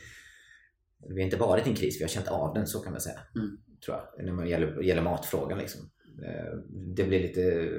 vi 1.09 1.13
har 1.13 1.25
inte 1.25 1.37
varit 1.37 1.67
i 1.67 1.69
en 1.69 1.75
kris, 1.75 1.99
vi 1.99 2.03
har 2.03 2.09
känt 2.09 2.27
av 2.27 2.53
den 2.53 2.67
så 2.67 2.79
kan 2.79 2.91
man 2.91 3.01
säga. 3.01 3.19
Mm. 3.35 3.57
Tror 3.85 3.97
jag. 3.97 4.25
När 4.25 4.43
det 4.43 4.49
gäller, 4.49 4.81
gäller 4.81 5.01
matfrågan 5.01 5.57
liksom. 5.57 5.81
Eh, 6.25 6.57
det 6.95 7.03
blir 7.03 7.19
lite 7.19 7.69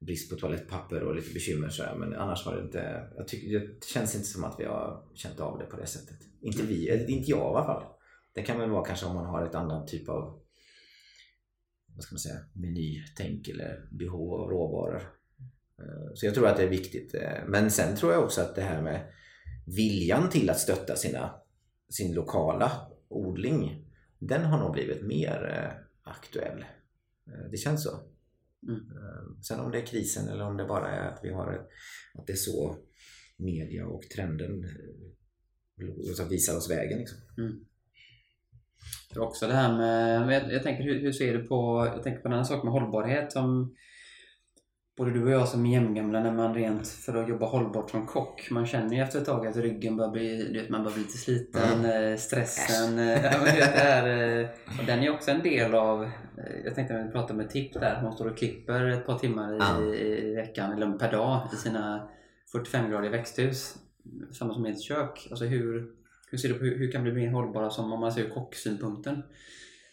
brist 0.00 0.30
på 0.30 0.36
toalettpapper 0.36 1.02
och 1.02 1.14
lite 1.14 1.34
bekymmer 1.34 1.68
så 1.68 1.82
här, 1.82 1.96
men 1.96 2.14
annars 2.14 2.46
var 2.46 2.56
det 2.56 2.62
inte, 2.62 3.10
jag 3.16 3.28
tycker, 3.28 3.58
det 3.58 3.86
känns 3.86 4.14
inte 4.14 4.26
som 4.26 4.44
att 4.44 4.56
vi 4.58 4.64
har 4.64 5.10
känt 5.14 5.40
av 5.40 5.58
det 5.58 5.64
på 5.64 5.76
det 5.76 5.86
sättet. 5.86 6.18
Inte 6.40 6.62
vi, 6.62 6.88
eller 6.88 7.10
inte 7.10 7.30
jag 7.30 7.38
i 7.38 7.56
alla 7.56 7.64
fall. 7.64 7.84
Det 8.34 8.42
kan 8.42 8.58
väl 8.58 8.70
vara 8.70 8.84
kanske 8.84 9.06
om 9.06 9.14
man 9.14 9.26
har 9.26 9.46
ett 9.46 9.54
annat 9.54 9.88
typ 9.88 10.08
av 10.08 10.40
vad 11.94 12.02
ska 12.02 12.14
man 12.14 12.18
säga, 12.18 12.38
menytänk 12.52 13.48
eller 13.48 13.88
behov 13.90 14.34
av 14.34 14.50
råvaror. 14.50 15.02
Eh, 15.78 16.14
så 16.14 16.26
jag 16.26 16.34
tror 16.34 16.46
att 16.46 16.56
det 16.56 16.62
är 16.62 16.68
viktigt. 16.68 17.14
Eh, 17.14 17.44
men 17.46 17.70
sen 17.70 17.96
tror 17.96 18.12
jag 18.12 18.24
också 18.24 18.40
att 18.40 18.54
det 18.54 18.62
här 18.62 18.82
med 18.82 19.12
viljan 19.66 20.30
till 20.30 20.50
att 20.50 20.58
stötta 20.58 20.96
sina, 20.96 21.34
sin 21.96 22.14
lokala 22.14 22.72
odling, 23.08 23.84
den 24.18 24.44
har 24.44 24.58
nog 24.58 24.72
blivit 24.72 25.02
mer 25.02 25.58
eh, 25.58 26.10
aktuell. 26.12 26.64
Det 27.50 27.56
känns 27.56 27.84
så. 27.84 28.00
Mm. 28.68 28.80
Ehm, 28.80 29.42
sen 29.42 29.60
om 29.60 29.70
det 29.70 29.78
är 29.78 29.86
krisen 29.86 30.28
eller 30.28 30.44
om 30.44 30.56
det 30.56 30.64
bara 30.64 30.90
är 30.90 31.08
att 31.08 31.20
vi 31.22 31.32
har 31.32 31.68
att 32.14 32.26
det 32.26 32.32
är 32.32 32.36
så 32.36 32.76
media 33.36 33.86
och 33.86 34.02
trenden 34.02 34.64
eh, 35.80 36.28
visar 36.28 36.56
oss 36.56 36.70
vägen. 36.70 36.98
Liksom. 36.98 37.18
Mm. 37.38 37.64
Jag 39.14 39.28
också 39.28 39.46
det 39.46 39.54
här 39.54 39.76
med, 39.76 40.34
jag, 40.34 40.52
jag 40.52 40.62
tänker 40.62 40.84
hur, 40.84 41.00
hur, 41.00 41.12
ser 41.12 41.38
du 41.38 41.44
på, 41.44 41.90
jag 41.94 42.02
tänker 42.02 42.20
på 42.20 42.28
en 42.28 42.34
annan 42.34 42.46
sak 42.46 42.64
med 42.64 42.72
hållbarhet 42.72 43.32
som 43.32 43.74
både 44.96 45.10
du 45.10 45.24
och 45.24 45.30
jag 45.30 45.48
som 45.48 45.66
är 45.66 45.72
jämngamla 45.72 46.20
när 46.20 46.32
man 46.32 46.54
rent 46.54 46.88
för 46.88 47.14
att 47.14 47.28
jobba 47.28 47.46
hållbart 47.46 47.90
som 47.90 48.06
kock. 48.06 48.50
Man 48.50 48.66
känner 48.66 48.96
ju 48.96 49.02
efter 49.02 49.18
ett 49.18 49.24
tag 49.24 49.46
att 49.46 49.56
ryggen 49.56 49.96
börjar 49.96 50.10
bli, 50.10 50.48
du 50.52 50.60
vet, 50.60 50.68
man 50.68 50.82
börjar 50.82 50.94
bli 50.94 51.02
lite 51.02 51.18
sliten, 51.18 51.84
mm. 51.84 52.18
stressen. 52.18 52.96
Det 52.96 53.72
här, 53.74 54.42
och 54.78 54.86
den 54.86 55.02
är 55.02 55.10
också 55.10 55.30
en 55.30 55.42
del 55.42 55.74
av, 55.74 56.10
jag 56.64 56.74
tänkte 56.74 57.02
vi 57.06 57.12
pratade 57.12 57.34
med 57.34 57.50
Tipp 57.50 57.72
där, 57.74 58.00
hon 58.00 58.12
står 58.12 58.30
och 58.30 58.38
klipper 58.38 58.84
ett 58.84 59.06
par 59.06 59.18
timmar 59.18 59.52
i, 59.52 59.60
mm. 59.60 59.94
i 59.94 60.34
veckan, 60.34 60.72
eller 60.72 60.98
per 60.98 61.12
dag 61.12 61.48
i 61.52 61.56
sina 61.56 62.08
45-gradiga 62.54 63.10
växthus. 63.10 63.74
Samma 64.32 64.54
som 64.54 64.66
i 64.66 64.70
ett 64.70 64.82
kök. 64.82 65.26
Alltså 65.30 65.44
hur, 65.44 65.90
hur 66.30 66.38
ser 66.38 66.48
du 66.48 66.54
på 66.54 66.64
hur, 66.64 66.92
kan 66.92 67.02
bli 67.02 67.12
mer 67.12 67.30
hållbara 67.30 67.70
som 67.70 67.92
om 67.92 68.00
man 68.00 68.12
ser 68.12 68.28
kocksynpunkten? 68.28 69.22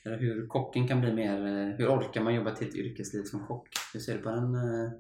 Eller 0.06 0.18
hur 0.18 0.48
kocken 0.48 0.88
kan 0.88 1.02
bli 1.02 1.14
mer... 1.14 1.46
Eh, 1.46 1.76
hur 1.78 1.88
orkar 1.88 2.24
man 2.24 2.36
jobba 2.36 2.56
till 2.56 2.68
ett 2.68 2.76
yrkesliv 2.76 3.24
som 3.24 3.48
kock? 3.48 3.68
Hur 3.94 4.00
ser 4.00 4.18
du 4.18 4.24
på 4.24 4.30
den? 4.30 4.56
Eh? 4.56 4.92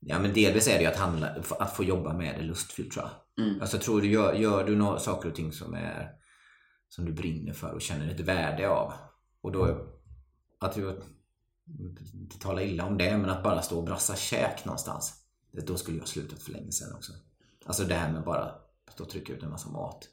Ja 0.00 0.18
men 0.18 0.34
delvis 0.34 0.68
är 0.68 0.74
det 0.74 0.80
ju 0.80 0.86
att, 0.86 0.96
handla, 0.96 1.28
att 1.58 1.76
få 1.76 1.84
jobba 1.84 2.12
med 2.12 2.38
det 2.38 2.42
lustfyllt 2.42 2.92
tror 2.92 3.04
jag. 3.04 3.46
Mm. 3.46 3.60
Alltså 3.60 3.78
tror 3.78 4.00
du, 4.00 4.10
gör, 4.10 4.34
gör 4.34 4.64
du 4.64 4.76
några 4.76 4.98
saker 4.98 5.28
och 5.28 5.34
ting 5.34 5.52
som 5.52 5.74
är 5.74 6.10
som 6.88 7.04
du 7.04 7.12
brinner 7.12 7.52
för 7.52 7.72
och 7.74 7.80
känner 7.80 8.10
ett 8.10 8.20
värde 8.20 8.68
av. 8.68 8.92
Och 9.40 9.52
då, 9.52 9.86
att 10.58 10.74
du, 10.74 11.02
inte 12.14 12.38
tala 12.38 12.62
illa 12.62 12.86
om 12.86 12.98
det, 12.98 13.18
men 13.18 13.30
att 13.30 13.42
bara 13.42 13.62
stå 13.62 13.78
och 13.78 13.84
brassa 13.84 14.16
käk 14.16 14.64
någonstans. 14.64 15.14
Då 15.52 15.76
skulle 15.76 15.98
jag 15.98 16.08
slutat 16.08 16.42
för 16.42 16.52
länge 16.52 16.72
sedan 16.72 16.94
också. 16.94 17.12
Alltså 17.64 17.84
det 17.84 17.94
här 17.94 18.12
med 18.12 18.24
bara 18.24 18.54
stå 18.92 19.04
och 19.04 19.10
trycka 19.10 19.32
ut 19.32 19.42
en 19.42 19.50
massa 19.50 19.70
mat. 19.70 20.08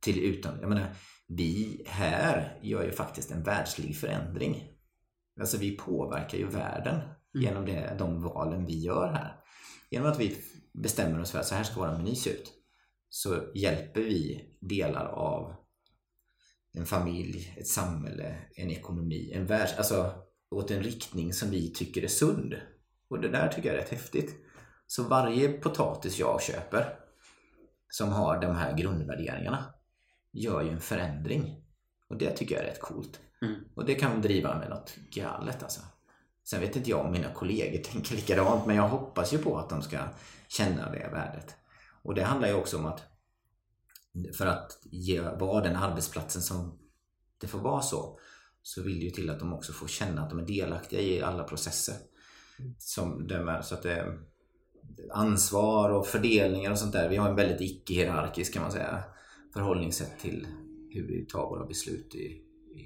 Till 0.00 0.18
utan, 0.18 0.60
jag 0.60 0.68
menar, 0.68 0.94
vi 1.30 1.82
här 1.86 2.58
gör 2.62 2.84
ju 2.84 2.92
faktiskt 2.92 3.30
en 3.30 3.42
världslig 3.42 3.96
förändring. 3.96 4.68
Alltså 5.40 5.58
vi 5.58 5.76
påverkar 5.76 6.38
ju 6.38 6.46
världen 6.46 6.94
mm. 6.94 7.14
genom 7.32 7.66
det, 7.66 7.96
de 7.98 8.22
valen 8.22 8.66
vi 8.66 8.80
gör 8.80 9.12
här. 9.12 9.36
genom 9.90 10.10
att 10.10 10.20
vi 10.20 10.36
bestämmer 10.72 11.20
oss 11.20 11.30
för 11.30 11.38
att 11.38 11.46
så 11.46 11.54
här 11.54 11.64
ska 11.64 11.80
vår 11.80 11.98
meny 11.98 12.14
se 12.14 12.30
ut 12.30 12.52
så 13.08 13.52
hjälper 13.54 14.00
vi 14.00 14.44
delar 14.60 15.06
av 15.06 15.54
en 16.72 16.86
familj, 16.86 17.54
ett 17.56 17.66
samhälle, 17.66 18.36
en 18.54 18.70
ekonomi, 18.70 19.32
en 19.34 19.46
värld, 19.46 19.68
alltså 19.78 20.12
åt 20.50 20.70
en 20.70 20.82
riktning 20.82 21.32
som 21.32 21.50
vi 21.50 21.72
tycker 21.72 22.04
är 22.04 22.08
sund. 22.08 22.54
Och 23.08 23.20
det 23.20 23.28
där 23.28 23.48
tycker 23.48 23.68
jag 23.68 23.76
är 23.76 23.82
rätt 23.82 23.90
häftigt. 23.90 24.36
Så 24.86 25.02
varje 25.02 25.48
potatis 25.48 26.18
jag 26.18 26.42
köper 26.42 26.98
som 27.88 28.08
har 28.08 28.40
de 28.40 28.56
här 28.56 28.76
grundvärderingarna 28.76 29.74
gör 30.32 30.62
ju 30.62 30.70
en 30.70 30.80
förändring. 30.80 31.64
Och 32.08 32.16
det 32.16 32.30
tycker 32.30 32.54
jag 32.54 32.64
är 32.64 32.68
rätt 32.68 32.80
coolt. 32.80 33.20
Mm. 33.42 33.54
Och 33.74 33.84
det 33.84 33.94
kan 33.94 34.22
driva 34.22 34.58
med 34.58 34.70
något 34.70 34.96
galet 35.10 35.62
alltså. 35.62 35.80
Sen 36.44 36.60
vet 36.60 36.76
inte 36.76 36.90
jag 36.90 37.06
om 37.06 37.12
mina 37.12 37.32
kollegor 37.32 37.78
tänker 37.84 38.16
likadant 38.16 38.66
men 38.66 38.76
jag 38.76 38.88
hoppas 38.88 39.32
ju 39.32 39.38
på 39.38 39.58
att 39.58 39.68
de 39.68 39.82
ska 39.82 39.98
känna 40.48 40.90
det 40.90 41.08
värdet. 41.12 41.56
Och 42.02 42.14
det 42.14 42.22
handlar 42.22 42.48
ju 42.48 42.54
också 42.54 42.78
om 42.78 42.86
att 42.86 43.02
för 44.38 44.46
att 44.46 44.78
ge, 44.82 45.20
vara 45.20 45.64
den 45.64 45.76
arbetsplatsen 45.76 46.42
som 46.42 46.78
det 47.40 47.46
får 47.46 47.58
vara 47.58 47.82
så 47.82 48.18
så 48.62 48.82
vill 48.82 48.98
det 48.98 49.04
ju 49.04 49.10
till 49.10 49.30
att 49.30 49.38
de 49.38 49.52
också 49.52 49.72
får 49.72 49.88
känna 49.88 50.22
att 50.22 50.30
de 50.30 50.38
är 50.38 50.46
delaktiga 50.46 51.00
i 51.00 51.22
alla 51.22 51.44
processer. 51.44 51.94
Som 52.78 53.26
de 53.26 53.60
så 53.62 53.74
att 53.74 53.82
det, 53.82 54.18
ansvar 55.10 55.90
och 55.90 56.06
fördelningar 56.06 56.70
och 56.70 56.78
sånt 56.78 56.92
där. 56.92 57.08
Vi 57.08 57.16
har 57.16 57.28
en 57.28 57.36
väldigt 57.36 57.60
icke-hierarkisk 57.60 58.54
kan 58.54 58.62
man 58.62 58.72
säga 58.72 59.04
förhållningssätt 59.52 60.20
till 60.20 60.46
hur 60.90 61.06
vi 61.06 61.26
tar 61.26 61.48
våra 61.48 61.66
beslut 61.66 62.14
i, 62.14 62.42
i, 62.74 62.80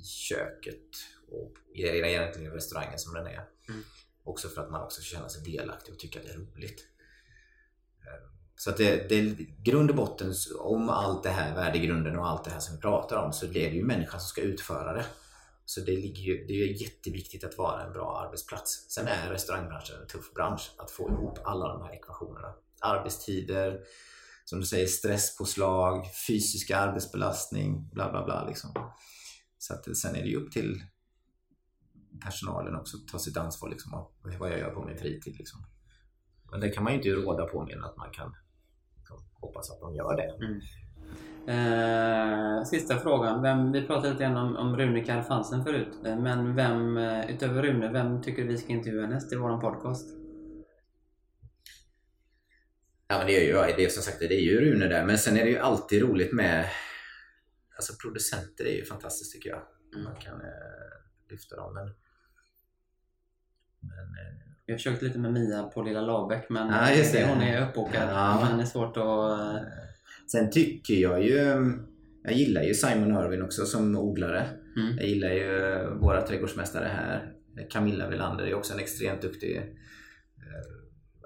i 0.00 0.04
köket 0.04 0.88
och 1.28 1.52
egentligen 1.74 2.52
i 2.52 2.56
restaurangen 2.56 2.98
som 2.98 3.14
den 3.14 3.26
är. 3.26 3.48
Mm. 3.68 3.82
Också 4.24 4.48
för 4.48 4.62
att 4.62 4.70
man 4.70 4.82
också 4.82 5.02
känner 5.02 5.28
sig 5.28 5.52
delaktig 5.52 5.94
och 5.94 6.00
tycker 6.00 6.20
att 6.20 6.26
det 6.26 6.32
är 6.32 6.38
roligt. 6.38 6.84
Så 8.56 8.70
att 8.70 8.76
det, 8.76 9.08
det 9.08 9.36
grund 9.62 9.90
och 9.90 9.96
botten 9.96 10.34
om 10.58 10.88
allt 10.88 11.22
det 11.22 11.30
här, 11.30 11.54
värdegrunden 11.54 12.18
och 12.18 12.28
allt 12.28 12.44
det 12.44 12.50
här 12.50 12.58
som 12.58 12.74
vi 12.74 12.80
pratar 12.80 13.16
om 13.16 13.32
så 13.32 13.46
är 13.46 13.50
det 13.50 13.76
ju 13.76 13.84
människan 13.84 14.20
som 14.20 14.28
ska 14.28 14.40
utföra 14.40 14.92
det. 14.92 15.06
Så 15.64 15.80
det, 15.80 15.92
ligger 15.92 16.22
ju, 16.22 16.46
det 16.46 16.52
är 16.52 16.82
jätteviktigt 16.82 17.44
att 17.44 17.58
vara 17.58 17.82
en 17.82 17.92
bra 17.92 18.24
arbetsplats. 18.26 18.90
Sen 18.90 19.06
är 19.06 19.30
restaurangbranschen 19.30 20.00
en 20.00 20.06
tuff 20.06 20.32
bransch 20.34 20.70
att 20.76 20.90
få 20.90 21.10
ihop 21.10 21.38
alla 21.44 21.68
de 21.68 21.82
här 21.82 21.94
ekvationerna. 21.94 22.54
Arbetstider, 22.80 23.80
som 24.44 24.60
du 24.60 24.66
säger 24.66 24.86
stresspåslag, 24.86 26.06
fysisk 26.26 26.70
arbetsbelastning, 26.70 27.88
bla 27.92 28.10
bla 28.10 28.24
bla. 28.24 28.44
Liksom. 28.46 28.70
Så 29.58 29.74
att 29.74 29.96
sen 29.96 30.16
är 30.16 30.22
det 30.22 30.28
ju 30.28 30.36
upp 30.36 30.52
till 30.52 30.82
personalen 32.24 32.74
också 32.74 32.96
att 32.96 33.08
ta 33.08 33.18
sitt 33.18 33.36
ansvar 33.36 33.70
liksom, 33.70 34.06
vad 34.38 34.50
jag 34.50 34.58
gör 34.58 34.70
på 34.70 34.84
min 34.84 34.98
fritid. 34.98 35.36
Liksom. 35.38 35.60
Men 36.50 36.60
det 36.60 36.68
kan 36.68 36.84
man 36.84 36.92
ju 36.92 36.98
inte 36.98 37.10
råda 37.10 37.46
på 37.46 37.64
mer 37.64 37.76
än 37.76 37.84
att 37.84 37.96
man 37.96 38.10
kan 38.10 38.34
liksom, 38.96 39.16
hoppas 39.32 39.70
att 39.70 39.80
de 39.80 39.94
gör 39.94 40.16
det. 40.16 40.44
Mm. 40.44 40.60
Eh, 41.46 42.64
sista 42.64 42.96
frågan. 42.96 43.42
Vem, 43.42 43.72
vi 43.72 43.86
pratade 43.86 44.10
lite 44.10 44.24
grann 44.24 44.36
om, 44.36 44.56
om 44.56 44.76
Rune 44.76 45.04
Karfansen 45.04 45.64
förut. 45.64 45.98
Eh, 46.04 46.18
men 46.18 46.54
vem, 46.54 46.96
eh, 46.96 47.30
utöver 47.30 47.62
Rune, 47.62 47.92
vem 47.92 48.22
tycker 48.22 48.42
du 48.42 48.48
vi 48.48 48.58
ska 48.58 48.72
intervjua 48.72 49.06
näst 49.06 49.32
i 49.32 49.36
vår 49.36 49.60
podcast? 49.60 50.23
Ja, 53.08 53.18
men 53.18 53.26
det 53.26 53.36
är 53.36 53.44
ju 53.46 53.76
det 53.76 53.84
är 53.84 53.88
som 53.88 54.02
sagt 54.02 54.18
det 54.18 54.34
är 54.34 54.40
ju 54.40 54.60
Rune 54.60 54.88
där. 54.88 55.04
Men 55.04 55.18
sen 55.18 55.36
är 55.36 55.44
det 55.44 55.50
ju 55.50 55.58
alltid 55.58 56.02
roligt 56.02 56.32
med 56.32 56.66
Alltså 57.76 57.92
producenter 58.02 58.64
är 58.64 58.76
ju 58.76 58.84
fantastiskt 58.84 59.32
tycker 59.32 59.50
jag. 59.50 59.62
Mm. 59.94 60.04
Man 60.04 60.16
kan 60.20 60.40
eh, 60.40 61.30
lyfta 61.30 61.56
dem. 61.56 61.74
Men, 61.74 61.86
men 63.80 63.98
eh, 63.98 64.34
vi 64.66 64.72
har 64.72 64.78
försökt 64.78 65.02
lite 65.02 65.18
med 65.18 65.32
Mia 65.32 65.62
på 65.62 65.82
Lilla 65.82 66.00
Lagbäck 66.00 66.48
men 66.48 66.68
ja, 66.68 66.90
just 66.94 67.12
det. 67.12 67.26
hon 67.26 67.42
är 67.42 67.68
uppbokad. 67.68 68.08
Ja. 68.08 68.46
Men 68.48 68.56
det 68.58 68.64
är 68.64 68.66
svårt 68.66 68.96
att... 68.96 69.40
Eh, 69.40 69.62
Sen 70.32 70.50
tycker 70.50 70.94
jag 70.94 71.24
ju... 71.24 71.36
Jag 72.22 72.32
gillar 72.32 72.62
ju 72.62 72.74
Simon 72.74 73.24
Irwin 73.24 73.42
också 73.42 73.66
som 73.66 73.96
odlare. 73.96 74.46
Mm. 74.76 74.96
Jag 74.96 75.06
gillar 75.06 75.30
ju 75.30 75.84
våra 75.94 76.22
trädgårdsmästare 76.22 76.88
här. 76.88 77.32
Camilla 77.70 78.08
Velander 78.08 78.44
är 78.44 78.54
också 78.54 78.72
en 78.72 78.78
extremt 78.78 79.22
duktig... 79.22 79.76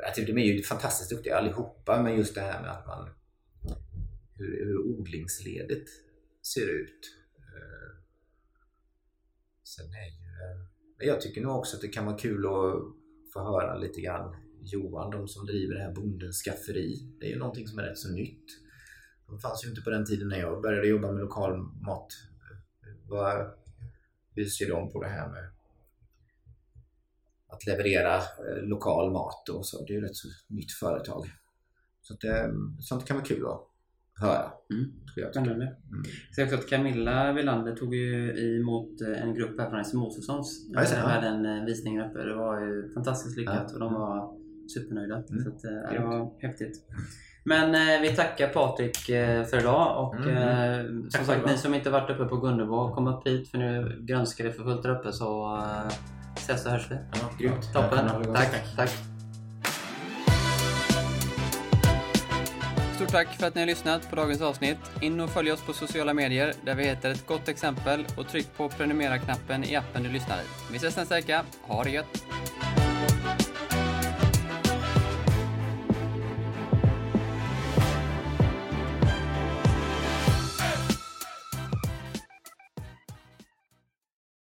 Jag 0.02 0.14
tycker 0.14 0.32
de 0.32 0.40
är 0.40 0.44
ju 0.44 0.62
fantastiskt 0.62 1.10
duktiga 1.10 1.36
allihopa 1.36 2.02
men 2.02 2.16
just 2.16 2.34
det 2.34 2.40
här 2.40 2.62
med 2.62 2.70
att 2.70 2.86
man... 2.86 3.08
Hur, 4.36 4.64
hur 4.64 4.78
odlingsledet 4.78 5.84
ser 6.42 6.68
ut. 6.68 7.16
Eh, 7.38 8.00
sen 9.64 9.86
är 9.86 10.06
ju... 10.06 10.28
Eh, 11.02 11.08
jag 11.08 11.20
tycker 11.20 11.40
nog 11.40 11.56
också 11.58 11.76
att 11.76 11.82
det 11.82 11.88
kan 11.88 12.06
vara 12.06 12.18
kul 12.18 12.46
att 12.46 12.82
få 13.32 13.40
höra 13.40 13.76
lite 13.76 14.00
grann 14.00 14.36
Johan, 14.62 15.10
de 15.10 15.28
som 15.28 15.46
driver 15.46 15.74
det 15.74 15.80
här 15.80 15.92
Bondens 15.92 16.42
skafferi. 16.42 17.14
Det 17.20 17.26
är 17.26 17.30
ju 17.30 17.38
någonting 17.38 17.68
som 17.68 17.78
är 17.78 17.82
rätt 17.82 17.98
så 17.98 18.10
nytt. 18.10 18.44
De 19.26 19.40
fanns 19.40 19.64
ju 19.64 19.68
inte 19.68 19.80
på 19.80 19.90
den 19.90 20.06
tiden 20.06 20.28
när 20.28 20.38
jag 20.38 20.62
började 20.62 20.88
jobba 20.88 21.12
med 21.12 21.20
lokal 21.20 21.58
mat. 21.58 22.12
hur 24.34 24.44
ser 24.44 24.68
de 24.68 24.92
på 24.92 25.02
det 25.02 25.08
här 25.08 25.28
med 25.28 25.57
att 27.48 27.66
leverera 27.66 28.16
eh, 28.16 28.62
lokal 28.62 29.12
mat 29.12 29.48
och 29.48 29.66
så? 29.66 29.84
Det 29.84 29.92
är 29.92 29.94
ju 29.94 30.04
ett 30.04 30.10
rätt 30.10 30.16
så 30.16 30.28
nytt 30.46 30.72
företag. 30.72 31.26
Så 32.02 32.14
att 32.14 32.20
det, 32.20 32.50
sånt 32.80 33.04
kan 33.04 33.16
vara 33.16 33.26
kul 33.26 33.46
att 33.46 33.68
höra. 34.20 34.52
Mm. 34.72 34.92
Jag 35.16 35.30
Spännande. 35.30 35.64
Mm. 35.64 36.04
Så 36.32 36.44
också 36.44 36.54
att 36.54 36.68
Camilla 36.68 37.32
Wilander 37.32 37.76
tog 37.76 37.94
ju 37.94 38.60
emot 38.60 39.00
eh, 39.00 39.22
en 39.22 39.34
grupp 39.34 39.60
här 39.60 39.70
från 39.70 39.84
SM 39.84 39.98
Mosessons. 39.98 40.66
Ja, 40.72 40.84
ja. 40.90 40.96
hade 40.96 41.26
en 41.26 41.46
eh, 41.46 41.64
visning 41.64 42.00
uppe. 42.00 42.24
Det 42.24 42.34
var 42.34 42.60
ju 42.60 42.94
fantastiskt 42.94 43.36
lyckat 43.36 43.66
ja. 43.68 43.74
och 43.74 43.80
de 43.80 43.94
var 43.94 44.38
supernöjda. 44.68 45.14
Mm. 45.14 45.44
Så 45.44 45.48
att, 45.48 45.64
eh, 45.64 45.92
det 45.92 46.04
var 46.04 46.42
häftigt. 46.42 46.84
Men 47.44 47.74
eh, 47.74 48.00
vi 48.02 48.16
tackar 48.16 48.48
Patrik 48.48 49.08
eh, 49.08 49.44
för 49.44 49.58
idag 49.58 50.04
och 50.04 50.14
mm. 50.14 50.36
eh, 50.36 51.08
som 51.08 51.24
sagt 51.24 51.46
ni 51.46 51.56
som 51.56 51.74
inte 51.74 51.90
varit 51.90 52.10
uppe 52.10 52.24
på 52.24 52.36
Gunnebo 52.36 52.94
kom 52.94 53.06
upp 53.06 53.26
hit 53.26 53.50
för 53.50 53.58
nu 53.58 53.98
grönskar 54.00 54.44
det 54.44 54.52
för 54.52 54.62
fullt 54.62 54.82
där 54.82 54.98
uppe 54.98 55.12
så 55.12 55.60
ses 56.48 56.66
och 56.66 56.72
hörs 56.72 56.90
vi. 56.90 56.96
Ja, 57.12 57.30
grymt. 57.38 57.72
Toppen. 57.72 58.34
Tack. 58.34 58.50
tack. 58.50 58.76
tack. 58.76 58.90
Stort 62.96 63.08
tack 63.08 63.28
för 63.28 63.46
att 63.46 63.54
ni 63.54 63.60
har 63.60 63.66
lyssnat 63.66 64.10
på 64.10 64.16
dagens 64.16 64.40
avsnitt. 64.40 64.78
In 65.00 65.20
och 65.20 65.30
följ 65.30 65.52
oss 65.52 65.62
på 65.62 65.72
sociala 65.72 66.14
medier 66.14 66.52
där 66.64 66.74
vi 66.74 66.84
heter 66.84 67.10
ett 67.10 67.26
gott 67.26 67.48
exempel 67.48 68.06
och 68.16 68.28
tryck 68.28 68.56
på 68.56 68.68
prenumerera-knappen 68.68 69.64
i 69.64 69.76
appen 69.76 70.02
du 70.02 70.08
lyssnar 70.08 70.36
i. 70.36 70.42
Vi 70.70 70.76
ses 70.76 70.96
nästa 70.96 71.14
vecka. 71.14 71.44
Ha 71.62 71.84
det 71.84 71.90
gött! 71.90 72.24